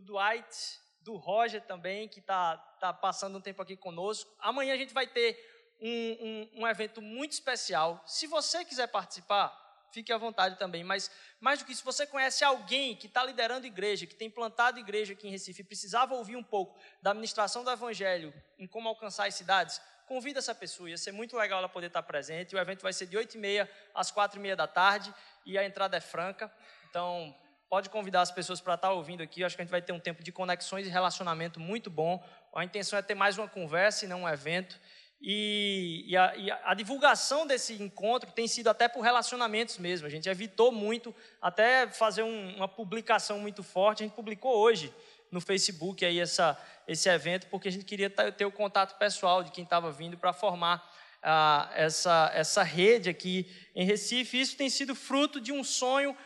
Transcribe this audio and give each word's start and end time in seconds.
do 0.00 0.12
Dwight, 0.12 0.80
do 1.02 1.16
Roger 1.16 1.62
também, 1.62 2.08
que 2.08 2.20
está 2.20 2.56
tá 2.80 2.92
passando 2.92 3.38
um 3.38 3.40
tempo 3.40 3.62
aqui 3.62 3.76
conosco. 3.76 4.30
Amanhã 4.38 4.74
a 4.74 4.76
gente 4.76 4.94
vai 4.94 5.06
ter 5.06 5.38
um, 5.80 5.88
um, 5.88 6.62
um 6.62 6.66
evento 6.66 7.00
muito 7.00 7.32
especial. 7.32 8.02
Se 8.06 8.26
você 8.26 8.64
quiser 8.64 8.86
participar, 8.88 9.56
fique 9.92 10.12
à 10.12 10.18
vontade 10.18 10.58
também. 10.58 10.84
Mas, 10.84 11.10
mais 11.40 11.58
do 11.58 11.64
que 11.64 11.72
isso, 11.72 11.84
você 11.84 12.06
conhece 12.06 12.44
alguém 12.44 12.96
que 12.96 13.06
está 13.06 13.24
liderando 13.24 13.66
igreja, 13.66 14.06
que 14.06 14.14
tem 14.14 14.30
plantado 14.30 14.78
igreja 14.78 15.12
aqui 15.12 15.28
em 15.28 15.30
Recife, 15.30 15.64
precisava 15.64 16.14
ouvir 16.14 16.36
um 16.36 16.42
pouco 16.42 16.78
da 17.02 17.10
administração 17.10 17.64
do 17.64 17.70
Evangelho 17.70 18.32
em 18.58 18.66
como 18.66 18.88
alcançar 18.88 19.26
as 19.26 19.34
cidades, 19.34 19.80
convida 20.06 20.38
essa 20.38 20.54
pessoa. 20.54 20.90
Ia 20.90 20.98
ser 20.98 21.12
muito 21.12 21.36
legal 21.36 21.58
ela 21.58 21.68
poder 21.68 21.86
estar 21.86 22.02
presente. 22.02 22.54
O 22.54 22.58
evento 22.58 22.82
vai 22.82 22.92
ser 22.92 23.06
de 23.06 23.16
8h30 23.16 23.68
às 23.94 24.12
4h30 24.12 24.54
da 24.54 24.66
tarde 24.66 25.14
e 25.46 25.56
a 25.56 25.64
entrada 25.64 25.96
é 25.96 26.00
franca. 26.00 26.52
Então, 26.88 27.34
pode 27.70 27.88
convidar 27.88 28.22
as 28.22 28.32
pessoas 28.32 28.60
para 28.60 28.74
estar 28.74 28.90
ouvindo 28.90 29.22
aqui. 29.22 29.42
Eu 29.42 29.46
acho 29.46 29.54
que 29.54 29.62
a 29.62 29.64
gente 29.64 29.70
vai 29.70 29.80
ter 29.80 29.92
um 29.92 30.00
tempo 30.00 30.24
de 30.24 30.32
conexões 30.32 30.88
e 30.88 30.90
relacionamento 30.90 31.60
muito 31.60 31.88
bom. 31.88 32.20
A 32.52 32.64
intenção 32.64 32.98
é 32.98 33.02
ter 33.02 33.14
mais 33.14 33.38
uma 33.38 33.46
conversa 33.46 34.04
e 34.04 34.08
não 34.08 34.22
um 34.22 34.28
evento. 34.28 34.78
E, 35.22 36.04
e, 36.08 36.16
a, 36.16 36.36
e, 36.36 36.50
a, 36.50 36.74
divulgação 36.74 37.46
desse 37.46 37.80
encontro 37.80 38.32
tem 38.32 38.48
sido 38.48 38.68
até 38.68 38.88
por 38.88 39.02
relacionamentos 39.02 39.78
mesmo. 39.78 40.04
A 40.04 40.10
gente 40.10 40.28
evitou 40.28 40.72
muito 40.72 41.14
até 41.40 41.86
fazer 41.86 42.24
um, 42.24 42.56
uma 42.56 42.66
publicação 42.66 43.38
muito 43.38 43.62
forte. 43.62 44.02
A 44.02 44.06
gente 44.06 44.16
publicou 44.16 44.56
hoje 44.56 44.92
no 45.30 45.40
Facebook 45.40 46.04
aí 46.04 46.18
essa, 46.18 46.60
esse 46.88 47.08
evento 47.08 47.46
porque 47.46 47.68
a 47.68 47.72
gente 47.72 47.84
queria 47.84 48.10
ter 48.10 48.46
o 48.46 48.50
contato 48.50 48.98
pessoal 48.98 49.44
de 49.44 49.52
quem 49.52 49.62
estava 49.62 49.92
vindo 49.92 50.18
para 50.18 50.32
formar 50.32 50.90
ah, 51.22 51.70
essa, 51.74 52.32
essa 52.34 52.62
rede 52.62 53.08
aqui 53.08 53.46
em 53.76 53.84
Recife. 53.84 54.40
Isso 54.40 54.56
tem 54.56 54.68
sido 54.68 54.94
fruto 54.94 55.40
de 55.40 55.52
um 55.52 55.62
sonho 55.62 56.16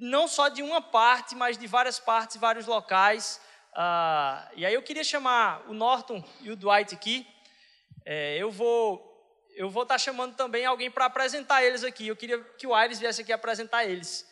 não 0.00 0.28
só 0.28 0.48
de 0.48 0.62
uma 0.62 0.80
parte, 0.80 1.34
mas 1.34 1.56
de 1.56 1.66
várias 1.66 1.98
partes, 1.98 2.36
vários 2.36 2.66
locais. 2.66 3.40
Ah, 3.74 4.50
e 4.54 4.64
aí 4.64 4.74
eu 4.74 4.82
queria 4.82 5.04
chamar 5.04 5.68
o 5.68 5.74
Norton 5.74 6.24
e 6.40 6.50
o 6.50 6.56
Dwight 6.56 6.94
aqui 6.94 7.26
é, 8.06 8.38
eu 8.38 8.52
vou 8.52 9.04
eu 9.56 9.70
vou 9.70 9.82
estar 9.82 9.94
tá 9.94 9.98
chamando 9.98 10.36
também 10.36 10.66
alguém 10.66 10.90
para 10.90 11.06
apresentar 11.06 11.64
eles 11.64 11.82
aqui. 11.82 12.06
Eu 12.06 12.14
queria 12.14 12.38
que 12.58 12.66
o 12.66 12.74
Aires 12.74 12.98
viesse 12.98 13.22
aqui 13.22 13.32
apresentar 13.32 13.86
eles. 13.86 14.28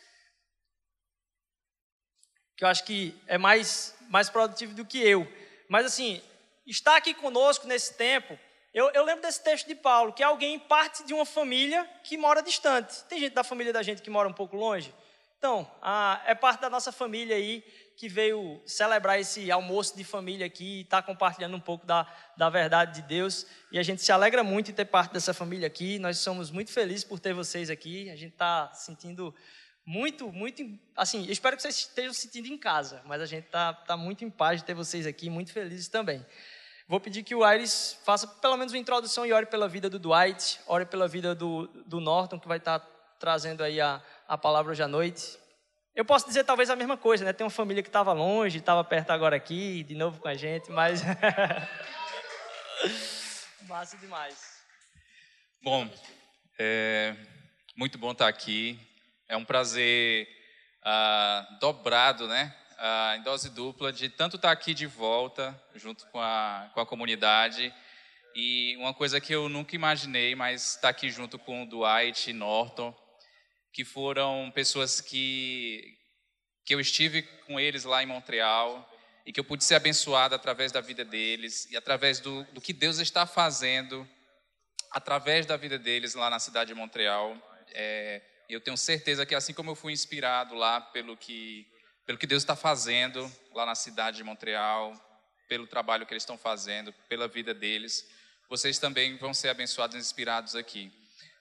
Que 2.55 2.63
eu 2.63 2.67
acho 2.69 2.85
que 2.85 3.19
é 3.25 3.37
mais, 3.37 3.97
mais 4.07 4.29
produtivo 4.29 4.75
do 4.75 4.85
que 4.85 4.99
eu. 4.99 5.27
Mas 5.67 5.87
assim, 5.87 6.21
estar 6.65 6.95
aqui 6.95 7.11
conosco 7.15 7.65
nesse 7.65 7.95
tempo, 7.95 8.37
eu, 8.71 8.91
eu 8.91 9.03
lembro 9.03 9.23
desse 9.23 9.43
texto 9.43 9.67
de 9.67 9.73
Paulo, 9.73 10.13
que 10.13 10.21
alguém 10.21 10.59
parte 10.59 11.03
de 11.03 11.13
uma 11.13 11.25
família 11.25 11.83
que 12.03 12.17
mora 12.17 12.43
distante. 12.43 13.03
Tem 13.05 13.19
gente 13.19 13.33
da 13.33 13.43
família 13.43 13.73
da 13.73 13.81
gente 13.81 14.03
que 14.03 14.11
mora 14.11 14.29
um 14.29 14.33
pouco 14.33 14.55
longe? 14.55 14.93
Então, 15.45 15.71
é 16.25 16.33
parte 16.33 16.59
da 16.59 16.71
nossa 16.71 16.91
família 16.91 17.35
aí 17.35 17.63
que 17.95 18.09
veio 18.09 18.59
celebrar 18.65 19.19
esse 19.19 19.51
almoço 19.51 19.95
de 19.95 20.03
família 20.03 20.43
aqui 20.43 20.79
e 20.79 20.81
está 20.81 21.03
compartilhando 21.03 21.55
um 21.55 21.59
pouco 21.59 21.85
da, 21.85 22.11
da 22.35 22.49
verdade 22.49 22.99
de 22.99 23.07
Deus. 23.07 23.45
E 23.71 23.77
a 23.77 23.83
gente 23.83 24.01
se 24.01 24.11
alegra 24.11 24.43
muito 24.43 24.71
em 24.71 24.73
ter 24.73 24.85
parte 24.85 25.13
dessa 25.13 25.35
família 25.35 25.67
aqui. 25.67 25.99
Nós 25.99 26.17
somos 26.17 26.49
muito 26.49 26.71
felizes 26.71 27.03
por 27.03 27.19
ter 27.19 27.31
vocês 27.31 27.69
aqui. 27.69 28.09
A 28.09 28.15
gente 28.15 28.31
está 28.31 28.73
sentindo 28.73 29.35
muito, 29.85 30.31
muito, 30.31 30.63
assim, 30.95 31.27
espero 31.29 31.55
que 31.55 31.61
vocês 31.61 31.77
estejam 31.77 32.11
sentindo 32.11 32.47
em 32.47 32.57
casa, 32.57 33.03
mas 33.05 33.21
a 33.21 33.27
gente 33.27 33.45
está 33.45 33.71
tá 33.71 33.95
muito 33.95 34.25
em 34.25 34.31
paz 34.31 34.61
de 34.61 34.65
ter 34.65 34.73
vocês 34.73 35.05
aqui, 35.05 35.29
muito 35.29 35.53
felizes 35.53 35.87
também. 35.87 36.25
Vou 36.87 36.99
pedir 36.99 37.21
que 37.21 37.35
o 37.35 37.43
Aires 37.43 37.99
faça 38.03 38.25
pelo 38.25 38.57
menos 38.57 38.73
uma 38.73 38.79
introdução 38.79 39.27
e 39.27 39.31
ore 39.31 39.45
pela 39.45 39.69
vida 39.69 39.91
do 39.91 39.99
Dwight, 39.99 40.59
ore 40.65 40.87
pela 40.87 41.07
vida 41.07 41.35
do, 41.35 41.67
do 41.85 41.99
Norton, 41.99 42.39
que 42.39 42.47
vai 42.47 42.57
estar 42.57 42.79
tá 42.79 42.94
trazendo 43.25 43.63
aí 43.63 43.81
a, 43.81 43.99
a 44.27 44.37
palavra 44.37 44.71
hoje 44.71 44.83
à 44.83 44.87
noite. 44.87 45.35
Eu 45.95 46.05
posso 46.05 46.27
dizer 46.27 46.43
talvez 46.43 46.69
a 46.69 46.75
mesma 46.75 46.95
coisa, 46.95 47.25
né? 47.25 47.33
Tem 47.33 47.43
uma 47.43 47.49
família 47.49 47.81
que 47.81 47.89
estava 47.89 48.13
longe, 48.13 48.59
estava 48.59 48.83
perto 48.83 49.09
agora 49.09 49.35
aqui, 49.35 49.81
de 49.81 49.95
novo 49.95 50.21
com 50.21 50.27
a 50.27 50.35
gente, 50.35 50.69
mas. 50.69 51.01
Massa 53.67 53.97
demais. 53.97 54.61
Bom, 55.63 55.89
é 56.59 57.15
muito 57.75 57.97
bom 57.97 58.11
estar 58.11 58.27
aqui. 58.27 58.79
É 59.27 59.35
um 59.35 59.43
prazer 59.43 60.27
ah, 60.83 61.47
dobrado, 61.59 62.27
né? 62.27 62.55
Ah, 62.77 63.15
em 63.17 63.23
dose 63.23 63.49
dupla, 63.49 63.91
de 63.91 64.07
tanto 64.07 64.35
estar 64.35 64.51
aqui 64.51 64.75
de 64.75 64.85
volta, 64.85 65.59
junto 65.73 66.05
com 66.11 66.21
a, 66.21 66.69
com 66.75 66.79
a 66.79 66.85
comunidade. 66.85 67.73
E 68.35 68.77
uma 68.77 68.93
coisa 68.93 69.19
que 69.19 69.33
eu 69.33 69.49
nunca 69.49 69.73
imaginei, 69.73 70.35
mas 70.35 70.75
estar 70.75 70.89
aqui 70.89 71.09
junto 71.09 71.39
com 71.39 71.63
o 71.63 71.65
Dwight 71.65 72.31
Norton 72.31 72.95
que 73.75 73.83
foram 73.83 74.49
pessoas 74.55 75.01
que, 75.01 75.97
que 76.63 76.73
eu 76.73 76.79
estive 76.79 77.23
com 77.45 77.59
eles 77.59 77.83
lá 77.83 78.01
em 78.01 78.05
Montreal 78.05 78.89
e 79.25 79.33
que 79.33 79.39
eu 79.39 79.43
pude 79.43 79.65
ser 79.65 79.75
abençoado 79.75 80.33
através 80.33 80.71
da 80.71 80.79
vida 80.79 81.03
deles 81.03 81.69
e 81.69 81.75
através 81.75 82.21
do, 82.21 82.45
do 82.53 82.61
que 82.61 82.71
Deus 82.71 82.99
está 82.99 83.25
fazendo 83.27 84.07
através 84.91 85.45
da 85.45 85.57
vida 85.57 85.77
deles 85.77 86.15
lá 86.15 86.29
na 86.29 86.39
cidade 86.39 86.69
de 86.69 86.73
Montreal. 86.73 87.35
É, 87.73 88.21
eu 88.47 88.61
tenho 88.61 88.77
certeza 88.77 89.25
que 89.25 89.35
assim 89.35 89.53
como 89.53 89.71
eu 89.71 89.75
fui 89.75 89.91
inspirado 89.91 90.55
lá 90.55 90.79
pelo 90.79 91.17
que, 91.17 91.67
pelo 92.05 92.17
que 92.17 92.25
Deus 92.25 92.43
está 92.43 92.55
fazendo 92.55 93.29
lá 93.53 93.65
na 93.65 93.75
cidade 93.75 94.15
de 94.15 94.23
Montreal, 94.23 94.93
pelo 95.49 95.67
trabalho 95.67 96.05
que 96.05 96.13
eles 96.13 96.23
estão 96.23 96.37
fazendo, 96.37 96.93
pela 97.09 97.27
vida 97.27 97.53
deles, 97.53 98.09
vocês 98.47 98.79
também 98.79 99.17
vão 99.17 99.33
ser 99.33 99.49
abençoados 99.49 99.97
e 99.97 99.99
inspirados 99.99 100.55
aqui. 100.55 100.93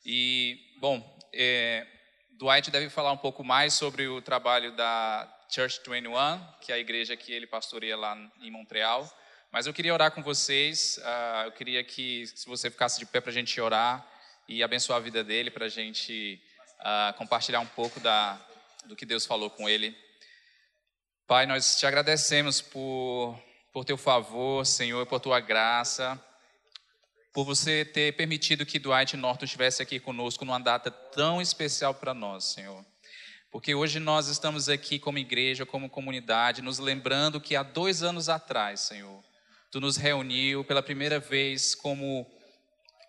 E, 0.05 0.59
bom, 0.81 1.17
é, 1.33 1.94
Dwight 2.37 2.69
deve 2.69 2.91
falar 2.91 3.13
um 3.13 3.17
pouco 3.17 3.45
mais 3.45 3.75
sobre 3.75 4.09
o 4.09 4.21
trabalho 4.21 4.75
da 4.75 5.33
Church 5.49 5.81
21, 5.87 6.13
que 6.61 6.73
é 6.73 6.75
a 6.75 6.79
igreja 6.79 7.17
que 7.17 7.33
ele 7.33 7.47
pastoreia 7.47 7.97
lá 7.97 8.19
em 8.41 8.51
Montreal. 8.51 9.09
Mas 9.53 9.67
eu 9.67 9.73
queria 9.73 9.95
orar 9.95 10.11
com 10.11 10.21
vocês. 10.21 10.99
Uh, 10.99 11.45
eu 11.45 11.53
queria 11.53 11.85
que, 11.85 12.27
se 12.27 12.49
você 12.49 12.69
ficasse 12.69 12.99
de 12.99 13.07
pé 13.07 13.21
para 13.21 13.31
a 13.31 13.35
gente 13.35 13.61
orar 13.61 14.05
e 14.49 14.65
abençoar 14.65 14.99
a 14.99 15.03
vida 15.03 15.23
dele, 15.23 15.49
para 15.49 15.67
a 15.67 15.69
gente 15.69 16.43
uh, 16.81 17.17
compartilhar 17.17 17.61
um 17.61 17.67
pouco 17.67 18.01
da, 18.01 18.37
do 18.87 18.97
que 18.97 19.07
Deus 19.07 19.25
falou 19.25 19.49
com 19.49 19.69
ele. 19.69 19.97
Pai, 21.29 21.47
nós 21.47 21.77
te 21.79 21.87
agradecemos 21.87 22.61
por, 22.61 23.41
por 23.73 23.85
teu 23.85 23.97
favor, 23.97 24.67
Senhor, 24.67 25.07
por 25.07 25.21
tua 25.21 25.39
graça 25.39 26.21
por 27.35 27.45
você 27.45 27.85
ter 27.85 28.15
permitido 28.17 28.65
que 28.65 28.79
Dwight 28.79 29.17
Norton 29.17 29.45
estivesse 29.45 29.83
aqui 29.83 29.99
conosco 29.99 30.45
numa 30.45 30.61
data 30.61 30.89
tão 30.89 31.43
especial 31.43 31.93
para 31.93 32.15
nós, 32.15 32.45
Senhor. 32.45 32.87
Porque 33.51 33.75
hoje 33.75 33.99
nós 33.99 34.29
estamos 34.29 34.69
aqui 34.69 35.01
como 35.01 35.19
igreja, 35.19 35.67
como 35.67 35.91
comunidade, 35.91 36.63
nos 36.63 36.79
lembrando 36.79 37.41
que 37.41 37.57
há 37.57 37.65
dois 37.65 38.05
anos 38.05 38.29
atrás, 38.29 38.81
Senhor, 38.81 39.23
Tu 39.69 39.81
nos 39.81 39.97
reuniu 39.97 40.63
pela 40.63 40.81
primeira 40.81 41.19
vez 41.19 41.75
como 41.75 42.25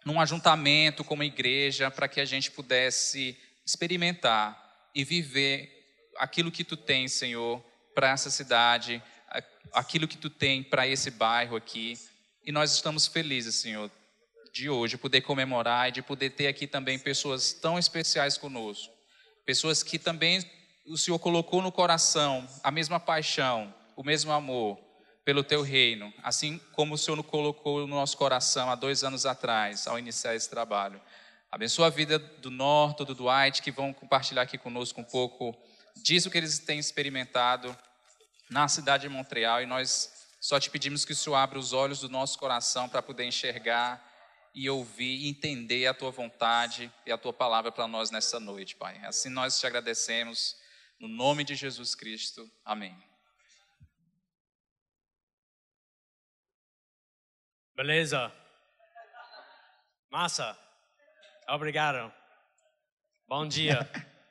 num 0.04 0.20
ajuntamento, 0.20 1.04
como 1.04 1.22
igreja, 1.22 1.92
para 1.92 2.08
que 2.08 2.20
a 2.20 2.26
gente 2.26 2.50
pudesse 2.50 3.38
experimentar 3.64 4.90
e 4.96 5.04
viver 5.04 5.72
aquilo 6.18 6.52
que 6.52 6.64
Tu 6.64 6.76
tens, 6.76 7.14
Senhor, 7.14 7.64
para 7.94 8.10
essa 8.10 8.32
cidade, 8.32 9.04
aquilo 9.72 10.08
que 10.08 10.18
Tu 10.18 10.32
tem 10.32 10.64
para 10.64 10.88
esse 10.88 11.12
bairro 11.12 11.56
aqui. 11.56 11.94
E 12.44 12.52
nós 12.52 12.74
estamos 12.74 13.06
felizes, 13.06 13.54
Senhor, 13.54 13.92
de 14.56 14.70
hoje, 14.70 14.96
poder 14.96 15.20
comemorar 15.20 15.90
e 15.90 15.92
de 15.92 16.02
poder 16.02 16.30
ter 16.30 16.48
aqui 16.48 16.66
também 16.66 16.98
pessoas 16.98 17.52
tão 17.52 17.78
especiais 17.78 18.38
conosco. 18.38 18.94
Pessoas 19.46 19.84
que 19.84 20.00
também 20.00 20.50
o 20.88 20.98
Senhor 20.98 21.20
colocou 21.20 21.62
no 21.62 21.74
coração 21.74 22.48
a 22.64 22.72
mesma 22.72 22.98
paixão, 22.98 23.76
o 23.98 24.04
mesmo 24.04 24.32
amor 24.32 24.80
pelo 25.26 25.44
teu 25.44 25.62
reino, 25.62 26.14
assim 26.24 26.58
como 26.72 26.94
o 26.94 26.98
Senhor 26.98 27.22
colocou 27.22 27.82
no 27.82 27.96
nosso 27.96 28.16
coração 28.16 28.72
há 28.72 28.76
dois 28.76 29.04
anos 29.04 29.26
atrás, 29.26 29.88
ao 29.88 30.00
iniciar 30.00 30.34
esse 30.36 30.50
trabalho. 30.50 31.02
Abençoa 31.52 31.88
a 31.88 31.90
vida 31.90 32.18
do 32.18 32.50
Norto, 32.50 33.04
do 33.04 33.14
Dwight, 33.14 33.62
que 33.62 33.72
vão 33.72 33.92
compartilhar 33.92 34.44
aqui 34.44 34.58
conosco 34.58 35.02
um 35.02 35.04
pouco 35.06 35.54
disso 35.98 36.32
que 36.32 36.38
eles 36.38 36.60
têm 36.60 36.80
experimentado 36.80 37.78
na 38.50 38.70
cidade 38.70 39.02
de 39.02 39.10
Montreal 39.10 39.62
e 39.62 39.66
nós 39.66 40.14
só 40.40 40.62
te 40.62 40.70
pedimos 40.70 41.04
que 41.04 41.12
o 41.12 41.16
Senhor 41.16 41.36
abra 41.36 41.60
os 41.60 41.74
olhos 41.74 42.00
do 42.00 42.08
nosso 42.08 42.40
coração 42.40 42.88
para 42.88 43.02
poder 43.02 43.26
enxergar 43.26 44.15
e 44.56 44.70
ouvir 44.70 45.18
e 45.18 45.28
entender 45.28 45.86
a 45.86 45.94
tua 45.94 46.10
vontade 46.10 46.90
e 47.06 47.12
a 47.12 47.18
tua 47.18 47.34
palavra 47.34 47.74
para 47.74 47.90
nós 47.90 48.10
nessa 48.10 48.40
noite, 48.40 48.74
Pai. 48.78 48.98
Assim 49.06 49.28
nós 49.30 49.60
te 49.60 49.68
agradecemos, 49.68 50.56
no 50.98 51.10
nome 51.10 51.44
de 51.44 51.56
Jesus 51.56 51.94
Cristo. 51.94 52.50
Amém. 52.64 52.98
Beleza. 57.76 58.32
Massa. 60.10 60.58
Obrigado. 61.50 62.12
Bom 63.28 63.46
dia. 63.46 63.90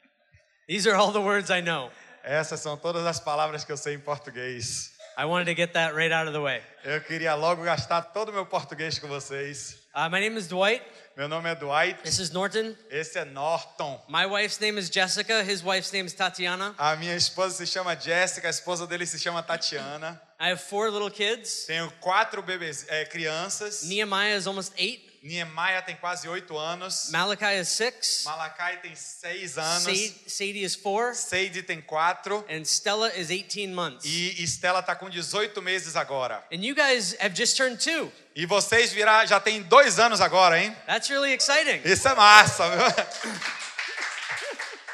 These 0.67 0.89
are 0.89 0.97
all 0.97 1.13
the 1.13 1.19
words 1.19 1.51
I 1.51 1.61
know. 1.61 1.93
Essas 2.23 2.61
são 2.61 2.79
todas 2.79 3.05
as 3.05 3.21
palavras 3.21 3.63
que 3.63 3.71
eu 3.71 3.77
sei 3.77 3.95
em 3.97 4.01
português. 4.01 4.94
I 5.17 5.27
wanted 5.27 5.45
to 5.47 5.55
get 5.55 5.75
that 5.75 5.95
right 5.95 6.11
out 6.11 6.27
of 6.27 6.33
the 6.33 6.41
way. 6.41 6.61
Eu 6.85 7.01
queria 7.01 7.35
logo 7.35 7.63
gastar 7.63 8.03
todo 8.13 8.31
o 8.31 8.33
meu 8.33 8.45
português 8.45 8.99
com 8.99 9.07
vocês. 9.07 9.77
Uh, 9.95 10.11
my 10.11 10.19
name 10.19 10.37
is 10.37 10.49
Dwight. 10.49 10.83
Meu 11.17 11.29
nome 11.29 11.49
é 11.49 11.55
Dwight. 11.55 12.03
This 12.03 12.19
is 12.19 12.33
Norton. 12.33 12.75
Esse 12.91 13.21
é 13.21 13.25
Norton. 13.25 14.01
My 14.09 14.27
wife's 14.27 14.59
name 14.59 14.77
is 14.77 14.91
Jessica. 14.91 15.45
His 15.45 15.63
wife's 15.63 15.93
name 15.93 16.07
is 16.07 16.15
Tatiana. 16.15 16.75
A 16.77 16.97
minha 16.97 17.15
esposa 17.15 17.55
se 17.55 17.67
chama 17.67 17.95
Jéssica, 17.95 18.49
a 18.49 18.51
esposa 18.51 18.89
dele 18.89 19.07
se 19.07 19.19
chama 19.19 19.41
Tatiana. 19.41 20.21
I 20.41 20.51
have 20.51 20.61
four 20.61 20.91
little 20.91 21.11
kids. 21.11 21.65
Tenho 21.67 21.89
quatro 22.01 22.43
bebês, 22.43 22.85
é, 22.89 23.05
crianças. 23.05 23.85
Nehemiah 23.85 24.37
is 24.37 24.49
almost 24.49 24.73
eight. 24.77 25.04
Niemeia 25.25 25.81
tem 25.81 25.97
quase 25.97 26.29
oito 26.29 26.55
anos. 26.59 27.09
Malachi 27.11 27.59
is 27.59 27.69
six. 27.71 28.25
Malakai 28.27 28.77
tem 28.83 28.95
seis 28.95 29.57
anos. 29.57 29.83
Sa- 29.85 30.15
Sadie 30.27 30.63
is 30.63 30.75
four. 30.75 31.15
Seide 31.15 31.63
tem 31.63 31.81
quatro. 31.81 32.45
And 32.47 32.61
Stella 32.67 33.11
is 33.17 33.29
18 33.29 33.75
months. 33.75 34.05
E 34.05 34.45
Estela 34.45 34.83
tá 34.83 34.95
com 34.95 35.09
18 35.09 35.63
meses 35.63 35.97
agora. 35.97 36.45
And 36.53 36.63
you 36.63 36.75
guys 36.75 37.17
have 37.21 37.35
just 37.35 37.57
turned 37.57 37.79
two. 37.83 38.13
E 38.37 38.45
vocês 38.45 38.93
virar, 38.93 39.25
já 39.25 39.41
tem 39.41 39.63
dois 39.63 39.99
anos 39.99 40.21
agora, 40.21 40.61
hein? 40.63 40.77
That's 40.87 41.09
really 41.09 41.33
exciting. 41.33 41.81
Isso 41.87 42.07
é 42.07 42.15
massa, 42.15 42.69
viu? 42.69 42.85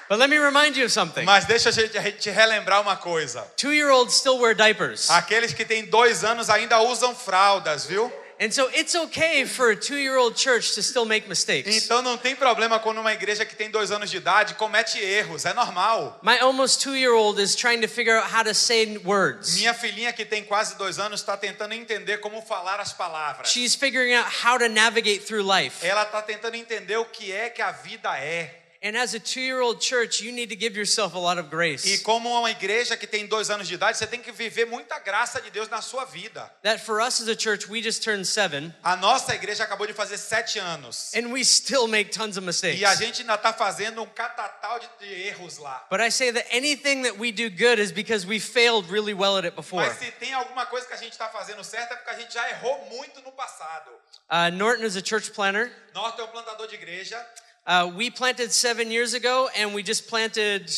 But 0.09 0.19
let 0.21 0.29
me 0.31 0.39
remind 0.39 0.77
you 0.77 0.85
of 0.87 0.93
something. 0.93 1.25
Mas 1.25 1.45
deixa 1.45 1.71
a 1.71 1.73
gente, 1.73 1.93
gente 2.01 2.31
relembrar 2.31 2.81
uma 2.81 2.97
coisa. 2.97 3.43
Two 3.57 3.73
year 3.73 3.91
olds 3.91 4.15
still 4.15 4.39
wear 4.39 4.55
diapers. 4.55 5.11
Aqueles 5.11 5.53
que 5.53 5.65
têm 5.65 5.87
dois 5.87 6.23
anos 6.23 6.49
ainda 6.49 6.81
usam 6.81 7.15
fraldas, 7.17 7.85
viu? 7.85 8.13
And 8.41 8.51
so 8.51 8.71
it's 8.73 8.97
okay 8.97 9.45
for 9.45 9.71
a 9.71 9.77
two 9.77 9.99
year 9.99 10.17
old 10.17 10.35
church 10.35 10.75
to 10.75 10.83
still 10.83 11.05
make 11.05 11.29
mistakes. 11.29 11.85
Então 11.85 12.01
não 12.01 12.17
tem 12.17 12.35
problema 12.35 12.79
quando 12.79 12.99
uma 12.99 13.13
igreja 13.13 13.45
que 13.45 13.55
tem 13.55 13.71
dois 13.71 13.91
anos 13.91 14.11
de 14.11 14.17
idade 14.17 14.55
comete 14.55 14.99
erros, 14.99 15.45
é 15.45 15.53
normal. 15.53 16.19
My 16.23 16.39
almost 16.39 16.81
two 16.81 16.97
year 16.97 17.13
old 17.13 17.39
is 17.39 17.55
trying 17.55 17.83
to 17.83 17.87
figure 17.87 18.17
out 18.17 18.33
how 18.35 18.43
to 18.43 18.55
say 18.55 18.97
words. 19.05 19.57
Minha 19.57 19.75
filhinha 19.75 20.11
que 20.11 20.25
tem 20.25 20.43
quase 20.43 20.79
dois 20.79 20.99
anos 20.99 21.21
está 21.21 21.37
tentando 21.37 21.75
entender 21.75 22.17
como 22.19 22.41
falar 22.41 22.81
as 22.81 22.95
palavras. 22.95 23.51
She's 23.51 23.75
figuring 23.75 24.15
out 24.15 24.27
how 24.43 24.57
to 24.57 24.71
navigate 24.71 25.27
through 25.27 25.43
life. 25.43 25.87
Ela 25.87 26.05
está 26.05 26.23
tentando 26.23 26.55
entender 26.55 26.97
o 26.97 27.05
que 27.05 27.31
é 27.31 27.51
que 27.51 27.61
a 27.61 27.73
vida 27.73 28.17
é. 28.19 28.60
And 28.83 28.97
as 28.97 29.13
a 29.13 29.21
two 29.21 29.43
year 29.43 29.61
old 29.61 29.79
church, 29.79 30.23
you 30.23 30.33
need 30.33 30.49
to 30.49 30.57
give 30.57 30.75
yourself 30.75 31.15
a 31.15 31.19
lot 31.19 31.37
of 31.39 31.49
E 31.49 31.51
grace. 31.51 31.99
como 32.03 32.31
uma 32.31 32.51
igreja 32.51 32.97
que 32.97 33.07
tem 33.07 33.27
dois 33.27 33.51
anos 33.51 33.69
de 33.69 33.75
idade, 33.75 33.99
você 33.99 34.07
tem 34.07 34.23
que 34.23 34.33
viver 34.33 34.65
muita 34.65 34.99
graça 34.99 35.39
de 35.39 35.51
Deus 35.51 35.69
na 35.69 35.83
sua 35.83 36.07
vida. 36.07 36.51
That 36.63 36.83
for 36.83 36.99
us 36.99 37.21
as 37.21 37.29
a 37.29 37.37
church, 37.39 37.69
we 37.69 37.83
just 37.83 38.03
turned 38.03 38.27
seven 38.27 38.75
A 38.83 38.97
nossa 38.97 39.35
igreja 39.35 39.65
acabou 39.65 39.87
de 39.87 39.93
fazer 39.93 40.17
sete 40.17 40.59
anos. 40.59 41.13
and 41.15 41.31
we 41.31 41.45
still 41.45 41.87
make 41.89 42.11
tons 42.11 42.39
of 42.39 42.47
mistakes. 42.47 42.81
E 42.81 42.85
a 42.87 42.95
gente 42.95 43.21
ainda 43.21 43.35
está 43.35 43.53
fazendo 43.53 44.01
um 44.03 44.07
catatal 44.07 44.79
de, 44.79 44.89
de 45.01 45.29
erros 45.29 45.59
lá. 45.59 45.87
But 45.91 46.01
I 46.01 46.11
say 46.11 46.33
that 46.33 46.47
anything 46.51 47.03
that 47.03 47.19
we 47.19 47.33
do 47.33 47.51
good 47.51 47.79
is 47.79 47.93
because 47.93 48.27
we 48.27 48.41
failed 48.41 48.91
really 48.91 49.13
well 49.13 49.37
at 49.37 49.45
it 49.45 49.55
before. 49.55 49.85
Mas 49.87 49.99
se 49.99 50.11
tem 50.13 50.33
alguma 50.33 50.65
coisa 50.65 50.87
que 50.87 50.95
a 50.95 50.97
gente 50.97 51.13
está 51.13 51.29
fazendo 51.29 51.63
certo 51.63 51.93
é 51.93 51.97
porque 51.97 52.11
a 52.13 52.19
gente 52.19 52.33
já 52.33 52.49
errou 52.49 52.83
muito 52.91 53.21
no 53.21 53.33
passado. 53.33 53.91
Uh, 54.31 54.51
Norton 54.51 54.85
is 54.87 54.97
a 54.97 55.03
church 55.05 55.31
planner. 55.33 55.71
Norton 55.95 56.23
é 56.23 56.25
um 56.25 56.29
plantador 56.29 56.67
de 56.67 56.77
igreja. 56.77 57.23
Uh, 57.67 57.93
we 57.97 58.11
planted 58.11 58.53
seven 58.53 58.91
years 58.91 59.15
ago, 59.15 59.49
and 59.57 59.75
we 59.75 59.83
just 59.83 60.09
planted 60.09 60.71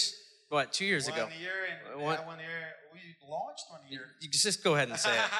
what 0.49 0.73
two 0.73 0.85
years 0.85 1.09
ago. 1.09 1.25
One 1.25 1.41
year 1.41 1.53
and 1.71 2.03
One- 2.03 2.19
yeah, 2.19 2.27
one 2.27 2.39
year 2.41 2.69
we 2.93 3.01
launched 3.29 3.67
one 3.71 3.81
year. 3.89 4.09
You 4.21 4.29
just 4.29 4.63
go 4.65 4.75
ahead 4.75 4.89
and 4.91 4.99
say 4.99 5.11
it. 5.17 5.31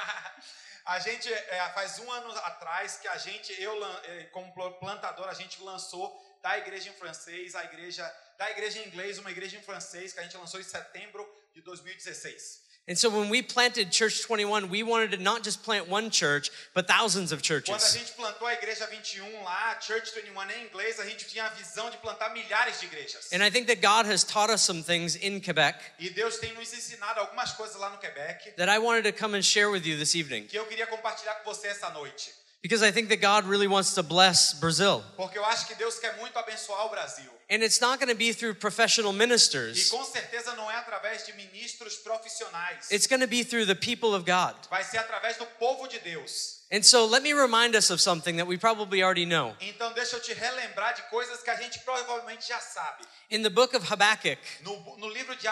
a 0.87 0.99
gente 0.99 1.33
é, 1.33 1.69
faz 1.75 1.99
um 2.01 2.11
ano 2.11 2.31
atrás 2.45 2.99
que 2.99 3.09
a 3.09 3.17
gente 3.19 3.53
eu 3.61 3.73
é, 4.05 4.25
como 4.33 4.53
pl- 4.53 4.73
plantador 4.81 5.29
a 5.29 5.35
gente 5.35 5.63
lançou 5.63 6.13
da 6.43 6.59
igreja 6.59 6.89
em 6.91 6.93
francês 6.93 7.55
a 7.55 7.65
igreja 7.65 8.05
da 8.37 8.51
igreja 8.51 8.81
em 8.81 8.89
inglês 8.89 9.19
uma 9.19 9.31
igreja 9.31 9.57
em 9.57 9.63
francês 9.63 10.13
que 10.13 10.19
a 10.19 10.23
gente 10.25 10.37
lançou 10.37 10.59
em 10.61 10.65
setembro 10.65 11.25
de 11.55 11.61
2016. 11.61 12.63
And 12.89 12.99
so 12.99 13.09
when 13.09 13.31
we 13.31 13.43
planted 13.43 13.93
Church 13.93 14.23
21, 14.23 14.69
we 14.69 14.83
wanted 14.83 15.13
to 15.13 15.17
not 15.23 15.45
just 15.45 15.63
plant 15.63 15.89
one 15.89 16.11
church, 16.11 16.51
but 16.75 16.89
thousands 16.89 17.31
of 17.31 17.41
churches. 17.41 17.73
Quando 17.73 17.85
a 17.85 17.97
gente 17.97 18.13
plantou 18.13 18.49
a 18.49 18.55
igreja 18.55 18.87
21 18.87 19.25
um 19.25 19.45
lá, 19.45 19.79
Church 19.81 20.13
21 20.13 20.51
em 20.51 20.67
inglês, 20.67 20.99
a 20.99 21.05
gente 21.07 21.27
tinha 21.29 21.45
a 21.45 21.49
visão 21.51 21.89
de 21.91 21.97
plantar 21.99 22.33
milhares 22.35 22.81
de 22.81 22.87
igrejas. 22.87 23.33
And 23.33 23.41
I 23.41 23.51
think 23.51 23.69
that 23.69 23.81
God 23.81 24.11
has 24.11 24.25
taught 24.25 24.53
us 24.53 24.63
some 24.63 24.83
things 24.83 25.15
in 25.15 25.41
Quebec 25.41 25.79
E 26.01 26.11
Deus 26.11 26.39
tem 26.39 26.53
nos 26.55 26.73
ensinado 26.73 27.21
algumas 27.21 27.53
coisas 27.53 27.77
lá 27.77 27.89
no 27.89 27.99
Quebec 27.99 28.57
that 28.57 28.69
I 28.69 28.81
wanted 28.81 29.05
to 29.05 29.13
come 29.17 29.37
and 29.37 29.43
share 29.43 29.71
with 29.71 29.87
you 29.87 29.97
this 29.97 30.17
evening. 30.17 30.49
que 30.49 30.59
eu 30.59 30.67
queria 30.67 30.87
compartilhar 30.89 31.35
com 31.37 31.45
você 31.45 31.69
essa 31.69 31.89
noite. 31.91 32.33
Because 32.63 32.83
I 32.83 32.93
think 32.93 33.09
that 33.09 33.21
God 33.21 33.49
really 33.49 33.67
wants 33.67 33.95
to 33.95 34.03
bless 34.03 34.55
Brazil. 34.55 35.05
Porque 35.17 35.37
eu 35.37 35.45
acho 35.45 35.67
que 35.67 35.75
Deus 35.77 35.99
quer 35.99 36.17
muito 36.19 36.37
abençoar 36.39 36.87
o 36.87 36.91
Brasil. 36.91 37.31
And 37.53 37.63
it's 37.63 37.83
not 37.83 37.99
going 37.99 38.09
to 38.09 38.15
be 38.15 38.33
through 38.33 38.55
professional 38.55 39.13
E 39.13 39.17
ministers, 39.19 39.91
com 39.91 40.03
certeza 40.05 40.57
não 40.57 40.71
é 40.71 40.77
através 40.77 41.27
de 41.27 41.35
ministros 41.35 41.97
profissionais. 41.97 42.91
it's 42.91 43.07
going 43.07 43.21
to 43.21 43.27
be 43.27 43.45
through 43.45 43.67
the 43.67 43.75
people 43.75 44.15
of 44.15 44.25
God. 44.25 44.55
Vai 44.71 44.83
ser 44.83 44.97
através 44.97 45.37
do 45.37 45.45
povo 45.59 45.87
de 45.87 45.99
Deus. 45.99 46.63
And 46.73 46.83
so 46.83 47.05
let 47.05 47.23
me 47.23 47.35
remind 47.35 47.77
us 47.77 47.91
of 47.91 48.01
something 48.01 48.37
that 48.39 48.47
we 48.47 48.57
probably 48.57 49.03
already 49.03 49.27
know. 49.27 49.55
Então 49.61 49.93
deixa 49.93 50.17
eu 50.17 50.21
te 50.21 50.33
relembrar 50.33 50.95
de 50.95 51.03
coisas 51.11 51.43
que 51.43 51.51
a 51.51 51.57
gente 51.57 51.81
provavelmente 51.81 52.49
já 52.49 52.59
sabe. 52.59 53.05
In 53.31 53.43
the 53.43 53.51
book 53.51 53.77
of 53.77 53.87
Habakkuk, 53.87 54.41
No, 54.63 54.97
no 54.97 55.11
livro 55.11 55.37
de 55.37 55.47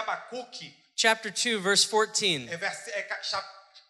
chapter 0.96 1.30
2, 1.30 1.60
verse 1.62 1.86
14, 1.86 2.48
é 2.48 2.54
é 2.54 3.02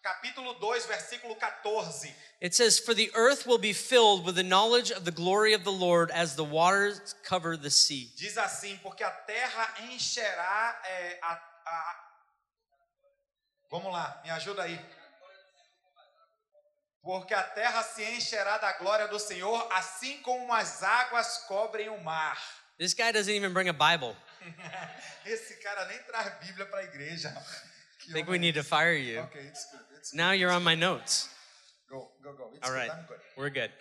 capítulo 0.03 0.59
2, 0.59 0.85
versículo 0.87 1.35
14. 1.39 2.11
it 2.41 2.55
says, 2.55 2.79
For 2.79 2.93
the 2.93 3.11
earth 3.13 3.45
will 3.45 3.59
be 3.59 3.73
filled 3.73 4.25
with 4.25 4.35
the 4.35 4.43
knowledge 4.43 4.91
of 4.91 5.05
the 5.05 5.11
glory 5.11 5.53
of 5.53 5.63
the 5.63 5.71
Lord 5.71 6.09
as 6.11 6.35
the 6.35 6.43
waters 6.43 7.15
cover 7.23 7.55
the 7.55 7.69
sea. 7.69 8.09
Diz 8.17 8.37
assim, 8.37 8.79
porque 8.81 9.03
a 9.03 9.11
terra 9.11 9.73
encherá 9.91 10.81
é, 10.85 11.19
a, 11.21 11.33
a- 11.33 11.95
Vamos 13.71 13.93
lá, 13.93 14.19
me 14.23 14.29
ajuda 14.31 14.63
aí. 14.63 14.77
Porque 17.03 17.33
a 17.33 17.41
terra 17.43 17.81
se 17.83 18.03
encherá 18.03 18.57
da 18.57 18.73
glória 18.73 19.07
do 19.07 19.17
Senhor, 19.17 19.67
assim 19.71 20.21
como 20.21 20.53
as 20.53 20.83
águas 20.83 21.45
cobrem 21.47 21.89
o 21.89 22.03
mar. 22.03 22.37
This 22.77 22.93
guy 22.93 23.11
doesn't 23.11 23.33
even 23.33 23.53
bring 23.53 23.69
a 23.69 23.73
Bible. 23.73 24.15
Esse 25.25 25.55
cara 25.61 25.85
nem 25.85 25.97
traz 26.03 26.39
Bíblia 26.39 26.65
para 26.65 26.79
a 26.79 26.83
igreja. 26.83 27.31
Que 28.01 28.09
I 28.09 28.13
think 28.13 28.29
we 28.29 28.37
é 28.37 28.39
need 28.39 28.55
to 28.55 28.63
fire 28.63 28.95
you. 28.95 29.19
Okay, 29.21 29.41
it's 29.41 29.65
good. 29.71 29.90
Now 30.13 30.31
you're 30.31 30.51
on 30.51 30.63
my 30.63 30.75
notes. 30.75 31.29
Go, 31.89 32.07
go, 32.23 32.31
go. 32.33 32.49
It's 32.55 32.67
All 32.67 32.73
good. 32.73 32.89
I'm 32.89 33.05
good. 33.07 33.17
we're 33.37 33.49
good. 33.49 33.71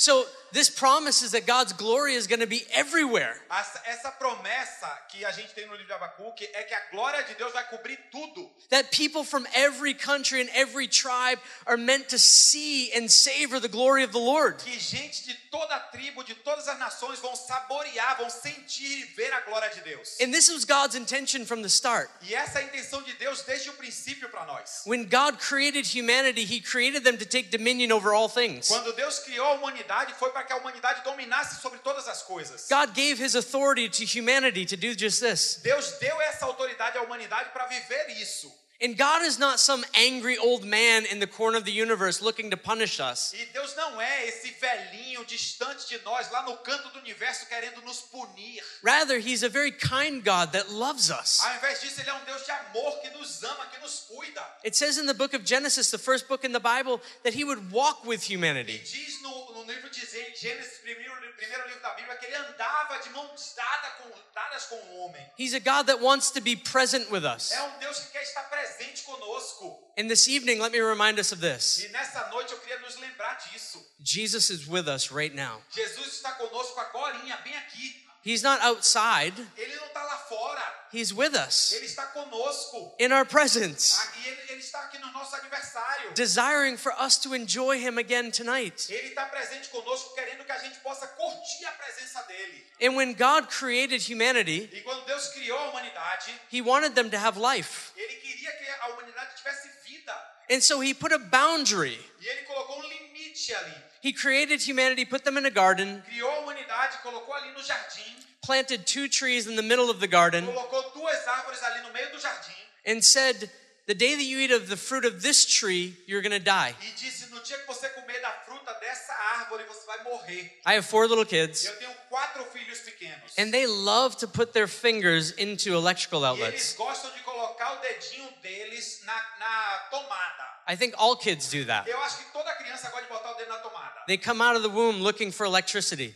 So, 0.00 0.26
this 0.52 0.70
promise 0.70 1.22
is 1.22 1.32
that 1.32 1.44
God's 1.44 1.72
glory 1.72 2.14
is 2.14 2.28
going 2.28 2.38
to 2.38 2.46
be 2.46 2.64
everywhere. 2.72 3.34
Essa, 3.50 3.82
essa 3.84 4.10
promessa 4.12 4.88
que 5.10 5.24
a 5.24 5.32
gente 5.32 5.52
tem 5.54 5.66
no 5.66 5.72
livro 5.72 5.88
de 5.88 5.92
Abacuque 5.92 6.48
é 6.54 6.62
que 6.62 6.72
a 6.72 6.80
glória 6.92 7.22
de 7.24 7.34
Deus 7.34 7.52
vai 7.52 7.64
cobrir 7.68 7.98
tudo. 8.12 8.48
That 8.70 8.92
people 8.92 9.24
from 9.24 9.44
every 9.52 9.94
country 9.94 10.40
and 10.40 10.48
every 10.54 10.86
tribe 10.86 11.40
are 11.66 11.76
meant 11.76 12.08
to 12.10 12.18
see 12.18 12.92
and 12.94 13.10
savor 13.10 13.60
the 13.60 13.68
glory 13.68 14.04
of 14.04 14.12
the 14.12 14.20
Lord. 14.20 14.62
Que 14.62 14.78
gente 14.78 15.26
de 15.26 15.34
toda 15.50 15.74
a 15.74 15.80
tribo, 15.80 16.22
de 16.22 16.34
todas 16.36 16.68
as 16.68 16.78
nações 16.78 17.18
vão 17.18 17.34
saborear, 17.34 18.18
vão 18.18 18.30
sentir 18.30 19.00
e 19.00 19.04
ver 19.16 19.32
a 19.34 19.40
glória 19.40 19.68
de 19.70 19.80
Deus. 19.80 20.16
And 20.20 20.30
this 20.32 20.48
was 20.48 20.64
God's 20.64 20.94
intention 20.94 21.44
from 21.44 21.60
the 21.60 21.68
start. 21.68 22.08
E 22.22 22.36
essa 22.36 22.60
é 22.60 22.62
a 22.62 22.64
intenção 22.66 23.02
de 23.02 23.14
Deus 23.14 23.42
desde 23.42 23.68
o 23.68 23.72
princípio 23.72 24.28
para 24.28 24.46
nós. 24.46 24.82
When 24.86 25.04
God 25.04 25.40
created 25.40 25.84
humanity, 25.84 26.44
He 26.44 26.60
created 26.60 27.02
them 27.02 27.18
to 27.18 27.26
take 27.26 27.50
dominion 27.50 27.92
over 27.92 28.14
all 28.14 28.28
things. 28.28 28.68
Quando 28.68 28.92
Deus 28.94 29.18
criou 29.18 29.44
a 29.44 29.52
humanidade, 29.54 29.87
foi 30.18 30.30
para 30.30 30.44
que 30.44 30.52
a 30.52 30.56
humanidade 30.56 31.02
dominasse 31.04 31.60
sobre 31.60 31.78
todas 31.80 32.08
as 32.08 32.22
coisas. 32.22 32.66
God 32.68 32.92
gave 32.94 33.22
His 33.22 33.34
authority 33.34 33.88
to 33.88 34.04
humanity 34.18 34.64
to 34.66 34.76
do 34.76 34.94
just 34.94 35.20
this. 35.20 35.60
Deus 35.62 35.98
deu 35.98 36.20
essa 36.22 36.46
autoridade 36.46 36.98
à 36.98 37.02
humanidade 37.02 37.50
para 37.52 37.66
viver 37.66 38.08
isso. 38.20 38.52
And 38.80 38.94
God 38.96 39.22
is 39.22 39.38
not 39.38 39.58
some 39.58 39.84
angry 39.92 40.38
old 40.38 40.64
man 40.64 41.04
in 41.04 41.18
the 41.18 41.26
corner 41.26 41.58
of 41.58 41.64
the 41.64 41.72
universe 41.72 42.22
looking 42.22 42.48
to 42.52 42.56
punish 42.56 43.00
us. 43.00 43.32
E 43.34 43.44
Deus 43.52 43.74
não 43.74 44.00
é 44.00 44.28
esse 44.28 44.52
velhinho 44.52 45.24
distante 45.24 45.88
de 45.88 45.98
nós, 46.04 46.30
lá 46.30 46.42
no 46.44 46.56
canto 46.58 46.88
do 46.90 47.00
universo, 47.00 47.46
querendo 47.46 47.82
nos 47.82 48.02
punir. 48.02 48.62
Rather, 48.84 49.18
He's 49.18 49.42
a 49.42 49.48
very 49.48 49.72
kind 49.72 50.22
God 50.22 50.52
that 50.52 50.70
loves 50.70 51.10
us. 51.10 51.40
Ao 51.40 51.56
invés 51.56 51.80
disso, 51.80 52.00
Ele 52.00 52.10
é 52.10 52.14
um 52.14 52.24
Deus 52.24 52.44
de 52.44 52.52
amor 52.52 53.00
que 53.00 53.10
nos 53.18 53.42
ama, 53.42 53.66
que 53.66 53.80
nos 53.80 54.06
cuida. 54.08 54.46
It 54.64 54.76
says 54.76 54.96
in 54.96 55.06
the 55.06 55.14
book 55.14 55.34
of 55.34 55.44
Genesis, 55.44 55.90
the 55.90 55.98
first 55.98 56.28
book 56.28 56.44
in 56.46 56.52
the 56.52 56.60
Bible, 56.60 57.00
that 57.24 57.34
He 57.36 57.42
would 57.42 57.72
walk 57.72 58.06
with 58.06 58.30
E 58.30 58.34
humanity. 58.36 58.78
diz 58.78 59.20
no, 59.22 59.30
no 59.46 59.47
livro 59.68 59.90
de 59.90 60.00
Gê- 60.06 60.34
Gênesis, 60.34 60.78
primeiro, 60.78 61.14
primeiro 61.34 61.66
livro 61.68 61.80
da 61.80 61.94
Bíblia, 61.94 62.16
que 62.16 62.26
ele 62.26 62.34
andava 62.36 62.98
de 62.98 63.10
mãos 63.10 63.54
dadas 63.54 63.92
com, 63.98 64.10
dadas 64.34 64.64
com 64.66 64.76
o 64.76 64.96
homem. 65.00 65.30
He's 65.38 65.54
a 65.54 65.58
God 65.60 65.86
that 65.86 66.02
wants 66.02 66.30
to 66.32 66.40
be 66.40 66.56
present 66.56 67.08
with 67.10 67.24
us. 67.24 67.52
É 67.52 67.62
um 67.62 67.78
Deus 67.78 67.98
que 68.00 68.12
quer 68.12 68.22
estar 68.22 68.42
presente 68.48 69.02
conosco. 69.02 69.92
And 69.98 70.08
this 70.08 70.26
evening, 70.28 70.60
let 70.60 70.72
me 70.72 70.80
remind 70.80 71.18
us 71.18 71.32
of 71.32 71.40
this 71.40 71.80
E 71.80 71.88
nessa 71.88 72.28
noite 72.28 72.52
eu 72.52 72.58
queria 72.60 72.78
nos 72.80 72.96
lembrar 72.96 73.34
disso. 73.34 73.84
Jesus 74.00 74.50
is 74.50 74.66
with 74.66 74.88
us 74.88 75.10
right 75.10 75.34
now. 75.34 75.62
Jesus 75.70 76.14
está 76.14 76.32
conosco 76.32 76.78
agora, 76.80 77.18
bem 77.18 77.56
aqui. 77.56 78.07
He's 78.28 78.42
not 78.42 78.60
outside, 78.60 79.32
Ele 79.56 79.74
não 79.76 79.86
está 79.86 80.02
lá 80.04 80.18
fora. 80.28 80.62
He's 80.92 81.12
with 81.14 81.34
us 81.34 81.72
Ele 81.72 81.86
está 81.86 82.04
conosco. 82.12 82.94
in 82.98 83.10
our 83.12 83.24
presence, 83.24 83.96
ele, 84.24 84.36
ele 84.50 84.60
está 84.60 84.80
aqui 84.84 84.98
no 84.98 85.10
nosso 85.12 85.34
aniversário. 85.36 86.12
desiring 86.14 86.76
for 86.76 86.92
us 87.00 87.16
to 87.18 87.34
enjoy 87.34 87.78
Him 87.78 87.96
again 87.98 88.30
tonight. 88.30 88.86
Ele 88.92 89.08
está 89.08 89.24
presente 89.26 89.68
conosco, 89.70 90.14
querendo 90.14 90.44
que 90.44 90.52
a 90.52 90.58
gente 90.58 90.78
possa 90.80 91.06
curtir 91.08 91.64
a 91.66 91.72
presença 91.72 92.22
dele. 92.24 92.66
And 92.82 92.96
when 92.96 93.14
God 93.14 93.48
created 93.48 94.02
humanity, 94.02 94.68
E 94.72 94.82
quando 94.82 95.06
Deus 95.06 95.28
criou 95.28 95.58
a 95.58 95.70
humanidade, 95.70 96.32
He 96.52 96.60
wanted 96.60 96.94
them 96.94 97.08
to 97.10 97.16
have 97.18 97.38
life. 97.38 97.92
ele 97.96 98.14
queria 98.16 98.52
que 98.52 98.66
a 98.82 98.88
humanidade 98.88 99.36
tivesse 99.36 99.68
vida. 99.86 100.14
And 100.50 100.60
so 100.62 100.80
he 100.80 100.92
put 100.94 101.12
a 101.12 101.18
boundary. 101.18 101.98
E 102.20 102.26
ele 102.26 102.42
colocou 102.42 102.78
um 102.78 102.82
limite 102.82 103.54
ali. 103.54 103.74
He 104.00 104.12
created 104.12 104.62
humanity, 104.62 105.04
put 105.04 105.24
them 105.24 105.36
in 105.36 105.44
a 105.44 105.50
garden, 105.50 106.02
Criou 106.06 106.30
a 106.30 106.38
humanidade, 106.40 106.98
colocou 107.02 107.34
ali 107.34 107.50
no 107.52 107.62
jardim, 107.62 108.16
planted 108.48 108.86
two 108.86 109.08
trees 109.08 109.46
in 109.46 109.56
the 109.56 109.62
middle 109.62 109.90
of 109.90 110.00
the 110.00 110.06
garden, 110.08 110.46
colocou 110.46 110.82
duas 110.94 111.20
árvores 111.26 111.62
ali 111.62 111.82
no 111.82 111.92
meio 111.92 112.08
do 112.10 112.18
jardim 112.18 112.54
and 112.86 113.04
said, 113.04 113.50
The 113.86 113.94
day 113.94 114.14
that 114.14 114.22
you 114.24 114.38
eat 114.38 114.50
of 114.50 114.68
the 114.68 114.76
fruit 114.76 115.06
of 115.06 115.22
this 115.22 115.46
tree, 115.46 115.94
you're 116.06 116.20
going 116.20 116.38
to 116.38 116.44
die. 116.44 116.74
e 116.82 116.92
disse: 116.98 117.30
No 117.30 117.40
dia 117.40 117.56
que 117.58 117.66
você 117.66 117.88
comer 117.94 118.20
da 118.20 118.30
fruta 118.46 118.72
dessa 118.80 119.14
árvore, 119.38 119.64
você 119.66 119.86
vai 119.86 120.02
morrer. 120.04 120.50
I 120.66 120.74
have 120.76 120.86
four 120.86 121.06
little 121.06 121.24
kids, 121.24 121.64
Eu 121.66 121.72
tenho 121.78 121.94
quatro 122.10 122.44
filhos 122.52 122.80
pequenos. 122.80 123.32
and 123.38 123.50
they 123.50 123.66
love 123.66 124.16
to 124.18 124.28
put 124.28 124.52
their 124.52 124.66
fingers 124.68 125.32
into 125.38 125.74
electrical 125.74 126.20
E 126.20 126.24
eles 126.26 126.40
outlets. 126.40 126.74
gostam 126.76 127.10
de 127.12 127.20
colocar 127.22 127.78
o 127.78 127.80
dedinho 127.80 128.28
deles 128.42 129.00
na, 129.06 129.14
na 129.38 129.78
tomada. 129.90 130.44
I 130.70 130.76
think 130.76 130.94
all 130.98 131.16
kids 131.16 131.48
do 131.50 131.64
that. 131.64 131.88
Eu 131.88 131.98
acho 132.02 132.18
que 132.18 132.24
toda 132.30 132.52
criança 132.56 132.90
gosta 132.90 133.06
de 133.06 133.08
botar 133.08 133.30
o 133.32 133.34
dedo 133.36 133.48
na 133.48 133.56
tomada. 133.58 134.04
They 134.06 134.18
come 134.18 134.42
out 134.42 134.54
of 134.56 134.62
the 134.62 134.68
womb 134.68 135.00
looking 135.02 135.30
for 135.32 135.46
electricity. 135.46 136.12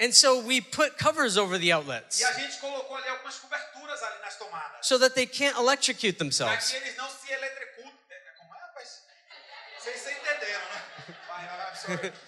And 0.00 0.12
so 0.12 0.38
we 0.40 0.60
put 0.60 0.96
covers 0.96 1.36
over 1.36 1.58
the 1.58 1.72
outlets 1.72 2.20
E 2.20 2.24
a 2.24 2.32
gente 2.32 2.56
colocou 2.58 2.96
ali 2.96 3.08
algumas 3.08 3.36
coberturas 3.38 4.00
ali 4.02 4.20
nas 4.20 4.36
tomadas. 4.36 4.86
so 4.86 4.98
that 4.98 5.14
they 5.14 5.26
can't 5.26 5.56
electrocute 5.58 6.12
Para 6.16 6.24
themselves. 6.24 6.70
que 6.70 6.76
eles 6.76 6.96
não 6.96 7.08
se 7.10 7.32
eletrocutem. 7.32 7.92
Como 8.38 8.54
é, 8.54 8.58
rapaz? 8.60 9.02
Vocês 9.80 10.06
entenderam, 10.06 10.60
né? 10.68 10.82
Vai, 11.26 11.46
vai, 11.46 11.96
vai. 11.96 12.12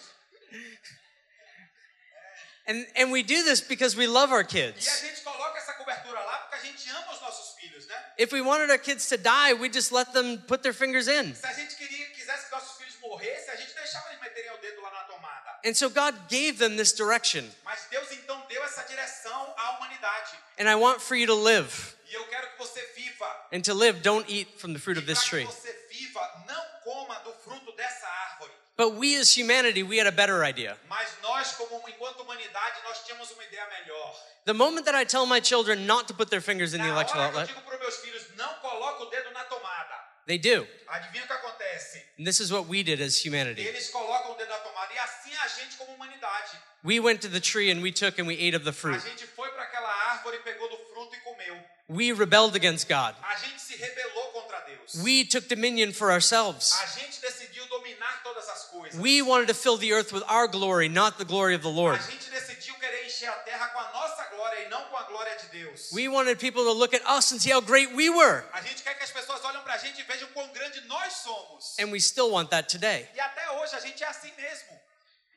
And, 2.67 2.87
and 2.97 3.11
we 3.11 3.23
do 3.25 3.43
this 3.43 3.61
because 3.61 3.97
we 3.97 4.07
love 4.07 4.31
our 4.31 4.43
E 4.43 4.45
a 4.45 4.47
kids. 4.47 5.01
gente 5.01 5.23
coloca 5.25 5.59
essa 5.59 5.73
cobertura 5.73 6.21
lá 6.21 6.39
porque 6.39 6.55
a 6.55 6.71
gente 6.71 6.89
ama 6.91 7.13
os 7.13 7.21
nossos 7.21 7.55
filhos, 7.59 7.85
né? 7.87 7.97
If 8.17 8.33
we 8.33 8.41
wanted 8.43 8.71
our 8.71 8.79
kids 8.79 9.09
to 9.09 9.17
die, 9.17 9.55
we 9.55 9.69
just 9.73 9.91
let 9.91 10.13
them 10.13 10.39
put 10.47 10.63
their 10.63 10.73
fingers 10.75 11.09
in. 11.09 11.35
Se 11.35 11.47
a 11.47 11.53
gente 11.53 11.75
queria, 11.75 12.07
quisesse 12.11 12.45
que 12.47 12.53
nossos 12.53 12.77
filhos 12.79 12.95
morressem, 13.01 13.51
a 13.55 13.57
gente 13.57 13.75
deixava 13.75 14.11
eles 14.11 14.21
meterem 14.21 14.53
o 14.53 14.59
dedo 14.59 14.81
lá 14.83 14.91
na 14.93 15.03
tomada. 15.05 15.59
And 15.65 15.75
so 15.75 15.91
God 15.91 16.15
gave 16.29 16.59
them 16.59 16.77
this 16.77 16.93
direction. 16.93 17.51
Mas 17.65 17.87
Deus 17.91 18.13
então 18.13 18.41
deu 18.49 18.63
essa 18.81 18.89
direção 18.89 19.55
à 19.57 19.77
humanidade. 19.77 20.33
And 20.59 20.69
I 20.69 20.75
want 20.75 21.01
for 21.01 21.17
you 21.17 21.27
to 21.27 21.35
live. 21.35 21.95
E 22.09 22.15
eu 22.15 22.25
quero 22.27 22.51
que 22.51 22.59
você 22.59 22.81
viva. 22.97 23.49
And 23.53 23.63
to 23.63 23.75
live, 23.75 24.01
don't 24.01 24.29
eat 24.29 24.59
from 24.59 24.73
the 24.73 24.79
fruit 24.79 24.99
of 24.99 25.07
this 25.07 25.23
tree. 25.23 25.45
você 25.45 25.73
viva, 25.91 26.45
não 26.47 26.65
coma 26.83 27.19
do 27.21 27.33
fruto 27.33 27.73
dessa 27.77 28.07
árvore. 28.07 28.51
But 28.77 28.95
we 28.95 29.17
as 29.17 29.37
humanity, 29.37 29.83
we 29.83 29.99
had 29.99 30.07
a 30.07 30.13
better 30.13 30.43
idea. 30.43 30.79
Mas 30.89 31.09
nós, 31.23 31.53
como 31.53 31.77
um, 31.77 31.89
enquanto 31.89 32.23
humanidade, 32.23 32.81
nós 32.85 33.05
tínhamos 33.05 33.31
uma 33.33 33.45
ideia 33.45 33.67
melhor. 33.69 34.17
The 34.47 34.55
moment 34.55 34.85
that 34.87 34.97
I 34.97 35.05
tell 35.05 35.27
my 35.27 35.41
children 35.41 35.87
not 35.87 36.07
to 36.09 36.15
put 36.15 36.31
their 36.31 36.41
fingers 36.41 36.73
in 36.73 36.81
the 36.81 36.89
electrical 36.89 37.23
hora 37.23 37.33
que 37.33 37.37
eu 37.37 37.41
outlet, 37.41 37.55
digo 37.55 37.61
para 37.63 37.79
meus 37.79 37.97
filhos, 37.99 38.25
não 38.37 38.55
coloca 38.55 39.05
o 39.05 39.11
dedo 39.11 39.31
na 39.33 39.45
tomada. 39.45 40.01
they 40.27 40.39
do. 40.39 40.67
Adivinha 40.89 41.25
o 41.25 41.27
que 41.27 41.33
acontece? 41.33 42.03
And 42.19 42.25
this 42.25 42.41
is 42.41 42.53
what 42.53 42.67
we 42.69 42.83
did 42.83 43.01
as 43.01 43.25
humanity. 43.25 43.63
Eles 43.63 43.91
colocam 43.91 44.30
We 46.83 46.99
went 46.99 47.21
to 47.23 47.29
the 47.29 47.41
tree 47.41 47.71
and 47.71 47.83
we 47.83 47.93
took 47.93 48.19
and 48.19 48.27
we 48.27 48.37
ate 48.39 48.55
of 48.55 48.65
the 48.65 48.71
A 48.71 48.73
fruit. 48.73 49.01
gente 49.03 49.27
foi 49.27 49.49
para 49.51 49.65
aquela 49.65 49.89
árvore, 50.13 50.39
pegou 50.45 50.69
do 50.69 50.77
fruto 50.93 51.15
e 51.15 51.21
comeu. 51.21 51.57
We 51.89 52.13
rebelled 52.13 52.55
against 52.57 52.89
God. 52.89 53.15
A 53.23 53.37
gente 53.37 53.61
se 53.61 53.77
rebelou 53.77 54.31
contra 54.33 54.61
Deus. 54.61 55.03
We 55.05 55.25
took 55.25 55.49
dominion 55.49 55.93
for 55.93 56.11
ourselves. 56.11 56.73
A 56.81 56.87
gente 56.87 57.21
decidiu 57.21 57.67
dominar 57.67 58.23
todas 58.23 58.49
as 58.49 58.65
coisas. 58.71 58.99
We 59.01 59.21
wanted 59.23 59.49
to 59.49 59.55
fill 59.55 59.77
the 59.77 59.93
earth 59.93 60.13
with 60.13 60.23
our 60.29 60.47
glory, 60.49 60.89
not 60.89 61.19
the 61.19 61.25
glory 61.25 61.55
of 61.55 61.63
the 61.63 61.69
Lord. 61.71 61.99
A 61.99 62.11
gente 62.11 62.31
decidiu 62.31 62.75
querer 62.77 63.05
encher 63.05 63.29
a 63.29 63.33
terra 63.45 63.69
com 63.69 63.81
a 63.81 63.91
nossa 63.93 64.25
glória 64.31 64.65
e 64.65 64.69
não 64.71 64.83
com 64.85 64.97
a 64.97 65.03
glória 65.03 65.37
de 65.37 65.49
Deus. 65.49 65.91
We 65.93 66.09
wanted 66.09 66.39
people 66.39 66.63
to 66.65 66.73
look 66.73 66.95
at 66.95 67.03
us 67.07 67.31
and 67.33 67.41
see 67.41 67.51
how 67.53 67.61
great 67.61 67.93
we 67.95 68.09
were. 68.09 68.45
A 68.53 68.63
gente 68.63 68.83
quer 68.83 68.95
que 68.97 69.05
as 69.05 69.11
pessoas 69.11 69.45
olhem 69.45 69.61
pra 69.63 69.77
gente 69.77 70.01
e 70.01 70.05
vejam 70.05 70.29
quão 70.33 70.49
grande 70.53 70.81
nós 70.87 71.13
somos. 71.15 71.77
And 71.79 71.91
we 71.91 72.01
still 72.01 72.31
want 72.31 72.51
that 72.51 72.69
today. 72.69 73.07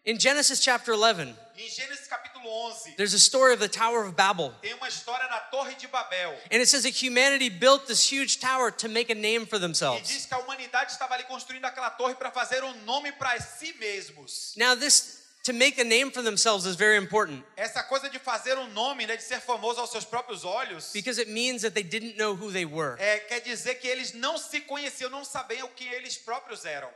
In 0.05 0.19
Genesis 0.19 0.60
chapter 0.60 0.93
11, 0.98 1.33
Em 1.57 1.69
Gênesis 1.69 2.07
capítulo 2.10 2.43
11, 2.45 2.95
there's 2.98 3.13
a 3.13 3.19
story 3.19 3.53
of 3.53 3.60
the 3.62 3.69
Tower 3.69 4.03
of 4.03 4.15
Babel. 4.17 4.53
tem 4.62 4.74
uma 4.74 4.89
história 4.89 5.25
da 5.29 5.39
Torre 5.50 5.75
de 5.75 5.88
Babel. 5.88 6.31
And 6.51 6.60
it 6.62 6.67
says 6.67 6.83
that 6.83 6.91
humanity 7.01 7.48
built 7.48 7.88
this 7.88 8.03
huge 8.12 8.39
tower 8.39 8.69
to 8.72 8.89
make 8.89 9.10
a 9.10 9.15
name 9.15 9.45
for 9.45 9.55
E 9.55 9.60
themselves. 9.62 10.10
diz 10.10 10.25
que 10.25 10.33
a 10.33 10.39
humanidade 10.39 10.91
estava 10.91 11.13
ali 11.13 11.24
construindo 11.24 11.63
aquela 11.63 11.89
torre 11.91 12.15
para 12.15 12.31
fazer 12.31 12.63
um 12.65 12.74
nome 12.83 13.13
para 13.13 13.39
si 13.39 13.72
mesmos. 13.79 14.53
Now, 14.57 14.75
this 14.75 15.22
to 15.43 15.53
make 15.53 15.79
a 15.79 15.86
name 15.86 16.12
for 16.12 16.22
themselves 16.22 16.65
is 16.65 16.75
very 16.75 16.98
important 16.98 17.41
Essa 17.55 17.81
coisa 17.83 18.10
de 18.10 18.19
fazer 18.19 18.57
um 18.57 18.67
nome, 18.74 19.05
né, 19.05 19.15
de 19.15 19.24
ser 19.24 19.39
famoso 19.39 19.79
aos 19.79 19.89
seus 19.91 20.03
próprios 20.03 20.43
olhos, 20.43 20.91
because 20.91 21.17
it 21.17 21.29
means 21.31 21.62
that 21.62 21.74
they 21.74 21.83
didn't 21.83 22.17
know 22.17 22.33
who 22.36 22.51
they 22.51 22.65
were. 22.65 22.98
é, 23.00 23.19
quer 23.19 23.39
dizer 23.41 23.75
que 23.75 23.88
eles 23.88 24.12
não 24.13 24.38
se 24.38 24.60
conheciam, 24.62 25.10
não 25.10 25.24
sabiam 25.24 25.69
quem 25.77 25.88
eles 25.93 26.17
próprios 26.17 26.65
eram. 26.65 26.89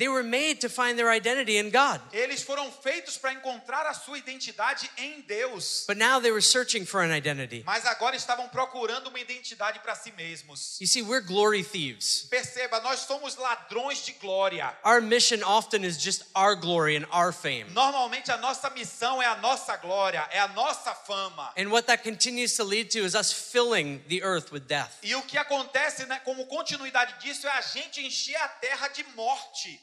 They 0.00 0.08
were 0.08 0.22
made 0.22 0.62
to 0.62 0.70
find 0.70 0.98
their 0.98 1.10
identity 1.10 1.58
in 1.58 1.68
God. 1.68 2.00
Eles 2.10 2.42
foram 2.42 2.72
feitos 2.72 3.18
para 3.18 3.34
encontrar 3.34 3.86
a 3.86 3.92
sua 3.92 4.16
identidade 4.16 4.90
em 4.96 5.20
Deus. 5.20 5.84
But 5.86 5.98
now 5.98 6.18
they 6.18 6.30
were 6.30 6.40
searching 6.40 6.86
for 6.86 7.02
an 7.02 7.14
identity. 7.14 7.62
Mas 7.66 7.84
agora 7.84 8.16
estavam 8.16 8.48
procurando 8.48 9.08
uma 9.08 9.20
identidade 9.20 9.78
para 9.80 9.94
si 9.94 10.10
mesmos. 10.12 10.80
You 10.80 10.86
see, 10.86 11.02
we're 11.02 11.20
glory 11.20 11.62
thieves. 11.62 12.26
Perceba, 12.30 12.80
nós 12.80 13.00
somos 13.00 13.36
ladrões 13.36 14.02
de 14.02 14.12
glória. 14.12 14.74
Our 14.86 15.02
mission 15.02 15.42
often 15.44 15.84
is 15.84 16.02
just 16.02 16.24
our 16.34 16.56
glory 16.56 16.96
and 16.96 17.04
our 17.12 17.30
fame. 17.30 17.66
Normalmente 17.74 18.32
a 18.32 18.38
nossa 18.38 18.70
missão 18.70 19.20
é 19.20 19.26
a 19.26 19.36
nossa 19.36 19.76
glória, 19.76 20.26
é 20.30 20.40
a 20.40 20.48
nossa 20.48 20.94
fama. 20.94 21.52
And 21.58 21.68
what 21.68 21.86
that 21.88 22.02
continues 22.02 22.56
to 22.56 22.64
lead 22.64 22.90
to 22.92 23.00
is 23.00 23.14
us 23.14 23.34
filling 23.34 24.00
the 24.08 24.22
earth 24.22 24.50
with 24.50 24.62
death. 24.66 24.92
E 25.02 25.14
o 25.14 25.20
que 25.20 25.36
acontece, 25.36 26.06
né, 26.06 26.18
como 26.24 26.46
continuidade 26.46 27.20
disso, 27.20 27.46
é 27.46 27.50
a 27.50 27.60
gente 27.60 28.00
encher 28.00 28.36
a 28.36 28.48
terra 28.48 28.88
de 28.88 29.04
morte. 29.14 29.78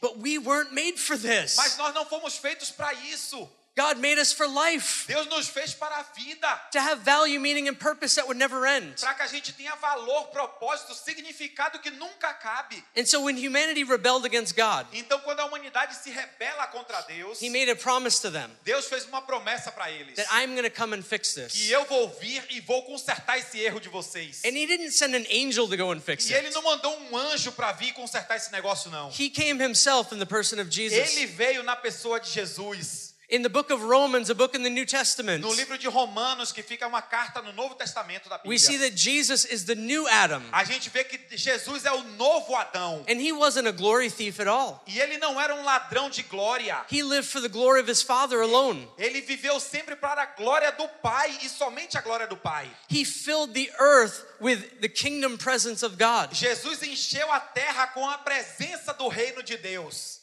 Mas 1.57 1.77
nós 1.77 1.93
não 1.93 2.05
fomos 2.05 2.37
feitos 2.37 2.71
para 2.71 2.93
isso. 2.93 3.49
God 3.77 3.99
made 3.99 4.19
us 4.19 4.33
for 4.33 4.47
life, 4.47 5.05
Deus 5.07 5.27
nos 5.27 5.47
fez 5.47 5.71
para 5.75 5.95
a 5.99 6.03
vida, 6.15 6.47
to 6.71 6.79
have 6.79 7.01
value, 7.03 7.39
meaning, 7.39 7.67
and 7.69 7.75
purpose 7.77 8.15
that 8.15 8.25
would 8.27 8.37
never 8.39 8.65
end. 8.65 8.99
para 8.99 9.13
que 9.13 9.21
a 9.23 9.27
gente 9.27 9.53
tenha 9.53 9.75
valor, 9.75 10.29
propósito, 10.31 10.95
significado 10.95 11.79
que 11.79 11.91
nunca 11.91 12.33
cabe. 12.33 12.83
And 12.97 13.05
so 13.05 13.21
when 13.21 13.37
humanity 13.37 13.83
rebelled 13.83 14.25
against 14.25 14.55
God, 14.55 14.87
Então, 14.93 15.19
quando 15.19 15.41
a 15.41 15.45
humanidade 15.45 15.95
se 15.95 16.09
rebela 16.09 16.65
contra 16.71 17.01
Deus, 17.03 17.39
He 17.39 17.49
made 17.49 17.69
a 17.69 17.75
promise 17.75 18.19
to 18.21 18.31
them 18.31 18.49
Deus 18.63 18.87
fez 18.87 19.05
uma 19.05 19.21
promessa 19.21 19.71
para 19.71 19.91
eles. 19.91 20.15
that 20.15 20.27
I'm 20.31 20.55
going 20.55 20.63
to 20.63 20.71
come 20.75 20.93
and 20.95 21.03
fix 21.03 21.33
Que 21.35 21.43
this. 21.43 21.69
eu 21.69 21.85
vou 21.85 22.09
vir 22.19 22.43
e 22.49 22.59
vou 22.61 22.81
consertar 22.83 23.37
esse 23.37 23.59
erro 23.59 23.79
de 23.79 23.89
vocês. 23.89 24.41
And 24.43 24.57
He 24.57 24.65
didn't 24.65 24.91
send 24.91 25.15
an 25.15 25.25
angel 25.31 25.67
to 25.69 25.77
go 25.77 25.91
and 25.91 25.99
fix 26.01 26.27
E 26.29 26.33
ele 26.33 26.47
it. 26.47 26.55
não 26.55 26.63
mandou 26.63 26.97
um 27.11 27.15
anjo 27.15 27.51
para 27.51 27.71
vir 27.73 27.93
consertar 27.93 28.37
esse 28.37 28.51
negócio, 28.51 28.89
não. 28.89 29.09
He 29.11 29.29
came 29.29 29.63
Himself 29.63 30.13
in 30.15 30.17
the 30.17 30.25
person 30.25 30.59
of 30.59 30.71
Jesus. 30.71 31.15
Ele 31.15 31.27
veio 31.27 31.61
na 31.61 31.75
pessoa 31.75 32.19
de 32.19 32.31
Jesus. 32.31 33.06
In 33.29 33.41
the 33.41 33.49
book 33.49 33.71
of 33.71 33.83
Romans, 33.83 34.29
a 34.29 34.35
book 34.35 34.55
in 34.55 34.63
the 34.63 34.69
New 34.69 34.85
Testament, 34.85 35.41
No 35.41 35.51
livro 35.51 35.77
de 35.77 35.89
Romanos, 35.89 36.53
que 36.53 36.63
fica 36.63 36.87
uma 36.87 37.01
carta 37.01 37.41
no 37.41 37.51
Novo 37.51 37.75
Testamento 37.75 38.29
da 38.29 38.39
we 38.45 38.57
see 38.57 38.77
Bíblia, 38.77 38.89
that 38.89 38.97
Jesus 38.97 39.43
is 39.43 39.65
the 39.65 39.75
new 39.75 40.07
Adam. 40.07 40.41
a 40.53 40.63
gente 40.63 40.89
vê 40.89 41.03
que 41.03 41.19
Jesus 41.35 41.83
é 41.83 41.91
o 41.91 42.03
novo 42.15 42.55
Adão. 42.55 43.03
And 43.05 43.19
He 43.19 43.33
wasn't 43.33 43.67
a 43.67 43.73
glory 43.73 44.09
thief 44.09 44.39
at 44.39 44.47
all. 44.47 44.81
E 44.87 44.97
ele 44.97 45.17
não 45.17 45.37
era 45.41 45.53
um 45.53 45.61
ladrão 45.65 46.09
de 46.09 46.23
glória. 46.23 46.85
He 46.89 47.03
lived 47.03 47.27
for 47.27 47.41
the 47.41 47.49
glory 47.49 47.81
of 47.81 47.91
His 47.91 48.01
Father 48.01 48.39
alone. 48.39 48.87
Ele 48.97 49.19
viveu 49.19 49.59
sempre 49.59 49.97
para 49.97 50.21
a 50.21 50.25
glória 50.27 50.71
do 50.71 50.87
Pai 50.87 51.37
e 51.43 51.49
somente 51.49 51.97
a 51.97 52.01
glória 52.01 52.27
do 52.27 52.37
Pai. 52.37 52.71
He 52.89 53.03
filled 53.03 53.53
the 53.53 53.69
earth 53.77 54.23
with 54.39 54.79
the 54.79 54.87
kingdom 54.87 55.37
presence 55.37 55.83
of 55.85 55.97
God. 55.97 56.33
Jesus 56.33 56.81
encheu 56.81 57.29
a 57.29 57.41
terra 57.41 57.87
com 57.87 58.09
a 58.09 58.19
presença 58.19 58.93
do 58.93 59.09
reino 59.09 59.43
de 59.43 59.57
Deus. 59.57 60.16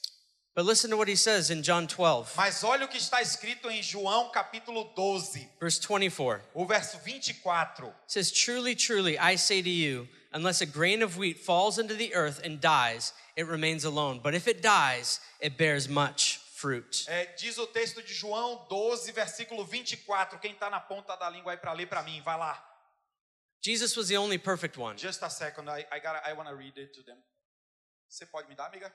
But 0.54 0.66
listen 0.66 0.90
to 0.90 0.96
what 0.96 1.08
he 1.08 1.16
says 1.16 1.50
in 1.50 1.64
John 1.64 1.88
12, 1.88 2.36
Mas 2.36 2.62
olha 2.62 2.84
o 2.84 2.88
que 2.88 2.96
está 2.96 3.20
escrito 3.20 3.68
em 3.68 3.82
João 3.82 4.30
capítulo 4.30 4.84
12, 4.94 5.48
verse 5.58 5.80
24. 5.80 6.40
o 6.54 6.64
verso 6.64 6.96
24. 6.98 7.88
It 7.88 7.94
says, 8.06 8.30
Truly, 8.30 8.76
truly, 8.76 9.18
I 9.18 9.34
say 9.36 9.60
to 9.62 9.68
you, 9.68 10.06
unless 10.32 10.60
a 10.60 10.66
grain 10.66 11.02
of 11.02 11.18
wheat 11.18 11.40
falls 11.40 11.78
into 11.78 11.94
the 11.94 12.14
earth 12.14 12.40
and 12.44 12.60
dies, 12.60 13.12
it 13.36 13.48
remains 13.48 13.84
alone. 13.84 14.20
But 14.22 14.34
if 14.34 14.46
it 14.46 14.62
dies, 14.62 15.18
it 15.40 15.56
bears 15.58 15.88
much 15.88 16.38
fruit. 16.54 17.04
É, 17.08 17.34
diz 17.36 17.58
o 17.58 17.66
texto 17.66 18.00
de 18.00 18.14
João 18.14 18.64
12, 18.70 19.10
versículo 19.10 19.64
24. 19.64 20.38
Quem 20.38 20.52
está 20.52 20.70
na 20.70 20.78
ponta 20.78 21.16
da 21.16 21.28
língua 21.28 21.50
aí 21.50 21.58
para 21.58 21.72
ler 21.72 21.88
para 21.88 22.04
mim, 22.04 22.22
vai 22.22 22.38
lá. 22.38 22.64
Jesus 23.60 23.96
was 23.96 24.06
the 24.06 24.16
only 24.16 24.38
perfect 24.38 24.78
one. 24.78 24.96
Just 24.96 25.20
a 25.24 25.28
second, 25.30 25.68
I, 25.68 25.84
I, 25.90 25.98
gotta, 25.98 26.22
I 26.24 26.32
wanna 26.34 26.54
read 26.54 26.78
it 26.78 26.92
to 26.94 27.02
them. 27.02 27.16
Você 28.08 28.24
pode 28.24 28.48
me 28.48 28.54
dar, 28.54 28.66
amiga? 28.66 28.94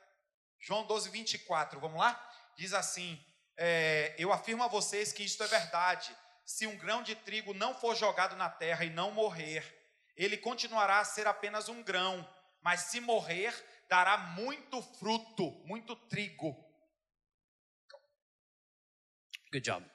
João 0.60 0.86
12, 0.86 1.10
24, 1.10 1.80
vamos 1.80 2.00
lá? 2.00 2.20
Diz 2.58 2.74
assim: 2.74 3.20
é, 3.58 4.16
Eu 4.18 4.32
afirmo 4.34 4.64
a 4.64 4.68
vocês 4.68 5.14
que 5.14 5.24
isto 5.24 5.44
é 5.44 5.48
verdade. 5.48 6.16
Se 6.46 6.66
um 6.66 6.78
grão 6.78 7.04
de 7.04 7.16
trigo 7.16 7.54
não 7.54 7.74
for 7.74 7.96
jogado 7.96 8.36
na 8.36 8.50
terra 8.50 8.84
e 8.84 8.90
não 8.90 9.12
morrer, 9.12 9.64
ele 10.16 10.38
continuará 10.38 11.00
a 11.00 11.06
ser 11.06 11.28
apenas 11.28 11.70
um 11.70 11.82
grão, 11.84 12.28
mas 12.62 12.82
se 12.82 13.00
morrer, 13.00 13.54
dará 13.88 14.18
muito 14.18 14.82
fruto, 14.82 15.52
muito 15.66 15.96
trigo. 15.96 16.54
Good 19.52 19.66
job. 19.66 19.86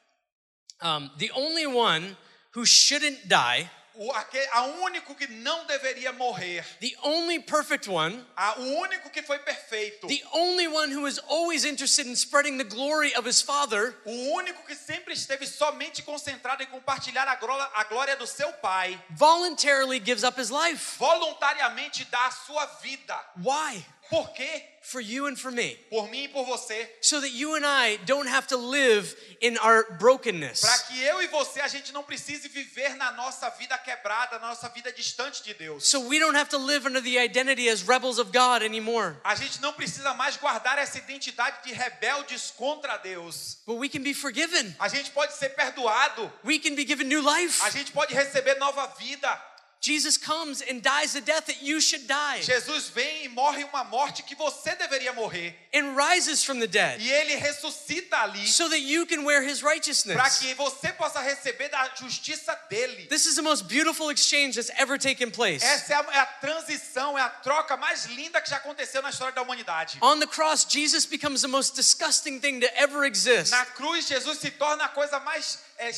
Um, 0.81 1.09
the 1.19 1.31
only 1.33 1.67
one 1.67 2.17
who 2.55 2.65
shouldn't 2.65 3.29
die 3.29 3.71
o 3.97 4.11
aque- 4.13 4.49
a 4.53 4.63
único 4.63 5.15
que 5.15 5.27
não 5.29 5.67
deveria 5.67 6.13
morrer, 6.13 6.65
the 6.81 6.97
only 7.03 7.39
perfect 7.41 7.89
one, 7.89 8.25
a, 8.37 8.59
o 8.59 8.81
único 8.81 9.11
que 9.11 9.23
foi 9.23 9.39
perfeito, 9.39 10.07
the 10.09 10.23
only 10.33 10.67
one 10.69 10.93
who 10.93 11.07
is 11.07 11.19
always 11.29 11.65
interested 11.65 12.07
in 12.07 12.15
spreading 12.17 12.59
the 12.59 12.65
glory 12.65 13.15
of 13.17 13.27
his 13.29 13.41
Father, 13.41 13.95
o 14.05 14.35
único 14.35 14.65
que 14.67 14.75
sempre 14.75 15.13
esteve 15.15 15.47
somente 15.47 16.03
concentrado 16.03 16.63
em 16.63 16.67
compartilhar 16.67 17.29
a 17.29 17.37
glória, 17.37 17.71
a 17.75 17.85
glória 17.85 18.17
do 18.17 18.27
seu 18.27 18.53
Pai, 18.55 19.01
voluntarily 19.11 19.99
gives 19.99 20.25
up 20.25 20.39
his 20.41 20.51
life. 20.51 20.99
voluntariamente 20.99 22.05
dá 22.07 22.27
a 22.27 22.31
sua 22.31 22.67
vida. 22.83 23.19
Why? 23.37 23.85
Por 24.11 24.33
quê? 24.33 24.63
For 24.83 25.01
you 25.01 25.27
and 25.27 25.37
for 25.37 25.51
me. 25.51 25.77
Por 25.89 26.09
mim 26.11 26.25
e 26.25 26.29
por 26.29 26.45
você. 26.45 26.89
So 27.01 27.19
that 27.21 27.33
you 27.33 27.55
and 27.55 27.65
I 27.65 27.97
don't 28.05 28.29
have 28.29 28.47
to 28.49 28.57
live 28.57 29.17
in 29.41 29.57
our 29.59 29.97
brokenness. 29.99 30.61
Para 30.61 30.79
que 30.81 31.03
eu 31.03 31.23
e 31.23 31.27
você 31.29 31.61
a 31.61 31.69
gente 31.69 31.91
não 31.91 32.03
precise 32.03 32.49
viver 32.49 32.95
na 32.97 33.13
nossa 33.13 33.49
vida 33.51 33.79
quebrada, 33.79 34.39
na 34.39 34.49
nossa 34.49 34.69
vida 34.69 34.93
distante 34.93 35.43
de 35.43 35.55
Deus. 35.55 35.89
So 35.89 36.01
we 36.01 36.19
don't 36.19 36.37
have 36.37 36.51
to 36.51 36.59
live 36.59 36.87
under 36.87 37.03
the 37.03 37.19
identity 37.19 37.71
as 37.71 37.81
rebels 37.81 38.19
of 38.19 38.31
God 38.31 38.63
anymore. 38.63 39.17
A 39.25 39.35
gente 39.35 39.61
não 39.63 39.73
precisa 39.73 40.13
mais 40.13 40.37
guardar 40.37 40.79
essa 40.79 40.99
identidade 40.99 41.65
de 41.65 41.73
rebeldes 41.73 42.51
contra 42.51 42.99
Deus. 42.99 43.63
But 43.67 43.79
we 43.79 43.89
can 43.89 44.03
be 44.03 44.13
forgiven. 44.13 44.77
A 44.79 44.89
gente 44.89 45.11
pode 45.13 45.33
ser 45.33 45.51
perdoado. 45.51 46.31
We 46.45 46.59
can 46.59 46.75
be 46.75 46.85
given 46.85 47.09
new 47.09 47.23
life. 47.23 47.63
A 47.63 47.71
gente 47.71 47.91
pode 47.91 48.13
receber 48.15 48.57
nova 48.59 48.87
vida. 48.99 49.54
Jesus 49.85 50.17
comes 50.17 50.63
and 50.63 50.81
dies 50.81 51.13
the 51.13 51.21
death 51.21 51.45
that 51.45 51.63
you 51.63 51.79
should 51.79 52.07
die 52.07 52.41
Jesus 52.41 52.89
vem 52.89 53.25
e 53.25 53.29
morre 53.29 53.65
uma 53.65 53.85
morte 53.85 54.23
que 54.23 54.35
você 54.35 54.75
deveria 54.77 55.13
morrer. 55.13 55.55
and 55.75 55.95
rises 55.95 56.43
from 56.43 56.59
the 56.59 56.67
dead 56.67 57.03
E 57.03 57.11
ele 57.11 57.35
ressuscita 57.37 58.17
ali 58.23 58.47
so 58.47 58.71
that 58.71 58.81
you 58.81 59.05
can 59.05 59.25
wear 59.25 59.43
his 59.43 59.61
para 59.61 59.73
righteousness. 59.73 60.39
que 60.39 60.55
você 60.55 60.91
possa 60.95 61.21
receber 61.21 61.69
da 61.69 61.91
justiça 61.97 62.59
dele. 62.71 63.09
This 63.09 63.27
is 63.27 63.35
the 63.35 63.43
most 63.43 63.65
beautiful 63.69 64.09
exchange 64.11 64.55
that's 64.55 64.71
ever 64.81 64.97
taken 64.99 65.31
place. 65.31 65.63
Essa 65.63 65.93
é 65.93 65.97
a, 65.97 66.15
é 66.15 66.19
a 66.21 66.27
transição, 66.27 67.19
é 67.19 67.21
a 67.21 67.29
troca 67.29 67.77
mais 67.77 68.07
linda 68.07 68.41
que 68.41 68.49
já 68.49 68.57
aconteceu 68.57 69.03
na 69.03 69.11
história 69.11 69.35
da 69.35 69.43
humanidade. 69.43 69.99
On 70.01 70.19
the 70.19 70.27
cross, 70.27 70.65
Jesus 70.67 71.05
becomes 71.05 71.43
the 71.43 71.49
most 71.49 71.75
disgusting 71.75 72.41
thing 72.41 72.59
to 72.61 72.69
ever 72.75 73.05
exist. 73.05 73.51
Na 73.51 73.67
cruz, 73.67 74.07
Jesus 74.07 74.39
se 74.39 74.51
torna 74.51 74.85
a 74.87 74.89
coisa 74.89 75.21
mais 75.21 75.59
é, 75.77 75.91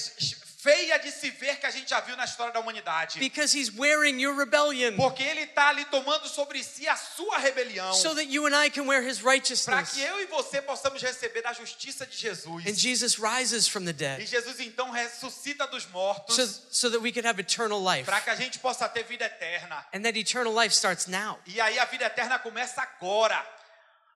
feia 0.67 0.99
de 0.99 1.13
se 1.13 1.31
ver 1.31 1.61
que 1.61 1.67
a 1.67 1.71
gente 1.71 1.89
já 1.91 2.01
viu 2.01 2.17
na 2.17 2.25
história 2.25 2.53
da 2.53 2.59
humanidade. 2.59 3.21
Because 3.21 3.57
he's 3.57 3.71
wearing 3.71 4.21
your 4.21 4.37
rebellion 4.37 4.97
Porque 4.97 5.23
ele 5.23 5.43
está 5.43 5.69
ali 5.69 5.85
tomando 5.85 6.27
sobre 6.29 6.63
si 6.65 6.89
a 6.89 6.97
sua 6.97 7.39
rebelião. 7.39 7.93
so 7.95 8.15
that 8.17 8.27
you 8.29 8.47
and 8.47 8.55
I 8.57 8.69
can 8.69 8.83
wear 8.87 9.01
his 9.01 9.21
Para 9.21 9.31
righteousness. 9.33 9.91
que 9.93 10.01
eu 10.03 10.21
e 10.21 10.27
você 10.27 10.61
possamos 10.61 11.01
receber 11.01 11.43
da 11.43 11.53
justiça 11.53 12.05
de 12.05 12.17
Jesus. 12.17 12.67
And 12.67 12.75
Jesus 12.75 13.17
rises 13.17 13.69
from 13.69 13.85
the 13.85 13.91
E 13.91 13.93
dead 13.93 14.27
Jesus 14.27 14.59
então 14.59 14.91
ressuscita 14.91 15.67
dos 15.69 15.87
mortos. 15.87 16.35
so, 16.35 16.63
so 16.71 16.91
that 16.91 17.01
we 17.01 17.13
could 17.13 17.27
have 17.27 17.41
eternal 17.41 17.81
life. 17.81 18.05
Para 18.05 18.21
que 18.21 18.31
a 18.31 18.35
gente 18.35 18.59
possa 18.59 18.89
ter 18.89 19.05
vida 19.05 19.25
eterna. 19.25 19.87
And 19.95 20.03
that 20.03 20.19
eternal 20.19 20.53
life 20.53 20.75
starts 20.75 21.07
now. 21.07 21.39
E 21.47 21.61
aí 21.61 21.79
a 21.79 21.85
vida 21.85 22.05
eterna 22.07 22.39
começa 22.41 22.83
agora. 22.83 23.41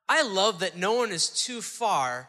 I 0.09 0.23
love 0.23 0.59
that 0.65 0.77
no 0.77 0.95
one 0.95 1.15
is 1.15 1.29
too 1.29 1.63
far 1.63 2.29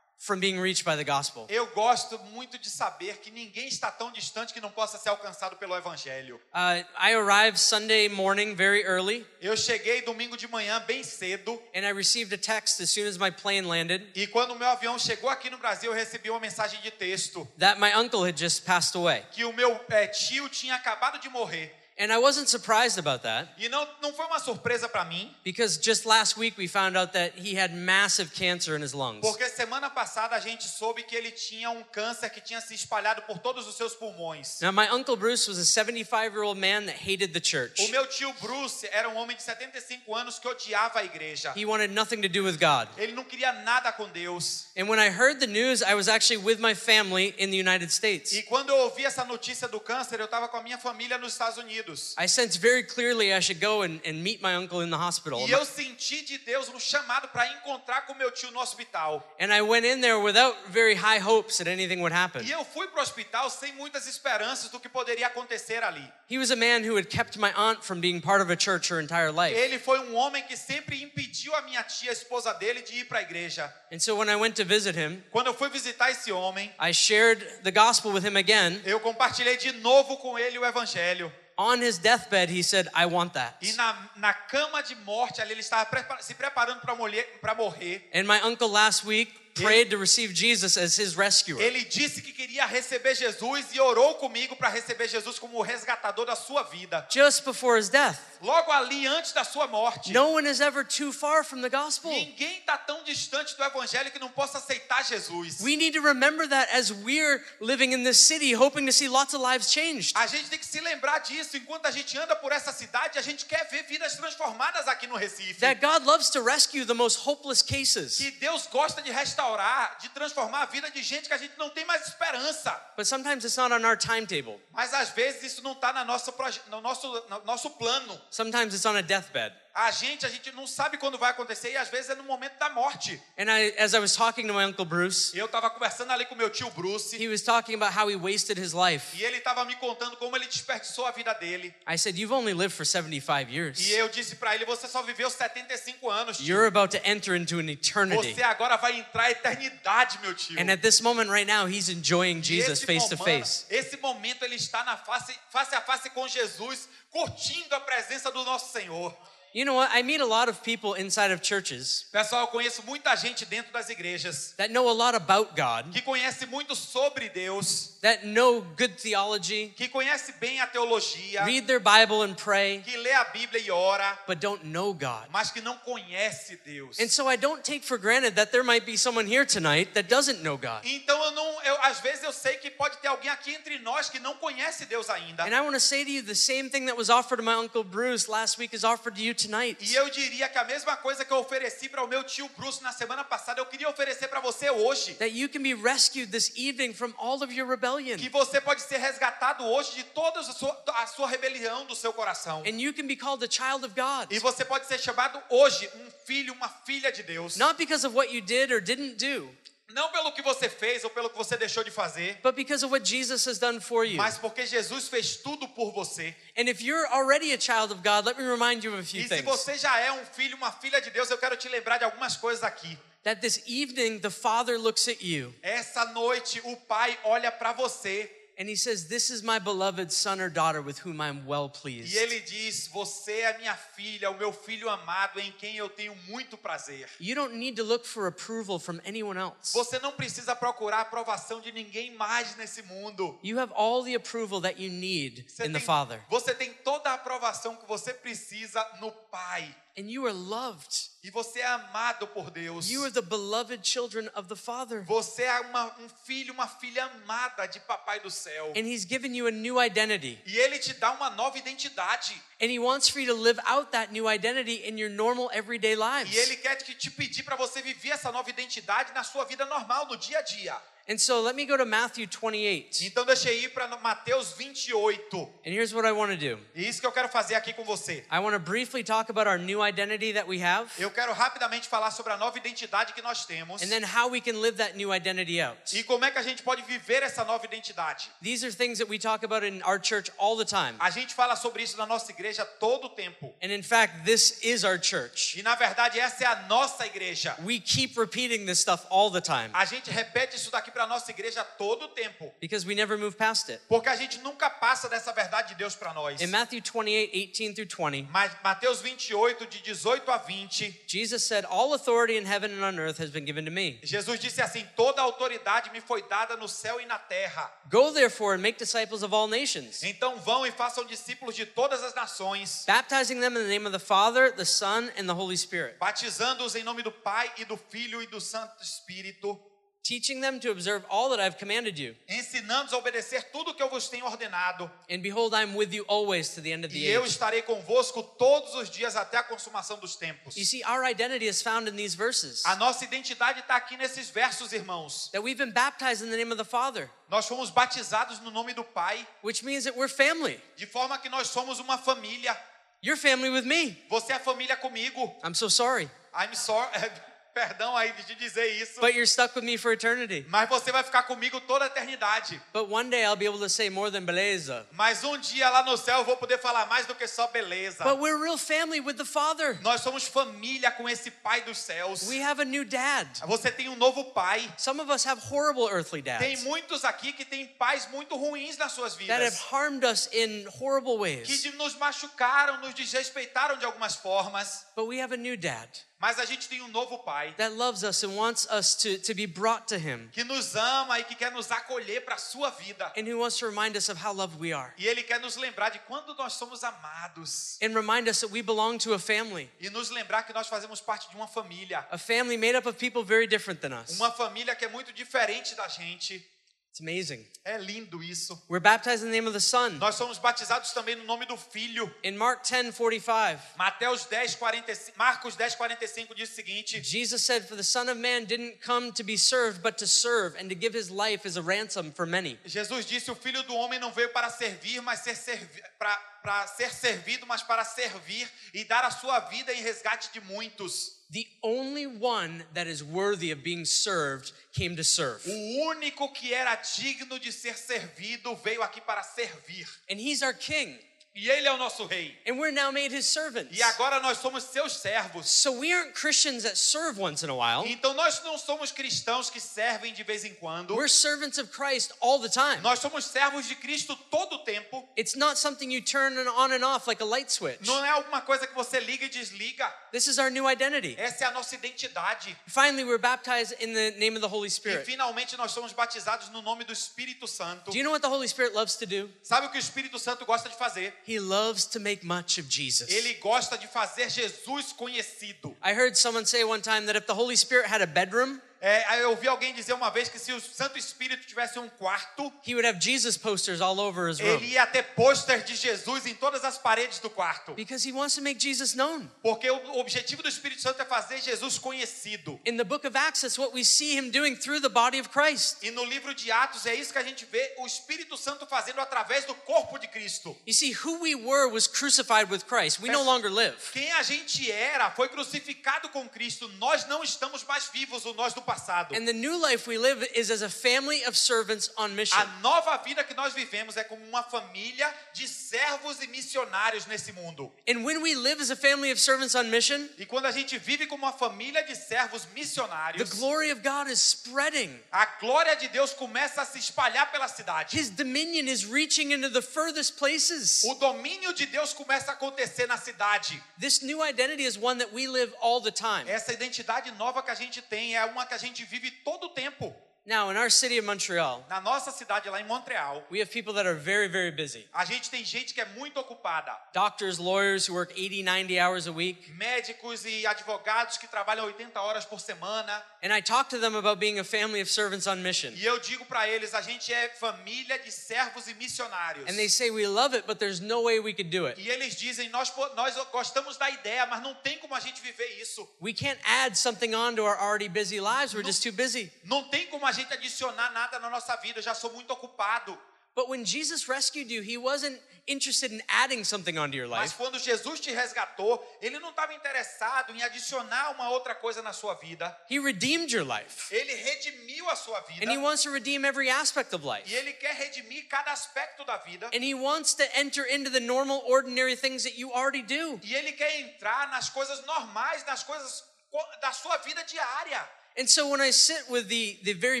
from 0.22 0.38
being 0.38 0.60
reached 0.60 0.84
by 0.84 0.94
the 0.94 1.02
gospel. 1.02 1.46
Eu 1.48 1.66
gosto 1.74 2.16
muito 2.32 2.56
de 2.56 2.70
saber 2.70 3.16
que 3.18 3.28
ninguém 3.28 3.66
está 3.66 3.90
tão 3.90 4.12
distante 4.12 4.54
que 4.54 4.60
não 4.60 4.70
possa 4.70 4.96
ser 4.96 5.08
alcançado 5.08 5.56
pelo 5.56 5.76
Evangelho. 5.76 6.36
Uh, 6.54 6.84
I 6.96 7.14
arrived 7.14 7.58
Sunday 7.58 8.08
morning 8.08 8.54
very 8.54 8.84
early, 8.84 9.26
Eu 9.40 9.56
cheguei 9.56 10.00
domingo 10.02 10.36
de 10.36 10.46
manhã 10.46 10.78
bem 10.86 11.02
cedo 11.02 11.60
and 11.74 11.80
I 11.80 11.92
received 11.92 12.32
a 12.32 12.38
text 12.38 12.80
as 12.80 12.90
soon 12.90 13.08
as 13.08 13.18
my 13.18 13.32
plane 13.32 13.66
landed 13.66 14.06
e 14.14 14.28
quando 14.28 14.52
o 14.52 14.58
meu 14.58 14.68
avião 14.68 14.96
chegou 14.96 15.28
aqui 15.28 15.50
no 15.50 15.58
Brasil 15.58 15.90
eu 15.90 15.96
recebi 15.96 16.30
uma 16.30 16.38
mensagem 16.38 16.80
de 16.82 16.92
texto 16.92 17.44
that 17.58 17.80
my 17.80 17.92
uncle 17.92 18.24
had 18.24 18.38
just 18.38 18.64
passed 18.64 18.96
away. 18.96 19.24
que 19.32 19.44
o 19.44 19.52
meu 19.52 19.78
eh, 19.90 20.06
tio 20.06 20.48
tinha 20.48 20.76
acabado 20.76 21.18
de 21.18 21.28
morrer. 21.28 21.81
And 21.98 22.10
I 22.10 22.18
wasn't 22.18 22.48
surprised 22.48 22.98
about 22.98 23.22
that 23.22 23.48
E 23.58 23.68
não, 23.68 23.86
não 24.00 24.12
foi 24.14 24.24
uma 24.26 24.38
surpresa 24.38 24.88
para 24.88 25.04
mim, 25.04 25.30
because 25.44 25.78
just 25.78 26.06
last 26.06 26.38
week 26.38 26.56
we 26.58 26.66
found 26.66 26.96
out 26.96 27.12
that 27.12 27.34
he 27.36 27.54
had 27.58 27.74
massive 27.74 28.32
cancer 28.32 28.74
in 28.76 28.82
his 28.82 28.92
lungs. 28.94 29.20
porque 29.20 29.48
semana 29.50 29.90
passada 29.90 30.34
a 30.34 30.40
gente 30.40 30.64
soube 30.64 31.02
que 31.02 31.14
ele 31.14 31.30
tinha 31.30 31.70
um 31.70 31.82
câncer 31.84 32.30
que 32.30 32.40
tinha 32.40 32.60
se 32.60 32.74
espalhado 32.74 33.22
por 33.22 33.38
todos 33.38 33.66
os 33.66 33.76
seus 33.76 33.94
pulmões. 33.94 34.58
Now, 34.60 34.72
my 34.72 34.88
uncle 34.90 35.16
Bruce 35.16 35.46
was 35.48 35.58
a 35.58 35.64
75 35.64 36.32
year 36.32 36.42
old 36.42 36.58
man 36.58 36.86
that 36.86 36.96
hated 36.96 37.32
the 37.32 37.40
church. 37.40 37.82
O 37.82 37.88
meu 37.88 38.06
tio 38.06 38.32
Bruce 38.40 38.88
era 38.90 39.08
um 39.08 39.16
homem 39.16 39.36
de 39.36 39.42
75 39.42 40.14
anos 40.14 40.38
que 40.38 40.48
odiava 40.48 41.00
a 41.00 41.04
igreja. 41.04 41.52
He 41.54 41.66
wanted 41.66 41.92
nothing 41.92 42.22
to 42.22 42.28
do 42.28 42.42
with 42.42 42.56
God. 42.58 42.88
Ele 42.96 43.12
não 43.12 43.24
queria 43.24 43.52
nada 43.52 43.92
com 43.92 44.08
Deus. 44.08 44.66
And 44.76 44.88
when 44.88 44.98
I 44.98 45.10
heard 45.10 45.40
the 45.40 45.46
news, 45.46 45.82
I 45.82 45.94
was 45.94 46.08
actually 46.08 46.42
with 46.42 46.58
my 46.58 46.74
family 46.74 47.34
in 47.38 47.50
the 47.50 47.58
United 47.58 47.92
States. 47.92 48.32
E 48.32 48.42
quando 48.44 48.70
eu 48.70 48.76
ouvi 48.78 49.04
essa 49.04 49.24
notícia 49.24 49.68
do 49.68 49.78
câncer, 49.78 50.18
eu 50.18 50.24
estava 50.24 50.48
com 50.48 50.56
a 50.56 50.62
minha 50.62 50.78
família 50.78 51.18
nos 51.18 51.32
Estados 51.32 51.58
Unidos. 51.58 51.81
I 52.18 52.26
sensed 52.26 52.60
very 52.60 52.82
clearly 52.82 53.32
I 53.32 53.40
should 53.40 53.60
go 53.60 53.82
and, 53.82 54.00
and 54.04 54.22
meet 54.22 54.40
my 54.42 54.54
uncle 54.54 54.80
in 54.82 54.90
the 54.90 54.96
hospital. 54.96 55.46
E 55.46 55.50
eu 55.52 55.64
senti 55.64 56.22
de 56.22 56.38
Deus 56.38 56.68
um 56.68 56.78
chamado 56.78 57.28
para 57.28 57.46
encontrar 57.48 58.06
com 58.06 58.14
meu 58.14 58.30
tio 58.30 58.50
no 58.50 58.60
hospital. 58.60 59.22
And 59.40 59.52
I 59.52 59.62
went 59.62 59.86
in 59.86 60.00
there 60.00 60.18
without 60.18 60.56
very 60.68 60.94
high 60.94 61.18
hopes 61.18 61.58
that 61.58 61.68
anything 61.68 62.00
would 62.00 62.14
happen. 62.14 62.42
E 62.44 62.50
eu 62.50 62.64
fui 62.64 62.86
para 62.88 63.00
o 63.00 63.02
hospital 63.02 63.50
sem 63.50 63.72
muitas 63.74 64.06
esperanças 64.06 64.70
do 64.70 64.78
que 64.80 64.88
poderia 64.88 65.26
acontecer 65.26 65.82
ali. 65.82 66.02
He 66.28 66.38
was 66.38 66.50
a 66.50 66.56
man 66.56 66.82
who 66.82 66.96
had 66.96 67.06
kept 67.10 67.38
my 67.38 67.52
aunt 67.54 67.84
from 67.84 68.00
being 68.00 68.20
part 68.20 68.42
of 68.42 68.50
a 68.50 68.56
church 68.56 68.90
her 68.92 69.00
entire 69.00 69.30
life. 69.30 69.54
Ele 69.54 69.78
foi 69.78 69.98
um 70.00 70.14
homem 70.14 70.42
que 70.44 70.56
sempre 70.56 71.02
impediu 71.02 71.54
a 71.54 71.62
minha 71.62 71.82
tia, 71.82 72.10
a 72.10 72.12
esposa 72.12 72.52
dele, 72.54 72.82
de 72.82 73.00
ir 73.00 73.04
para 73.04 73.18
a 73.18 73.22
igreja. 73.22 73.72
And 73.92 73.98
so 73.98 74.16
when 74.16 74.30
I 74.30 74.36
went 74.36 74.54
to 74.56 74.64
visit 74.64 74.96
him, 74.96 75.22
Quando 75.30 75.48
eu 75.48 75.54
fui 75.54 75.68
visitar 75.68 76.10
esse 76.10 76.32
homem, 76.32 76.72
I 76.80 76.92
shared 76.92 77.44
the 77.62 77.70
gospel 77.70 78.12
with 78.12 78.24
him 78.24 78.36
again. 78.36 78.80
eu 78.84 78.98
compartilhei 79.00 79.56
de 79.56 79.72
novo 79.72 80.16
com 80.16 80.38
ele 80.38 80.58
o 80.58 80.64
evangelho. 80.64 81.30
On 81.62 81.80
his 81.80 81.96
deathbed, 81.96 82.50
he 82.50 82.60
said, 82.62 82.88
I 82.92 83.06
want 83.06 83.34
that. 83.34 83.56
E 83.62 83.72
na, 83.74 83.94
na 84.16 84.32
cama 84.32 84.82
de 84.82 84.96
morte 84.96 85.40
ali, 85.40 85.52
ele 85.52 85.60
estava 85.60 85.86
se 86.20 86.34
preparando 86.34 86.80
para 86.80 87.54
morrer. 87.54 88.10
And 88.12 88.26
my 88.26 88.40
uncle 88.40 88.68
last 88.68 89.04
week 89.04 89.32
prayed 89.54 89.90
to 89.90 89.96
receive 89.96 90.32
Jesus 90.34 90.76
as 90.76 90.96
his 90.96 91.14
rescuer. 91.14 91.60
Ele 91.60 91.84
disse 91.84 92.20
que 92.20 92.32
queria 92.32 92.66
receber 92.66 93.14
Jesus 93.14 93.66
e 93.72 93.80
orou 93.80 94.16
comigo 94.16 94.56
para 94.56 94.70
receber 94.70 95.08
Jesus 95.08 95.38
como 95.38 95.58
o 95.58 95.62
resgatador 95.62 96.26
da 96.26 96.34
sua 96.34 96.64
vida. 96.64 97.06
Just 97.08 97.44
before 97.44 97.78
his 97.78 97.88
death. 97.88 98.18
Logo 98.42 98.72
ali, 98.72 99.06
antes 99.06 99.32
da 99.32 99.44
sua 99.44 99.66
morte. 99.68 100.12
No 100.12 100.32
one 100.32 100.48
is 100.50 100.60
ever 100.60 100.84
too 100.84 101.12
far 101.12 101.44
from 101.44 101.60
the 101.62 101.68
gospel. 101.70 102.10
Ninguém 102.10 102.58
está 102.58 102.76
tão 102.76 103.02
distante 103.04 103.56
do 103.56 103.62
evangelho 103.62 104.10
que 104.10 104.18
não 104.18 104.28
possa 104.30 104.58
aceitar 104.58 105.04
Jesus. 105.04 105.60
We 105.60 105.76
need 105.76 105.92
to 105.96 106.02
remember 106.04 106.48
that 106.48 106.70
as 106.76 106.90
we're 106.90 107.40
living 107.60 107.92
in 107.92 108.02
this 108.02 108.18
city, 108.26 108.52
hoping 108.54 108.84
to 108.86 108.92
see 108.92 109.06
lots 109.08 109.32
of 109.32 109.42
lives 109.44 109.70
changed. 109.72 110.12
A 110.16 110.26
gente 110.26 110.48
tem 110.50 110.58
que 110.58 110.66
se 110.66 110.80
lembrar 110.80 111.20
disso 111.20 111.56
enquanto 111.56 111.86
a 111.86 111.90
gente 111.92 112.18
anda 112.18 112.34
por 112.34 112.50
essa 112.50 112.72
cidade, 112.72 113.18
a 113.18 113.22
gente 113.22 113.46
quer 113.46 113.68
ver 113.70 113.84
vidas 113.84 114.16
transformadas 114.16 114.88
aqui 114.88 115.06
no 115.06 115.16
Recife. 115.16 115.60
That 115.60 115.80
God 115.80 116.04
loves 116.04 116.28
to 116.30 116.42
rescue 116.42 116.84
the 116.84 116.94
most 116.94 117.20
hopeless 117.24 117.62
cases. 117.62 118.16
Que 118.16 118.32
Deus 118.32 118.66
gosta 118.66 119.00
de 119.02 119.12
restaurar, 119.12 119.98
de 120.00 120.08
transformar 120.08 120.62
a 120.62 120.66
vida 120.66 120.90
de 120.90 121.02
gente 121.02 121.28
que 121.28 121.34
a 121.34 121.38
gente 121.38 121.54
não 121.56 121.70
tem 121.70 121.84
mais 121.84 122.08
esperança. 122.08 122.72
But 122.96 123.06
sometimes 123.06 123.44
it's 123.44 123.56
not 123.56 123.72
on 123.72 123.84
our 123.86 123.96
timetable. 123.96 124.60
Mas 124.72 124.92
às 124.92 125.10
vezes 125.10 125.44
isso 125.44 125.62
não 125.62 125.72
está 125.72 125.92
no 125.92 126.04
nosso, 126.04 126.32
proje- 126.32 126.60
no, 126.68 126.80
nosso, 126.80 127.06
no 127.28 127.44
nosso 127.44 127.70
plano. 127.70 128.20
Sometimes 128.32 128.74
it's 128.74 128.86
on 128.86 128.96
a 128.96 129.02
deathbed. 129.02 129.52
A 129.74 129.90
gente, 129.90 130.26
a 130.26 130.28
gente 130.28 130.52
não 130.52 130.66
sabe 130.66 130.98
quando 130.98 131.16
vai 131.16 131.30
acontecer 131.30 131.72
e 131.72 131.76
às 131.78 131.88
vezes 131.88 132.10
é 132.10 132.14
no 132.14 132.24
momento 132.24 132.58
da 132.58 132.68
morte. 132.68 133.18
And 133.38 133.44
I, 133.50 133.74
as 133.78 133.94
I 133.94 134.00
was 134.00 134.14
talking 134.14 134.46
to 134.46 134.52
my 134.52 134.64
uncle 134.66 134.84
Bruce, 134.84 135.34
Eu 135.34 135.46
estava 135.46 135.70
conversando 135.70 136.10
ali 136.12 136.26
com 136.26 136.34
meu 136.34 136.50
tio 136.50 136.68
Bruce 136.72 137.16
he 137.16 137.26
was 137.26 137.40
talking 137.40 137.74
about 137.74 137.96
how 137.98 138.10
he 138.10 138.14
wasted 138.16 138.58
his 138.60 138.72
life. 138.74 139.16
e 139.16 139.24
ele 139.24 139.38
estava 139.38 139.64
me 139.64 139.74
contando 139.76 140.14
como 140.18 140.36
ele 140.36 140.46
desperdiçou 140.46 141.06
a 141.06 141.10
vida 141.10 141.32
dele. 141.34 141.74
I 141.88 141.96
said, 141.96 142.18
You've 142.18 142.34
only 142.34 142.52
lived 142.52 142.74
for 142.76 142.84
75 142.84 143.50
years. 143.50 143.80
E 143.80 143.92
eu 143.92 144.08
disse 144.10 144.36
para 144.36 144.54
ele: 144.54 144.66
Você 144.66 144.86
só 144.86 145.00
viveu 145.02 145.30
75 145.30 146.10
anos. 146.10 146.36
Tio. 146.36 146.46
You're 146.46 146.66
about 146.66 146.94
to 146.94 147.02
enter 147.08 147.34
into 147.34 147.58
an 147.58 147.70
eternity. 147.70 148.34
Você 148.34 148.42
agora 148.42 148.76
vai 148.76 148.98
entrar 148.98 149.24
a 149.24 149.30
eternidade, 149.30 150.18
meu 150.20 150.34
tio. 150.34 150.60
And 150.60 150.70
at 150.70 150.82
this 150.82 151.00
moment 151.00 151.30
right 151.30 151.50
now, 151.50 151.66
he's 151.66 151.88
enjoying 151.88 152.40
E 152.40 152.42
Jesus 152.42 152.82
face 152.82 153.08
to 153.08 153.16
momento- 153.16 153.40
face. 153.46 153.64
Esse 153.70 153.96
momento 153.96 154.44
ele 154.44 154.56
está 154.56 154.84
na 154.84 154.98
face, 154.98 155.34
face 155.50 155.74
a 155.74 155.80
face 155.80 156.10
com 156.10 156.28
Jesus, 156.28 156.88
curtindo 157.10 157.74
a 157.74 157.80
presença 157.80 158.30
do 158.30 158.44
nosso 158.44 158.70
Senhor. 158.72 159.16
You 159.54 159.66
know 159.66 159.74
what? 159.74 159.90
I 159.92 160.02
meet 160.02 160.20
a 160.20 160.26
lot 160.26 160.48
of 160.48 160.62
people 160.62 160.94
inside 160.94 161.30
of 161.30 161.42
churches 161.42 162.06
Pessoal, 162.10 162.42
eu 162.42 162.46
conheço 162.48 162.82
muita 162.86 163.14
gente 163.16 163.44
dentro 163.44 163.70
das 163.70 163.90
igrejas 163.90 164.54
that 164.56 164.72
know 164.72 164.88
a 164.88 164.92
lot 164.92 165.14
about 165.14 165.54
God, 165.54 165.92
que 165.92 166.00
conhece 166.00 166.46
muito 166.46 166.74
sobre 166.74 167.28
Deus, 167.28 167.98
that 168.00 168.26
know 168.26 168.62
good 168.62 168.94
theology, 168.96 169.72
que 169.76 169.88
conhece 169.88 170.32
bem 170.40 170.60
a 170.60 170.66
teologia, 170.66 171.44
read 171.44 171.66
their 171.66 171.80
Bible 171.80 172.22
and 172.22 172.34
pray, 172.34 172.80
que 172.82 172.96
lê 172.96 173.12
a 173.12 173.24
Bíblia 173.24 173.60
e 173.60 173.70
ora, 173.70 174.18
but 174.26 174.40
don't 174.40 174.64
know 174.64 174.94
God. 174.94 175.28
mas 175.30 175.50
que 175.50 175.60
não 175.60 175.76
conhece 175.78 176.58
Deus. 176.64 176.98
And 176.98 177.08
so 177.08 177.28
I 177.28 177.36
don't 177.36 177.62
take 177.62 177.84
for 177.84 177.98
granted 177.98 178.36
that 178.36 178.52
there 178.52 178.64
might 178.64 178.86
be 178.86 178.96
someone 178.96 179.26
here 179.26 179.44
tonight 179.44 179.92
that 179.94 180.08
doesn't 180.08 180.42
know 180.42 180.56
God. 180.56 180.80
Então 180.84 181.22
eu 181.24 181.30
não, 181.32 181.62
eu, 181.62 181.76
às 181.82 182.00
vezes 182.00 182.22
eu 182.24 182.32
sei 182.32 182.56
que 182.56 182.70
pode 182.70 182.96
ter 182.98 183.08
alguém 183.08 183.30
aqui 183.30 183.52
entre 183.52 183.78
nós 183.80 184.08
que 184.08 184.18
não 184.18 184.34
conhece 184.34 184.86
Deus 184.86 185.10
ainda. 185.10 185.44
And 185.44 185.54
I 185.54 185.60
want 185.60 185.74
to 185.74 185.80
say 185.80 186.04
to 186.04 186.10
you 186.10 186.22
the 186.22 186.34
same 186.34 186.70
thing 186.70 186.86
that 186.86 186.96
was 186.96 187.10
offered 187.10 187.36
to 187.36 187.42
my 187.42 187.54
uncle 187.54 187.84
Bruce 187.84 188.28
last 188.30 188.58
week 188.58 188.74
is 188.74 188.82
offered 188.84 189.14
to 189.16 189.22
you 189.22 189.34
E 189.80 189.94
eu 189.94 190.08
diria 190.10 190.48
que 190.48 190.58
a 190.58 190.64
mesma 190.64 190.96
coisa 190.96 191.24
que 191.24 191.32
eu 191.32 191.38
ofereci 191.38 191.88
para 191.88 192.02
o 192.02 192.08
meu 192.08 192.22
tio 192.24 192.48
Bruce 192.56 192.82
na 192.82 192.92
semana 192.92 193.24
passada, 193.24 193.60
eu 193.60 193.66
queria 193.66 193.88
oferecer 193.88 194.28
para 194.28 194.40
você 194.40 194.70
hoje. 194.70 195.14
That 195.14 195.36
you 195.36 195.48
can 195.48 195.62
be 195.62 195.74
rescued 195.74 196.30
this 196.30 196.52
evening 196.56 196.94
from 196.94 197.12
all 197.18 197.42
of 197.42 197.52
your 197.52 197.68
rebellion. 197.68 198.16
Que 198.18 198.28
você 198.28 198.60
pode 198.60 198.82
ser 198.82 198.98
resgatado 198.98 199.64
hoje 199.64 199.92
de 199.94 200.04
toda 200.04 200.40
a 200.40 200.42
sua, 200.42 200.84
a 200.96 201.06
sua 201.06 201.28
rebelião 201.28 201.86
do 201.86 201.94
seu 201.94 202.12
coração. 202.12 202.62
And 202.66 202.80
you 202.80 202.92
can 202.92 203.06
be 203.06 203.16
called 203.16 203.44
a 203.44 203.50
child 203.50 203.84
of 203.84 203.94
God. 203.94 204.30
E 204.30 204.38
você 204.38 204.64
pode 204.64 204.86
ser 204.86 204.98
chamado 204.98 205.42
hoje 205.50 205.88
um 205.94 206.10
filho, 206.26 206.52
uma 206.52 206.68
filha 206.68 207.10
de 207.10 207.22
Deus. 207.22 207.56
Not 207.56 207.76
because 207.76 208.06
of 208.06 208.14
what 208.16 208.34
you 208.34 208.40
did 208.40 208.72
or 208.72 208.80
didn't 208.80 209.16
do, 209.16 209.48
Não 209.92 210.10
pelo 210.10 210.32
que 210.32 210.42
você 210.42 210.68
fez 210.68 211.04
ou 211.04 211.10
pelo 211.10 211.28
que 211.30 211.36
você 211.36 211.56
deixou 211.56 211.84
de 211.84 211.90
fazer, 211.90 212.38
but 212.42 212.54
because 212.54 212.84
of 212.84 212.92
what 212.92 213.08
Jesus 213.08 213.46
has 213.46 213.58
done 213.58 213.80
for 213.80 214.04
you. 214.04 214.16
mas 214.16 214.38
porque 214.38 214.66
Jesus 214.66 215.08
fez 215.08 215.36
tudo 215.36 215.68
por 215.68 215.92
você. 215.92 216.34
And 216.56 216.68
if 216.68 216.80
you're 216.80 217.06
already 217.12 217.52
a 217.52 217.60
child 217.60 217.92
of 217.92 218.02
God, 218.02 218.24
let 218.26 218.36
me 218.38 218.44
remind 218.44 218.82
you 218.84 218.92
of 218.92 219.00
a 219.00 219.04
few 219.04 219.20
E 219.20 219.24
se 219.24 219.28
things. 219.28 219.44
você 219.44 219.76
já 219.78 219.98
é 220.00 220.10
um 220.12 220.24
filho, 220.26 220.56
uma 220.56 220.72
filha 220.72 221.00
de 221.00 221.10
Deus, 221.10 221.30
eu 221.30 221.38
quero 221.38 221.56
te 221.56 221.68
lembrar 221.68 221.98
de 221.98 222.04
algumas 222.04 222.36
coisas 222.36 222.62
aqui. 222.64 222.98
That 223.24 223.40
this 223.40 223.62
evening 223.68 224.18
the 224.18 224.30
Father 224.30 224.76
looks 224.76 225.06
at 225.06 225.22
you 225.22 225.54
Essa 225.62 226.04
noite 226.06 226.60
o 226.64 226.76
Pai 226.76 227.16
olha 227.22 227.52
para 227.52 227.72
você 227.72 228.28
and 228.62 228.70
he 228.70 228.76
says, 228.76 229.08
This 229.08 229.28
is 229.28 229.42
my 229.42 229.58
beloved 229.58 230.12
son 230.12 230.40
or 230.40 230.48
daughter 230.48 230.80
with 230.80 231.00
whom 231.00 231.20
I'm 231.20 231.44
well 231.44 231.68
pleased. 231.68 232.14
e 232.14 232.18
ele 232.18 232.38
diz: 232.40 232.88
Você 232.92 233.32
é 233.40 233.58
minha 233.58 233.74
filha, 233.74 234.30
o 234.30 234.38
meu 234.38 234.52
filho 234.52 234.88
amado, 234.88 235.40
em 235.40 235.50
quem 235.52 235.76
eu 235.76 235.88
tenho 235.88 236.14
muito 236.28 236.56
prazer. 236.56 237.08
You 237.20 237.34
don't 237.34 237.56
need 237.56 237.76
to 237.76 237.82
look 237.82 238.06
for 238.06 238.28
approval 238.28 238.78
from 238.78 239.00
anyone 239.04 239.36
else. 239.36 239.72
Você 239.74 239.98
não 239.98 240.12
precisa 240.12 240.54
procurar 240.54 240.98
a 240.98 241.00
aprovação 241.00 241.60
de 241.60 241.72
ninguém 241.72 242.14
mais 242.14 242.54
nesse 242.56 242.82
mundo. 242.82 243.36
You 243.42 243.58
have 243.58 243.72
all 243.74 244.04
the 244.04 244.14
approval 244.14 244.60
that 244.60 244.80
you 244.80 244.90
need 244.90 245.44
Você 245.48 245.64
in 245.66 245.72
the 245.72 245.78
tem, 245.80 245.86
Father. 245.86 246.20
você 246.30 246.54
tem 246.54 246.71
toda 247.12 247.14
a 247.14 247.14
aprovação 247.14 247.76
que 247.76 247.86
você 247.86 248.12
precisa 248.14 248.84
no 249.00 249.10
Pai. 249.12 249.74
And 249.98 250.08
you 250.08 250.24
are 250.26 250.34
loved. 250.34 251.10
E 251.22 251.30
você 251.30 251.60
é 251.60 251.66
amado 251.66 252.26
por 252.28 252.50
Deus. 252.50 252.88
You 252.88 253.02
are 253.04 253.12
the 253.12 253.20
beloved 253.20 253.86
children 253.86 254.30
of 254.34 254.48
the 254.48 254.56
Father. 254.56 255.04
Você 255.04 255.42
é 255.42 255.60
uma- 255.60 255.94
um 255.98 256.08
filho, 256.24 256.54
uma 256.54 256.66
filha 256.66 257.04
amada 257.04 257.66
de 257.66 257.78
Papai 257.80 258.18
do 258.20 258.30
céu. 258.30 258.72
And 258.74 258.86
He's 258.86 259.04
given 259.06 259.36
you 259.36 259.46
a 259.46 259.50
new 259.50 259.78
identity. 259.82 260.40
E 260.46 260.56
Ele 260.58 260.78
te 260.78 260.94
dá 260.94 261.10
uma 261.12 261.28
nova 261.30 261.58
identidade. 261.58 262.40
And 262.60 262.66
He 262.70 262.78
wants 262.78 263.10
for 263.10 263.20
you 263.20 263.34
to 263.34 263.38
live 263.40 263.60
out 263.66 263.90
that 263.92 264.10
new 264.12 264.26
identity 264.30 264.88
in 264.88 264.98
your 264.98 265.10
normal 265.10 265.50
everyday 265.52 265.94
lives. 265.94 266.34
E 266.34 266.38
Ele 266.38 266.56
quer 266.56 266.76
te 266.76 266.94
te 266.94 267.10
pedir 267.10 267.42
para 267.42 267.56
você 267.56 267.82
viver 267.82 268.10
essa 268.10 268.32
nova 268.32 268.48
identidade 268.48 269.12
na 269.12 269.22
sua 269.22 269.44
vida 269.44 269.66
normal, 269.66 270.06
no 270.06 270.16
dia 270.16 270.38
a 270.38 270.42
dia. 270.42 270.74
And 271.08 271.18
so 271.18 271.40
let 271.42 271.56
me 271.56 271.66
go 271.66 271.76
to 271.76 271.84
Matthew 271.84 272.26
28. 272.26 273.06
Então 273.06 273.24
deixa 273.24 273.50
eu 273.50 273.58
ir 273.58 273.68
para 273.70 273.88
Mateus 273.98 274.52
28. 274.52 275.36
And 275.66 275.72
here's 275.72 275.92
what 275.92 276.06
I 276.06 276.12
want 276.12 276.30
to 276.32 276.36
do 276.36 276.58
E 276.74 276.88
isso 276.88 277.00
que 277.00 277.06
eu 277.06 277.12
quero 277.12 277.28
fazer 277.28 277.54
aqui 277.56 277.72
com 277.72 277.84
você. 277.84 278.24
I 278.30 278.38
want 278.38 278.54
to 278.54 278.60
briefly 278.60 279.02
talk 279.02 279.28
about 279.30 279.48
our 279.48 279.58
new 279.58 279.82
identity 279.82 280.32
that 280.32 280.48
we 280.48 280.62
have, 280.62 280.88
Eu 280.98 281.10
quero 281.10 281.32
rapidamente 281.32 281.88
falar 281.88 282.10
sobre 282.12 282.32
a 282.32 282.36
nova 282.36 282.56
identidade 282.56 283.12
que 283.14 283.22
nós 283.22 283.44
temos 283.44 283.82
and 283.82 283.88
then 283.88 284.02
how 284.04 284.28
we 284.28 284.40
can 284.40 284.60
live 284.60 284.76
that 284.78 284.96
new 284.96 285.12
identity 285.12 285.60
out. 285.60 285.76
e 285.92 286.04
como 286.04 286.24
é 286.24 286.30
que 286.30 286.38
a 286.38 286.42
gente 286.42 286.62
pode 286.62 286.82
viver 286.82 287.22
essa 287.22 287.44
nova 287.44 287.64
identidade. 287.66 288.30
These 288.40 288.64
are 288.64 288.72
things 288.72 288.98
that 288.98 289.10
we 289.10 289.18
talk 289.18 289.44
about 289.44 289.64
in 289.66 289.82
our 289.82 290.00
church 290.00 290.30
all 290.38 290.56
the 290.56 290.64
time. 290.64 290.94
A 291.00 291.10
gente 291.10 291.34
fala 291.34 291.56
sobre 291.56 291.82
isso 291.82 291.96
na 291.96 292.06
nossa 292.06 292.30
igreja 292.30 292.64
todo 292.64 293.06
o 293.06 293.10
tempo. 293.10 293.52
And 293.60 293.72
in 293.72 293.82
fact, 293.82 294.24
this 294.24 294.60
is 294.62 294.84
our 294.84 294.98
church. 295.02 295.58
E 295.58 295.62
na 295.62 295.74
verdade 295.74 296.20
essa 296.20 296.44
é 296.44 296.46
a 296.46 296.62
nossa 296.68 297.04
igreja. 297.06 297.56
We 297.64 297.80
keep 297.80 298.16
repeating 298.18 298.66
this 298.66 298.80
stuff 298.80 299.04
all 299.10 299.30
the 299.30 299.40
time 299.40 299.70
A 299.72 299.84
gente 299.84 300.10
repete 300.10 300.56
isso 300.56 300.70
daqui 300.70 300.91
para 300.92 301.06
nossa 301.06 301.30
igreja 301.30 301.64
todo 301.64 302.04
o 302.04 302.08
tempo, 302.08 302.52
because 302.60 302.86
we 302.86 302.94
never 302.94 303.16
move 303.18 303.36
past 303.36 303.70
it. 303.70 303.82
porque 303.88 304.08
a 304.08 304.16
gente 304.16 304.38
nunca 304.38 304.68
passa 304.70 305.08
dessa 305.08 305.32
verdade 305.32 305.70
de 305.70 305.74
Deus 305.76 305.94
para 305.94 306.12
nós. 306.12 306.40
In 306.40 306.46
Matthew 306.48 306.80
28 306.82 307.52
18 307.52 307.74
through 307.74 308.10
20, 308.12 308.28
Mas 308.30 308.52
Mateus 308.62 309.00
28 309.00 309.66
de 309.66 309.80
18 309.80 310.30
a 310.30 310.36
20, 310.38 311.04
Jesus 311.06 311.42
said, 311.44 311.64
All 311.68 311.94
authority 311.94 312.36
in 312.36 312.44
heaven 312.46 312.72
and 312.72 312.84
on 312.84 312.98
earth 312.98 313.18
has 313.20 313.30
been 313.30 313.44
given 313.44 313.64
to 313.64 313.70
me. 313.70 313.98
Jesus 314.02 314.38
disse 314.40 314.60
assim: 314.60 314.86
Toda 314.96 315.22
autoridade 315.22 315.90
me 315.92 316.00
foi 316.00 316.22
dada 316.28 316.56
no 316.56 316.68
céu 316.68 317.00
e 317.00 317.06
na 317.06 317.18
terra. 317.18 317.70
Go 317.90 318.12
therefore 318.12 318.54
and 318.54 318.58
make 318.62 318.78
disciples 318.78 319.22
of 319.22 319.34
all 319.34 319.48
nations, 319.48 320.02
Então 320.02 320.36
vão 320.38 320.66
e 320.66 320.70
façam 320.70 321.04
discípulos 321.04 321.54
de 321.54 321.66
todas 321.66 322.02
as 322.02 322.14
nações, 322.14 322.84
baptizing 322.86 323.40
them 323.40 323.50
in 323.56 323.62
the 323.62 323.68
name 323.68 323.86
of 323.86 323.92
the 323.92 324.04
Father, 324.04 324.52
the 324.54 324.64
Son, 324.64 325.08
and 325.18 325.26
the 325.26 325.32
Holy 325.34 325.56
Spirit, 325.56 325.96
batizando-os 325.98 326.74
em 326.74 326.82
nome 326.82 327.02
do 327.02 327.10
Pai 327.12 327.50
e 327.58 327.64
do 327.64 327.76
Filho 327.76 328.22
e 328.22 328.26
do 328.26 328.40
Santo 328.40 328.82
Espírito, 328.82 329.60
teaching 330.02 330.40
them 330.40 330.58
to 330.58 330.70
observe 330.70 331.04
all 331.08 331.30
that 331.30 331.38
I've 331.40 331.56
commanded 331.58 331.98
you. 331.98 332.16
ensinando-os 332.28 332.92
a 332.92 332.98
obedecer 332.98 333.42
tudo 333.52 333.72
que 333.74 333.82
eu 333.82 333.88
vos 333.88 334.08
tenho 334.08 334.24
ordenado. 334.26 334.90
And 335.08 335.20
behold, 335.22 335.54
I'm 335.54 335.76
with 335.76 335.92
you 335.92 336.04
always 336.08 336.48
to 336.54 336.60
the 336.60 336.72
end 336.72 336.84
of 336.84 336.92
E 336.94 337.00
the 337.00 337.06
eu 337.06 337.22
age. 337.22 337.30
estarei 337.32 337.62
convosco 337.62 338.22
todos 338.22 338.74
os 338.74 338.90
dias 338.90 339.14
até 339.16 339.38
a 339.38 339.42
consumação 339.42 339.98
dos 339.98 340.16
tempos. 340.16 340.56
You 340.56 340.64
see, 340.64 340.82
our 340.84 341.04
identity 341.04 341.46
is 341.46 341.62
found 341.62 341.88
in 341.88 341.94
these 341.96 342.16
verses. 342.16 342.62
A 342.66 342.74
nossa 342.76 343.04
identidade 343.04 343.60
está 343.60 343.76
aqui 343.76 343.96
nesses 343.96 344.28
versos, 344.28 344.72
irmãos. 344.72 345.30
That 345.32 345.42
we've 345.42 345.56
been 345.58 345.72
baptized 345.72 346.22
in 346.24 346.30
the 346.30 346.36
name 346.36 346.50
of 346.52 346.58
the 346.58 346.68
Father, 346.68 347.08
Nós 347.30 347.46
fomos 347.46 347.70
batizados 347.70 348.40
no 348.40 348.50
nome 348.50 348.74
do 348.74 348.82
Pai, 348.84 349.26
which 349.42 349.64
means 349.64 349.84
that 349.84 349.96
we're 349.96 350.08
family. 350.08 350.60
de 350.76 350.84
forma 350.86 351.16
que 351.18 351.28
nós 351.28 351.46
somos 351.48 351.78
uma 351.78 351.96
família. 351.96 352.56
You're 353.04 353.16
family 353.16 353.50
with 353.50 353.64
me. 353.66 353.96
Você 354.10 354.32
é 354.32 354.38
família 354.38 354.76
comigo. 354.76 355.34
I'm 355.44 355.54
so 355.54 355.68
sorry. 355.68 356.08
I'm 356.34 356.54
sorry. 356.54 356.88
Perdão 357.54 357.94
aí 357.96 358.12
de 358.12 358.34
dizer 358.34 358.66
isso. 358.80 359.00
But 359.00 359.10
you're 359.14 359.26
stuck 359.26 359.54
with 359.54 359.62
me 359.64 359.76
for 359.76 359.92
eternity. 359.92 360.46
Mas 360.48 360.68
você 360.68 360.90
vai 360.90 361.02
ficar 361.02 361.24
comigo 361.24 361.60
toda 361.60 361.84
a 361.84 361.88
eternidade. 361.88 362.60
But 362.72 362.88
one 362.90 363.10
day 363.10 363.22
I'll 363.24 363.36
be 363.36 363.46
able 363.46 363.58
to 363.60 363.68
say 363.68 363.90
more 363.90 364.10
than 364.10 364.24
beleza. 364.24 364.86
Mas 364.92 365.22
um 365.22 365.36
dia 365.38 365.68
lá 365.68 365.82
no 365.82 365.96
céu 365.96 366.18
eu 366.18 366.24
vou 366.24 366.36
poder 366.36 366.58
falar 366.58 366.86
mais 366.86 367.04
do 367.06 367.14
que 367.14 367.26
só 367.28 367.46
beleza. 367.48 368.04
But 368.04 368.18
we're 368.18 368.38
real 368.42 368.56
family 368.56 369.00
with 369.00 369.16
the 369.16 369.24
Father. 369.24 369.78
Nós 369.82 370.00
somos 370.00 370.26
família 370.26 370.90
com 370.90 371.08
esse 371.08 371.30
Pai 371.30 371.60
dos 371.62 371.78
céus. 371.78 372.22
We 372.28 372.42
have 372.42 372.60
a 372.60 372.64
new 372.64 372.84
dad. 372.84 373.28
Você 373.46 373.70
tem 373.70 373.88
um 373.88 373.96
novo 373.96 374.24
pai. 374.32 374.72
Some 374.78 375.00
of 375.00 375.10
us 375.12 375.26
have 375.26 375.40
horrible 375.50 375.88
earthly 375.90 376.22
Tem 376.22 376.38
dads 376.38 376.62
muitos 376.62 377.04
aqui 377.04 377.32
que 377.32 377.44
têm 377.44 377.66
pais 377.66 378.08
muito 378.10 378.36
ruins 378.36 378.76
nas 378.78 378.92
suas 378.92 379.14
that 379.16 379.30
have 379.30 379.50
vidas. 379.50 379.60
harmed 379.70 380.04
us 380.04 380.28
in 380.32 380.66
horrible 380.80 381.16
Que 381.16 381.20
ways. 381.22 381.62
de- 381.62 381.72
nos 381.72 381.94
machucaram, 381.96 382.78
nos 382.80 382.94
desrespeitaram 382.94 383.76
de 383.76 383.84
algumas 383.84 384.14
formas. 384.16 384.86
But 384.96 385.06
we 385.06 385.20
have 385.20 385.34
a 385.34 385.36
new 385.36 385.56
dad 385.56 385.88
Mas 386.22 386.38
a 386.38 386.44
gente 386.44 386.68
tem 386.68 386.80
um 386.80 386.86
novo 386.88 387.18
pai. 387.18 387.52
that 387.56 387.74
loves 387.74 388.04
us 388.04 388.22
and 388.22 388.36
wants 388.36 388.64
us 388.70 388.94
to, 388.94 389.18
to 389.18 389.34
be 389.34 389.44
brought 389.44 389.88
to 389.88 389.96
him 389.98 390.28
Que 390.30 390.44
nos 390.44 390.76
ama 390.76 391.18
e 391.18 391.24
que 391.24 391.34
quer 391.34 391.50
nos 391.50 391.68
acolher 391.72 392.24
para 392.24 392.36
a 392.36 392.38
sua 392.38 392.70
vida. 392.70 393.12
and 393.18 393.26
who 393.26 393.40
wants 393.40 393.58
to 393.58 393.66
remind 393.66 393.96
us 393.96 394.08
of 394.08 394.24
how 394.24 394.32
loved 394.32 394.56
we 394.60 394.72
are 394.72 394.94
E 394.96 395.08
ele 395.08 395.24
quer 395.24 395.40
nos 395.40 395.56
lembrar 395.56 395.88
de 395.90 395.98
quando 396.06 396.32
nós 396.36 396.52
somos 396.52 396.84
amados. 396.84 397.76
and 397.82 397.92
remind 397.92 398.28
us 398.28 398.38
that 398.40 398.52
we 398.52 398.62
belong 398.62 398.98
to 398.98 399.14
a 399.14 399.18
family, 399.18 399.68
E 399.80 399.90
nos 399.90 400.10
lembrar 400.10 400.44
que 400.44 400.52
nós 400.52 400.68
fazemos 400.68 401.00
parte 401.00 401.28
de 401.28 401.34
uma 401.34 401.48
família. 401.48 402.06
a 402.08 402.16
family 402.18 402.56
made 402.56 402.76
up 402.76 402.88
of 402.88 402.96
people 402.96 403.24
very 403.24 403.48
different 403.48 403.80
than 403.80 403.92
us. 403.92 404.16
Uma 404.20 404.30
família 404.30 404.76
que 404.76 404.84
é 404.84 404.88
muito 404.88 405.12
diferente 405.12 405.74
da 405.74 405.88
gente. 405.88 406.46
It's 406.92 407.00
amazing. 407.00 407.46
É 407.64 407.78
lindo 407.78 408.22
isso. 408.22 408.60
We're 408.68 408.78
baptized 408.78 409.24
in 409.24 409.30
the 409.30 409.32
name 409.32 409.46
of 409.46 409.54
the 409.54 409.60
Son. 409.60 409.98
Nós 409.98 410.14
somos 410.14 410.36
batizados 410.36 410.92
também 410.92 411.16
no 411.16 411.24
nome 411.24 411.46
do 411.46 411.56
Filho. 411.56 412.14
In 412.22 412.36
Mark 412.36 412.68
10 412.68 412.94
45, 412.94 413.78
Mateus 413.78 414.26
10, 414.26 414.56
45, 414.56 415.16
Marcos 415.16 415.56
10, 415.56 415.76
45 415.76 416.34
diz 416.34 416.50
o 416.50 416.54
seguinte: 416.54 417.02
Jesus 417.02 417.42
said, 417.42 417.66
For 417.66 417.76
the 417.76 417.82
Son 417.82 418.10
of 418.10 418.20
Man 418.20 418.44
didn't 418.44 418.78
come 418.84 419.10
to 419.12 419.24
be 419.24 419.38
served, 419.38 419.80
but 419.82 419.96
to 419.96 420.06
serve 420.06 420.54
and 420.60 420.68
to 420.68 420.74
give 420.74 420.92
his 420.94 421.08
life 421.08 421.46
as 421.46 421.56
a 421.56 421.62
ransom 421.62 422.12
for 422.12 422.26
many. 422.26 422.58
Jesus 422.66 423.06
disse: 423.06 423.30
O 423.30 423.34
filho 423.34 423.62
do 423.62 423.74
homem 423.74 423.98
não 423.98 424.12
veio 424.12 424.28
para 424.28 424.50
servir, 424.50 425.00
mas 425.00 425.20
ser 425.20 425.34
servi 425.34 425.80
para, 425.98 426.14
para 426.42 426.66
ser 426.66 426.92
servido, 426.92 427.46
mas 427.46 427.62
para 427.62 427.86
servir 427.86 428.46
e 428.74 428.84
dar 428.84 429.02
a 429.02 429.10
sua 429.10 429.40
vida 429.40 429.72
em 429.72 429.80
resgate 429.80 430.30
de 430.30 430.42
muitos. 430.42 431.21
The 431.32 431.46
only 431.62 432.06
one 432.06 432.62
that 432.74 432.86
is 432.86 433.02
worthy 433.02 433.52
of 433.52 433.64
being 433.64 433.86
served 433.86 434.52
came 434.74 434.96
to 434.96 435.02
serve. 435.02 435.42
O 435.46 435.94
único 435.94 436.30
que 436.34 436.52
era 436.52 436.76
digno 436.76 437.38
de 437.38 437.50
ser 437.50 437.74
servido 437.74 438.54
veio 438.56 438.82
aqui 438.82 439.00
para 439.00 439.22
servir. 439.22 439.86
And 440.10 440.20
he's 440.20 440.42
our 440.42 440.52
king. 440.52 440.98
E 441.34 441.48
ele 441.48 441.66
é 441.66 441.72
o 441.72 441.78
nosso 441.78 442.04
rei. 442.04 442.38
And 442.46 442.58
we're 442.58 442.72
now 442.72 442.92
made 442.92 443.14
his 443.14 443.26
servants. 443.26 443.74
E 443.76 443.82
agora 443.82 444.20
nós 444.20 444.36
somos 444.38 444.64
seus 444.64 444.92
servos. 444.98 445.48
So 445.48 445.72
we 445.72 445.90
aren't 445.90 446.12
Christians 446.14 446.62
that 446.64 446.76
serve 446.76 447.18
once 447.18 447.42
in 447.42 447.48
a 447.48 447.54
while. 447.54 447.86
Então 447.90 448.12
nós 448.12 448.42
não 448.44 448.58
somos 448.58 448.92
cristãos 448.92 449.48
que 449.48 449.58
servem 449.58 450.12
de 450.12 450.22
vez 450.22 450.44
em 450.44 450.54
quando. 450.54 450.94
We're 450.94 451.08
servants 451.08 451.56
of 451.56 451.70
Christ 451.70 452.12
all 452.20 452.38
the 452.38 452.50
time. 452.50 452.82
Nós 452.82 452.98
somos 452.98 453.24
servos 453.24 453.66
de 453.66 453.74
Cristo 453.76 454.14
todo 454.30 454.56
o 454.56 454.58
tempo. 454.64 455.08
It's 455.16 455.34
not 455.34 455.58
something 455.58 455.90
you 455.90 456.02
turn 456.02 456.36
on 456.48 456.70
and 456.70 456.84
off 456.84 457.08
like 457.08 457.22
a 457.22 457.26
light 457.26 457.50
switch. 457.50 457.80
Não 457.86 458.04
é 458.04 458.10
alguma 458.10 458.42
coisa 458.42 458.66
que 458.66 458.74
você 458.74 459.00
liga 459.00 459.24
e 459.24 459.30
desliga. 459.30 459.88
This 460.12 460.26
is 460.26 460.36
our 460.38 460.50
new 460.50 460.68
identity. 460.70 461.14
Essa 461.18 461.44
é 461.44 461.46
a 461.46 461.50
nossa 461.52 461.74
identidade. 461.74 462.54
Finally, 462.66 463.04
we're 463.04 463.16
baptized 463.16 463.74
in 463.80 463.94
the 463.94 464.10
name 464.18 464.36
of 464.36 464.42
the 464.42 464.54
Holy 464.54 464.68
E 464.68 464.70
Spirit. 464.70 465.06
finalmente 465.06 465.56
nós 465.56 465.72
somos 465.72 465.94
batizados 465.94 466.50
no 466.50 466.60
nome 466.60 466.84
do 466.84 466.92
Espírito 466.92 467.48
Santo. 467.48 467.90
Do 467.90 467.96
you 467.96 468.04
know 468.04 468.12
what 468.12 468.20
the 468.20 468.28
Holy 468.28 468.46
Spirit 468.46 468.74
loves 468.74 468.96
to 468.96 469.06
do? 469.06 469.30
Sabe 469.42 469.66
o 469.66 469.70
que 469.70 469.78
o 469.78 469.80
Espírito 469.80 470.18
Santo 470.18 470.44
gosta 470.44 470.68
de 470.68 470.76
fazer? 470.76 471.21
He 471.24 471.38
loves 471.38 471.86
to 471.86 472.00
make 472.00 472.24
much 472.24 472.58
of 472.58 472.68
Jesus. 472.68 473.08
Ele 473.10 473.34
gosta 473.40 473.78
de 473.78 473.86
fazer 473.86 474.28
Jesus 474.28 474.92
conhecido. 474.92 475.74
I 475.82 475.94
heard 475.94 476.16
someone 476.16 476.44
say 476.44 476.64
one 476.64 476.80
time 476.80 477.06
that 477.06 477.16
if 477.16 477.26
the 477.26 477.34
Holy 477.34 477.56
Spirit 477.56 477.86
had 477.86 478.02
a 478.02 478.06
bedroom, 478.06 478.60
É, 478.84 479.22
eu 479.22 479.30
ouvi 479.30 479.46
alguém 479.46 479.72
dizer 479.72 479.92
uma 479.92 480.10
vez 480.10 480.28
que 480.28 480.40
se 480.40 480.52
o 480.52 480.60
Santo 480.60 480.98
Espírito 480.98 481.46
tivesse 481.46 481.78
um 481.78 481.88
quarto, 481.88 482.52
he 482.66 482.74
would 482.74 482.84
have 482.84 482.98
Jesus 483.00 483.36
posters 483.36 483.80
all 483.80 484.00
over 484.00 484.28
his 484.28 484.40
room 484.40 484.48
ele 484.54 484.72
ia 484.72 484.84
ter 484.86 485.04
pôster 485.14 485.62
de 485.62 485.76
Jesus 485.76 486.26
em 486.26 486.34
todas 486.34 486.64
as 486.64 486.78
paredes 486.78 487.20
do 487.20 487.30
quarto. 487.30 487.74
because 487.74 488.04
he 488.04 488.12
wants 488.12 488.34
to 488.34 488.42
make 488.42 488.60
Jesus 488.60 488.94
known. 488.94 489.30
Porque 489.40 489.70
o 489.70 490.00
objetivo 490.00 490.42
do 490.42 490.48
Espírito 490.48 490.82
Santo 490.82 491.00
é 491.00 491.04
fazer 491.04 491.40
Jesus 491.40 491.78
conhecido. 491.78 492.58
In 492.66 492.76
the 492.76 492.82
book 492.82 493.06
of 493.06 493.16
Acts, 493.16 493.42
that's 493.42 493.56
what 493.56 493.72
we 493.72 493.84
see 493.84 494.18
him 494.18 494.30
doing 494.30 494.56
through 494.56 494.80
the 494.80 494.88
body 494.88 495.20
of 495.20 495.28
Christ. 495.28 495.76
E 495.82 495.92
no 495.92 496.04
livro 496.04 496.34
de 496.34 496.50
Atos 496.50 496.84
é 496.84 496.94
isso 496.94 497.12
que 497.12 497.18
a 497.18 497.22
gente 497.22 497.44
vê 497.44 497.74
o 497.78 497.86
Espírito 497.86 498.36
Santo 498.36 498.66
fazendo 498.66 499.00
através 499.00 499.44
do 499.44 499.54
corpo 499.54 499.96
de 499.96 500.08
Cristo. 500.08 500.56
You 500.66 500.74
see, 500.74 500.92
who 500.92 501.20
we 501.22 501.36
were 501.36 501.70
was 501.70 501.86
crucified 501.86 502.50
with 502.50 502.64
Christ. 502.66 503.00
We 503.00 503.10
no 503.10 503.22
longer 503.22 503.48
live. 503.48 503.76
Quem 503.92 504.10
a 504.12 504.24
gente 504.24 504.68
era 504.72 505.10
foi 505.12 505.28
crucificado 505.28 506.08
com 506.08 506.28
Cristo. 506.28 506.66
Nós 506.78 507.06
não 507.06 507.22
estamos 507.22 507.62
mais 507.62 507.88
vivos, 507.92 508.24
o 508.24 508.34
nós 508.34 508.52
do 508.52 508.62
passado. 508.74 509.14
And 509.14 509.26
the 509.26 509.32
new 509.32 509.60
life 509.60 509.86
we 509.88 509.98
live 509.98 510.26
is 510.34 510.50
as 510.50 510.62
a 510.62 510.68
family 510.68 511.24
of 511.24 511.36
servants 511.36 511.90
on 511.96 512.14
mission. 512.14 512.38
A 512.38 512.46
nova 512.60 512.96
vida 513.04 513.22
que 513.24 513.34
nós 513.34 513.52
vivemos 513.52 513.96
é 513.96 514.04
como 514.04 514.24
uma 514.26 514.42
família 514.42 515.12
de 515.32 515.46
servos 515.48 516.22
e 516.22 516.26
missionários 516.26 517.06
nesse 517.06 517.32
mundo. 517.32 517.70
And 517.88 518.04
when 518.04 518.22
we 518.22 518.34
live 518.34 518.60
as 518.60 518.70
a 518.70 518.76
family 518.76 519.10
of 519.10 519.20
servants 519.20 519.54
on 519.54 519.64
mission, 519.70 520.08
E 520.18 520.26
quando 520.26 520.46
a 520.46 520.50
gente 520.50 520.78
vive 520.78 521.06
como 521.06 521.24
uma 521.24 521.32
família 521.32 521.82
de 521.84 521.94
servos 521.94 522.42
the 522.44 522.54
missionários, 522.54 523.30
glory 523.38 523.70
of 523.70 523.82
God 523.82 524.08
is 524.08 524.20
spreading. 524.20 524.98
a 525.12 525.26
glória 525.40 525.74
de 525.76 525.88
Deus 525.88 526.12
começa 526.12 526.62
a 526.62 526.64
se 526.64 526.78
espalhar 526.78 527.30
pela 527.30 527.48
cidade. 527.48 527.96
His 527.98 528.10
dominion 528.10 528.68
is 528.68 528.84
reaching 528.84 529.32
into 529.32 529.50
the 529.50 529.62
furthest 529.62 530.16
places. 530.16 530.84
O 530.84 530.94
domínio 530.94 531.52
de 531.52 531.66
Deus 531.66 531.92
começa 531.92 532.30
a 532.32 532.34
acontecer 532.34 532.86
na 532.86 532.96
cidade. 532.96 533.62
This 533.78 534.02
new 534.02 534.22
identity 534.22 534.64
is 534.64 534.76
one 534.76 534.98
that 534.98 535.12
we 535.12 535.26
live 535.26 535.52
all 535.60 535.80
the 535.80 535.90
time. 535.90 536.28
Essa 536.28 536.52
identidade 536.52 537.10
nova 537.12 537.42
que 537.42 537.50
a 537.50 537.54
gente 537.54 537.80
tem 537.82 538.16
é 538.16 538.24
uma 538.24 538.46
que 538.46 538.54
a 538.54 538.58
gente 538.66 538.84
vive 538.84 539.10
todo 539.10 539.44
o 539.44 539.50
tempo. 539.50 539.94
Now, 540.24 540.50
in 540.50 540.56
our 540.56 540.70
city 540.70 540.98
of 540.98 541.04
Montreal, 541.04 541.64
Na 541.68 541.80
nossa 541.80 542.12
cidade, 542.12 542.48
lá 542.48 542.60
em 542.60 542.64
Montreal, 542.64 543.24
we 543.28 543.40
have 543.40 543.50
people 543.50 543.74
that 543.74 543.88
are 543.88 543.96
very, 543.96 544.28
very 544.28 544.52
busy. 544.52 544.86
a 544.94 545.04
gente 545.04 545.28
tem 545.28 545.44
gente 545.44 545.74
que 545.74 545.80
é 545.80 545.84
muito 545.96 546.20
ocupada. 546.20 546.72
Doctors, 546.94 547.38
lawyers 547.38 547.88
who 547.88 547.94
work 547.94 548.12
80, 548.16 548.44
90 548.44 548.78
hours 548.78 549.08
a 549.08 549.12
week. 549.12 549.50
Médicos 549.54 550.24
e 550.24 550.46
advogados 550.46 551.16
que 551.16 551.26
trabalham 551.26 551.64
80 551.64 552.00
horas 552.00 552.24
por 552.24 552.38
semana. 552.38 553.02
And 553.20 553.32
I 553.34 553.40
talk 553.42 553.68
to 553.70 553.78
them 553.80 553.96
about 553.96 554.20
being 554.20 554.38
a 554.38 554.44
family 554.44 554.80
of 554.80 554.88
servants 554.88 555.26
on 555.26 555.42
mission. 555.42 555.72
E 555.74 555.84
eu 555.84 555.98
digo 555.98 556.24
para 556.24 556.48
eles, 556.48 556.72
a 556.72 556.80
gente 556.82 557.12
é 557.12 557.28
família 557.30 557.98
de 557.98 558.12
servos 558.12 558.68
e 558.68 558.74
missionários. 558.74 559.48
And 559.50 559.56
they 559.56 559.68
say, 559.68 559.90
We 559.90 560.06
love 560.06 560.36
it, 560.36 560.46
but 560.46 560.58
there's 560.60 560.78
no 560.80 561.02
way 561.02 561.18
we 561.18 561.32
could 561.34 561.50
do 561.50 561.66
it. 561.66 561.80
E 561.80 561.88
eles 561.90 562.14
dizem, 562.14 562.48
nós, 562.50 562.72
nós 562.94 563.16
gostamos 563.32 563.76
da 563.76 563.90
ideia, 563.90 564.24
mas 564.26 564.40
não 564.40 564.54
tem 564.54 564.78
como 564.78 564.94
a 564.94 565.00
gente 565.00 565.20
viver 565.20 565.60
isso. 565.60 565.88
We 566.00 566.12
can't 566.12 566.38
add 566.44 566.78
something 566.78 567.12
on 567.12 567.34
to 567.34 567.42
our 567.42 567.58
already 567.58 567.88
busy 567.88 568.20
lives. 568.20 568.54
We're 568.54 568.64
just 568.64 568.84
too 568.84 568.92
busy. 568.92 569.32
Não 569.42 569.64
tem 569.68 569.88
como 569.88 570.06
a 570.12 570.20
gente 570.20 570.32
adicionar 570.32 570.90
nada 570.92 571.18
na 571.18 571.28
nossa 571.30 571.56
vida, 571.56 571.78
eu 571.78 571.82
já 571.82 571.94
sou 571.94 572.12
muito 572.12 572.30
ocupado. 572.32 572.96
But 573.34 573.48
when 573.48 573.64
Jesus 573.64 574.06
rescued 574.08 574.50
you, 574.52 574.60
he 574.62 574.76
wasn't 574.76 575.18
interested 575.46 575.90
in 575.90 576.02
adding 576.06 576.44
something 576.44 576.76
onto 576.76 576.94
your 576.94 577.08
Mas 577.08 577.30
life. 577.30 577.36
quando 577.38 577.58
Jesus 577.58 577.98
te 577.98 578.10
resgatou, 578.12 578.78
ele 579.00 579.18
não 579.18 579.30
estava 579.30 579.54
interessado 579.54 580.34
em 580.36 580.42
adicionar 580.42 581.12
uma 581.12 581.30
outra 581.30 581.54
coisa 581.54 581.80
na 581.80 581.94
sua 581.94 582.12
vida. 582.14 582.54
He 582.68 582.78
redeemed 582.78 583.32
your 583.34 583.42
life. 583.46 583.90
Ele 583.90 584.14
redimiu 584.14 584.86
a 584.90 584.94
sua 584.96 585.18
vida. 585.22 585.46
And 585.46 585.50
he 585.50 585.56
wants 585.56 585.82
to 585.84 585.90
redeem 585.90 586.26
every 586.26 586.50
aspect 586.50 586.94
of 586.94 587.02
E 587.06 587.08
life. 587.08 587.34
ele 587.34 587.54
quer 587.54 587.74
redimir 587.74 588.28
cada 588.28 588.52
aspecto 588.52 589.02
da 589.02 589.16
vida. 589.16 589.46
And 589.46 589.64
he 589.64 589.72
wants 589.74 590.12
to 590.16 590.24
enter 590.38 590.66
into 590.66 590.90
the 590.90 591.00
normal, 591.00 591.42
ordinary 591.46 591.96
things 591.96 592.24
that 592.24 592.38
you 592.38 592.52
already 592.52 592.82
do. 592.82 593.18
E 593.22 593.34
ele 593.34 593.52
quer 593.52 593.80
entrar 593.80 594.28
nas 594.28 594.50
coisas 594.50 594.84
normais, 594.84 595.42
nas 595.46 595.62
coisas 595.64 596.04
co- 596.30 596.60
da 596.60 596.70
sua 596.72 596.98
vida 596.98 597.24
diária. 597.24 597.88
And 598.16 598.28
so 598.28 598.50
when 598.50 598.60
I 598.60 598.70
sit 598.70 599.10
with 599.10 599.28
the, 599.28 599.58
the 599.62 599.72
very 599.72 600.00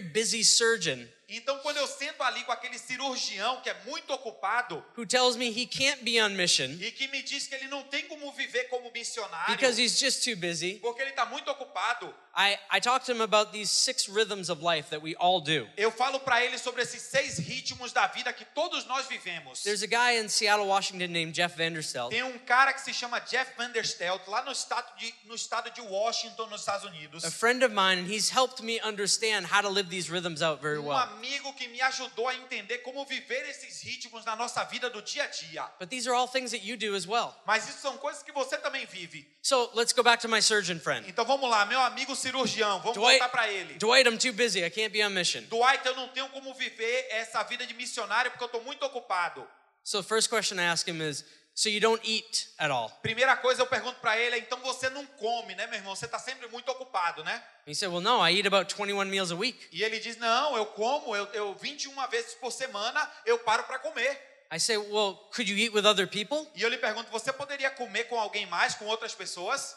busy 0.00 0.42
surgeon 0.42 1.08
Então, 1.36 1.58
quando 1.60 1.78
eu 1.78 1.86
sento 1.86 2.22
ali 2.22 2.44
com 2.44 2.52
aquele 2.52 2.78
cirurgião 2.78 3.60
que 3.62 3.70
é 3.70 3.74
muito 3.86 4.12
ocupado 4.12 4.84
who 4.96 5.06
tells 5.06 5.36
me 5.36 5.48
he 5.48 5.66
can't 5.66 6.02
be 6.02 6.22
on 6.22 6.30
mission 6.30 6.68
e 6.80 6.90
que 6.90 7.08
me 7.08 7.22
diz 7.22 7.46
que 7.46 7.54
ele 7.54 7.68
não 7.68 7.82
tem 7.84 8.06
como 8.06 8.30
viver 8.32 8.64
como 8.64 8.90
missionário, 8.92 9.54
because 9.56 9.80
he's 9.80 9.98
just 9.98 10.22
too 10.24 10.36
busy, 10.36 10.74
porque 10.80 11.00
ele 11.00 11.10
está 11.10 11.24
muito 11.24 11.50
ocupado, 11.50 12.14
I, 12.34 12.58
I 12.70 12.80
talk 12.80 13.04
to 13.06 13.12
him 13.12 13.20
about 13.20 13.52
these 13.52 13.70
six 13.70 14.08
rhythms 14.08 14.48
of 14.48 14.62
life 14.62 14.88
that 14.90 15.02
we 15.02 15.14
all 15.16 15.40
do. 15.40 15.68
eu 15.76 15.90
falo 15.90 16.20
para 16.20 16.44
ele 16.44 16.58
sobre 16.58 16.82
esses 16.82 17.02
seis 17.02 17.38
ritmos 17.38 17.92
da 17.92 18.06
vida 18.06 18.32
que 18.32 18.44
todos 18.44 18.86
nós 18.86 19.06
vivemos. 19.06 19.62
There's 19.62 19.82
a 19.82 19.86
guy 19.86 20.18
in 20.18 20.28
Seattle, 20.28 20.66
Washington 20.66 21.12
named 21.12 21.34
Jeff 21.34 21.56
Vanderstelt. 21.56 22.10
Tem 22.10 22.22
um 22.22 22.38
cara 22.38 22.72
que 22.72 22.80
se 22.80 22.92
chama 22.92 23.20
Jeff 23.20 23.52
Vanderstelt, 23.56 24.26
lá 24.28 24.42
no 24.42 24.52
estado 24.52 24.96
de, 24.96 25.14
no 25.24 25.34
estado 25.34 25.70
de 25.70 25.80
Washington, 25.80 26.46
nos 26.48 26.60
Estados 26.60 26.84
Unidos. 26.84 27.24
a 27.24 27.30
friend 27.30 27.62
of 27.64 27.74
mine, 27.74 28.00
and 28.00 28.06
he's 28.10 28.30
helped 28.30 28.62
me 28.62 28.80
understand 28.82 29.46
how 29.46 29.60
to 29.60 29.68
live 29.68 29.88
these 29.90 30.10
rhythms 30.10 30.42
out 30.42 30.60
very 30.60 30.78
well. 30.78 30.96
Amigo 31.22 31.52
que 31.54 31.68
me 31.68 31.80
ajudou 31.80 32.28
a 32.28 32.34
entender 32.34 32.78
como 32.78 33.04
viver 33.04 33.48
esses 33.48 33.80
ritmos 33.82 34.24
na 34.24 34.34
nossa 34.34 34.64
vida 34.64 34.90
do 34.90 35.00
dia 35.00 35.22
a 35.22 35.26
dia. 35.28 35.70
But 35.78 35.88
these 35.88 36.08
are 36.08 36.16
all 36.16 36.26
things 36.26 36.50
that 36.50 36.66
you 36.66 36.76
do 36.76 36.96
as 36.96 37.06
well. 37.06 37.34
Mas 37.46 37.68
isso 37.68 37.78
são 37.78 37.96
coisas 37.98 38.22
que 38.22 38.32
você 38.32 38.58
também 38.58 38.84
vive. 38.86 39.24
So 39.40 39.70
let's 39.74 39.92
go 39.92 40.02
back 40.02 40.20
to 40.22 40.28
my 40.28 40.42
surgeon 40.42 40.80
friend. 40.80 41.08
Então 41.08 41.24
vamos 41.24 41.48
lá, 41.48 41.64
meu 41.64 41.80
amigo 41.80 42.16
cirurgião, 42.16 42.80
vamos 42.80 42.94
Dwight, 42.94 43.20
voltar 43.20 43.28
para 43.28 43.48
ele. 43.48 43.74
Dwight, 43.74 44.08
I'm 44.08 44.18
too 44.18 44.32
busy. 44.32 44.64
I 44.64 44.70
can't 44.70 44.90
be 44.90 45.04
on 45.04 45.10
mission. 45.10 45.42
Dwight, 45.42 45.86
eu 45.86 45.94
não 45.94 46.08
tenho 46.08 46.28
como 46.30 46.52
viver 46.54 47.06
essa 47.10 47.42
vida 47.44 47.64
de 47.64 47.74
missionário 47.74 48.30
porque 48.32 48.42
eu 48.42 48.46
estou 48.46 48.62
muito 48.64 48.84
ocupado. 48.84 49.46
So 49.84 50.00
the 50.00 50.08
first 50.08 50.28
question 50.28 50.58
I 50.58 50.64
ask 50.64 50.86
him 50.88 51.00
is, 51.00 51.24
so 51.54 51.68
you 51.68 51.80
don't 51.80 52.00
eat 52.04 52.48
at 52.58 52.70
all? 52.70 52.90
Primeira 53.02 53.36
coisa 53.36 53.62
eu 53.62 53.66
pergunto 53.66 54.00
para 54.00 54.18
ele 54.18 54.38
então 54.38 54.58
você 54.60 54.88
não 54.90 55.04
come, 55.06 55.54
né, 55.54 55.66
meu 55.66 55.78
irmão? 55.78 55.94
Você 55.94 56.06
está 56.06 56.18
sempre 56.18 56.48
muito 56.48 56.70
ocupado, 56.70 57.22
né? 57.24 57.42
He 57.66 57.74
said, 57.74 57.92
well, 57.92 58.00
no, 58.00 58.26
I 58.26 58.34
eat 58.34 58.46
about 58.46 58.72
21 58.74 59.04
meals 59.06 59.30
a 59.30 59.36
week. 59.36 59.68
E 59.72 59.82
ele 59.82 59.98
diz, 60.00 60.16
não, 60.16 60.56
eu 60.56 60.66
como, 60.66 61.14
eu, 61.14 61.26
eu 61.32 61.54
21 61.54 61.94
vezes 62.08 62.34
por 62.34 62.50
semana 62.50 63.10
eu 63.24 63.38
paro 63.38 63.64
para 63.64 63.78
comer. 63.78 64.30
I 64.54 64.58
say, 64.58 64.76
well, 64.76 65.14
could 65.34 65.50
you 65.50 65.56
eat 65.56 65.74
with 65.74 65.86
other 65.86 66.06
people? 66.06 66.46
E 66.54 66.62
eu 66.62 66.68
lhe 66.68 66.76
pergunto, 66.76 67.10
você 67.10 67.32
poderia 67.32 67.70
comer 67.70 68.04
com 68.04 68.20
alguém 68.20 68.44
mais, 68.46 68.74
com 68.74 68.84
outras 68.86 69.14
pessoas? 69.14 69.76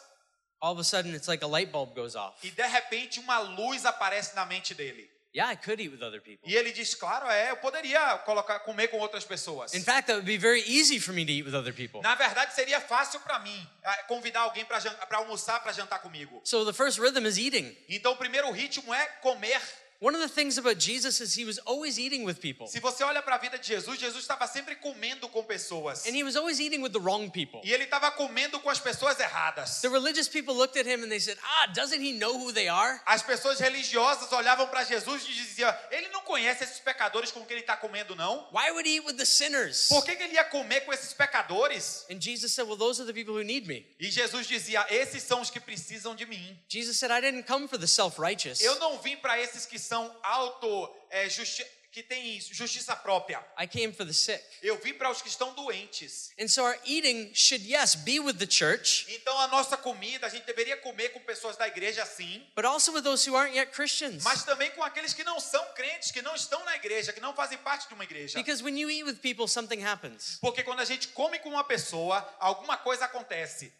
All 0.60 0.72
of 0.72 0.80
a 0.80 0.84
sudden, 0.84 1.14
it's 1.14 1.28
like 1.28 1.44
a 1.44 1.46
light 1.46 1.70
bulb 1.70 1.94
goes 1.94 2.14
off. 2.14 2.36
E 2.46 2.50
de 2.50 2.66
repente 2.66 3.20
uma 3.20 3.38
luz 3.38 3.84
aparece 3.84 4.34
na 4.34 4.44
mente 4.44 4.74
dele. 4.74 5.10
Yeah, 5.36 5.48
I 5.52 5.56
could 5.56 5.78
eat 5.82 5.92
with 5.92 6.02
other 6.02 6.18
people. 6.18 6.48
E 6.48 6.56
ele 6.56 6.72
diz, 6.72 6.94
claro, 6.94 7.28
é, 7.28 7.50
eu 7.50 7.58
poderia 7.58 8.16
colocar 8.24 8.58
comer 8.60 8.88
com 8.88 8.98
outras 8.98 9.22
pessoas. 9.22 9.74
In 9.74 9.82
fact, 9.82 10.06
that 10.06 10.14
would 10.14 10.24
be 10.24 10.38
very 10.38 10.62
easy 10.62 10.98
for 10.98 11.12
me 11.12 11.26
to 11.26 11.30
eat 11.30 11.44
with 11.44 11.54
other 11.54 11.74
people. 11.74 12.00
Na 12.00 12.14
verdade, 12.14 12.54
seria 12.54 12.80
fácil 12.80 13.20
para 13.20 13.38
mim 13.40 13.68
ah, 13.84 14.04
convidar 14.04 14.40
alguém 14.40 14.64
para 14.64 15.18
almoçar, 15.18 15.60
para 15.60 15.72
jantar 15.72 15.98
comigo. 15.98 16.40
So 16.42 16.64
the 16.64 16.72
first 16.72 16.98
rhythm 16.98 17.26
is 17.26 17.36
eating. 17.36 17.76
Então, 17.86 18.12
o 18.12 18.16
primeiro 18.16 18.50
ritmo 18.50 18.94
é 18.94 19.04
comer. 19.20 19.60
One 20.00 20.14
of 20.14 20.20
the 20.20 20.28
things 20.28 20.58
about 20.58 20.78
Jesus 20.78 21.20
is 21.20 21.34
he 21.34 21.44
was 21.44 21.58
always 21.66 21.98
eating 21.98 22.24
with 22.24 22.40
people. 22.40 22.66
Se 22.66 22.80
você 22.80 23.02
olha 23.02 23.22
para 23.22 23.36
a 23.36 23.38
vida 23.38 23.58
de 23.58 23.66
Jesus, 23.66 23.98
Jesus 23.98 24.22
estava 24.22 24.46
sempre 24.46 24.76
comendo 24.76 25.28
com 25.28 25.42
pessoas. 25.42 26.06
And 26.06 26.14
he 26.14 26.22
was 26.22 26.36
always 26.36 26.60
eating 26.60 26.82
with 26.82 26.92
the 26.92 27.00
wrong 27.00 27.30
people. 27.30 27.60
E 27.64 27.72
ele 27.72 27.84
estava 27.84 28.10
comendo 28.10 28.60
com 28.60 28.68
as 28.68 28.78
pessoas 28.78 29.18
erradas. 29.18 29.80
The 29.80 29.88
religious 29.88 30.28
people 30.28 30.54
looked 30.54 30.78
at 30.78 30.86
him 30.86 31.02
and 31.02 31.08
they 31.08 31.18
said, 31.18 31.38
Ah, 31.42 31.72
doesn't 31.72 32.02
he 32.02 32.12
know 32.12 32.36
who 32.38 32.52
they 32.52 32.68
are? 32.68 33.00
As 33.06 33.22
pessoas 33.22 33.58
religiosas 33.58 34.30
olhavam 34.32 34.68
para 34.68 34.84
Jesus 34.84 35.24
e 35.24 35.32
diziam: 35.32 35.74
Ele 35.90 36.08
não 36.08 36.20
conhece 36.22 36.64
esses 36.64 36.78
pecadores 36.80 37.30
com 37.32 37.44
quem 37.46 37.56
ele 37.56 37.60
está 37.62 37.76
comendo, 37.76 38.14
não? 38.14 38.46
Why 38.52 38.70
would 38.72 38.86
he 38.86 38.96
eat 38.96 39.06
with 39.06 39.16
the 39.16 39.24
sinners? 39.24 39.88
Por 39.88 40.04
que, 40.04 40.14
que 40.14 40.22
ele 40.22 40.34
ia 40.34 40.44
comer 40.44 40.82
com 40.82 40.92
esses 40.92 41.14
pecadores? 41.14 42.04
And 42.10 42.20
Jesus 42.20 42.52
said, 42.52 42.66
Well, 42.66 42.76
those 42.76 43.00
are 43.00 43.06
the 43.06 43.14
people 43.14 43.34
who 43.34 43.44
need 43.44 43.66
me. 43.66 43.86
E 43.98 44.10
Jesus 44.10 44.46
dizia: 44.46 44.84
Esses 44.90 45.22
são 45.22 45.40
os 45.40 45.48
que 45.48 45.58
precisam 45.58 46.14
de 46.14 46.26
mim. 46.26 46.58
Jesus 46.68 46.98
said, 46.98 47.10
I 47.10 47.20
didn't 47.20 47.46
come 47.46 47.66
for 47.66 47.78
the 47.78 47.86
self 47.86 48.20
righteous. 48.20 48.60
Eu 48.60 48.78
não 48.78 48.98
vim 48.98 49.16
para 49.16 49.40
esses 49.40 49.64
que 49.64 49.78
são 49.86 50.14
auto, 50.22 50.94
é, 51.10 51.28
justi 51.28 51.64
que 51.92 52.02
têm 52.02 52.38
justiça 52.38 52.94
própria. 52.94 53.42
I 53.58 53.66
came 53.66 53.90
for 53.90 54.04
the 54.04 54.12
sick. 54.12 54.44
Eu 54.62 54.76
vim 54.76 54.92
para 54.92 55.10
os 55.10 55.22
que 55.22 55.28
estão 55.28 55.54
doentes. 55.54 56.30
And 56.38 56.46
so 56.46 56.62
our 56.62 56.78
eating 56.84 57.32
should, 57.34 57.64
yes, 57.66 57.94
be 57.94 58.20
with 58.20 58.34
the 58.34 58.46
church, 58.46 59.06
Então 59.08 59.38
a 59.40 59.48
nossa 59.48 59.78
comida, 59.78 60.26
a 60.26 60.28
gente 60.28 60.44
deveria 60.44 60.76
comer 60.76 61.08
com 61.14 61.20
pessoas 61.20 61.56
da 61.56 61.66
igreja 61.66 62.04
sim, 62.04 62.46
but 62.54 62.66
also 62.66 62.92
with 62.92 63.00
those 63.02 63.26
who 63.26 63.34
aren't 63.34 63.56
yet 63.56 63.72
Christians. 63.72 64.22
mas 64.24 64.44
também 64.44 64.70
com 64.72 64.82
aqueles 64.82 65.14
que 65.14 65.24
não 65.24 65.40
são 65.40 65.64
crentes, 65.72 66.10
que 66.10 66.20
não 66.20 66.34
estão 66.34 66.62
na 66.66 66.76
igreja, 66.76 67.14
que 67.14 67.20
não 67.20 67.34
fazem 67.34 67.56
parte 67.56 67.88
de 67.88 67.94
uma 67.94 68.04
igreja. 68.04 68.36
Because 68.36 68.62
when 68.62 68.78
you 68.78 68.90
eat 68.90 69.04
with 69.04 69.16
people, 69.22 69.48
something 69.48 69.82
happens. 69.82 70.36
Porque 70.42 70.62
quando 70.62 70.80
a 70.80 70.84
gente 70.84 71.08
come 71.08 71.38
com 71.38 71.48
uma 71.48 71.64
pessoa, 71.64 72.18
alguma 72.38 72.76
coisa 72.76 73.06
acontece. 73.06 73.72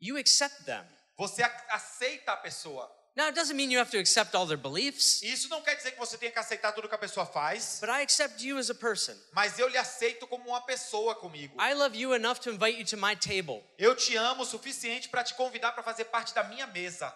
You 0.00 0.16
accept 0.16 0.64
them. 0.64 0.84
Você 1.16 1.44
aceita 1.68 2.32
a 2.32 2.36
pessoa. 2.36 2.90
Now, 3.16 3.28
it 3.28 3.36
doesn't 3.36 3.56
mean 3.56 3.70
you 3.70 3.78
have 3.78 3.92
to 3.92 3.98
accept 3.98 4.34
all 4.34 4.44
their 4.44 4.56
beliefs, 4.58 5.22
Isso 5.22 5.48
não 5.48 5.62
quer 5.62 5.76
dizer 5.76 5.92
que 5.92 5.98
você 6.00 6.18
tenha 6.18 6.32
que 6.32 6.38
aceitar 6.38 6.72
tudo 6.72 6.88
que 6.88 6.94
a 6.96 6.98
pessoa 6.98 7.24
faz, 7.24 7.78
but 7.80 7.88
I 7.88 8.02
accept 8.02 8.44
you 8.44 8.58
as 8.58 8.70
a 8.70 8.74
person. 8.74 9.14
mas 9.32 9.56
eu 9.58 9.68
lhe 9.68 9.76
aceito 9.78 10.26
como 10.26 10.48
uma 10.48 10.60
pessoa 10.62 11.14
comigo. 11.14 11.54
I 11.60 11.74
love 11.74 11.96
you 11.96 12.12
enough 12.12 12.38
to 12.40 12.50
invite 12.50 12.76
you 12.76 12.84
to 12.86 12.96
my 12.96 13.14
table. 13.14 13.62
Eu 13.78 13.94
te 13.94 14.16
amo 14.16 14.42
o 14.42 14.46
suficiente 14.46 15.08
para 15.08 15.22
te 15.22 15.34
convidar 15.34 15.70
para 15.72 15.84
fazer 15.84 16.06
parte 16.06 16.34
da 16.34 16.42
minha 16.44 16.66
mesa. 16.66 17.14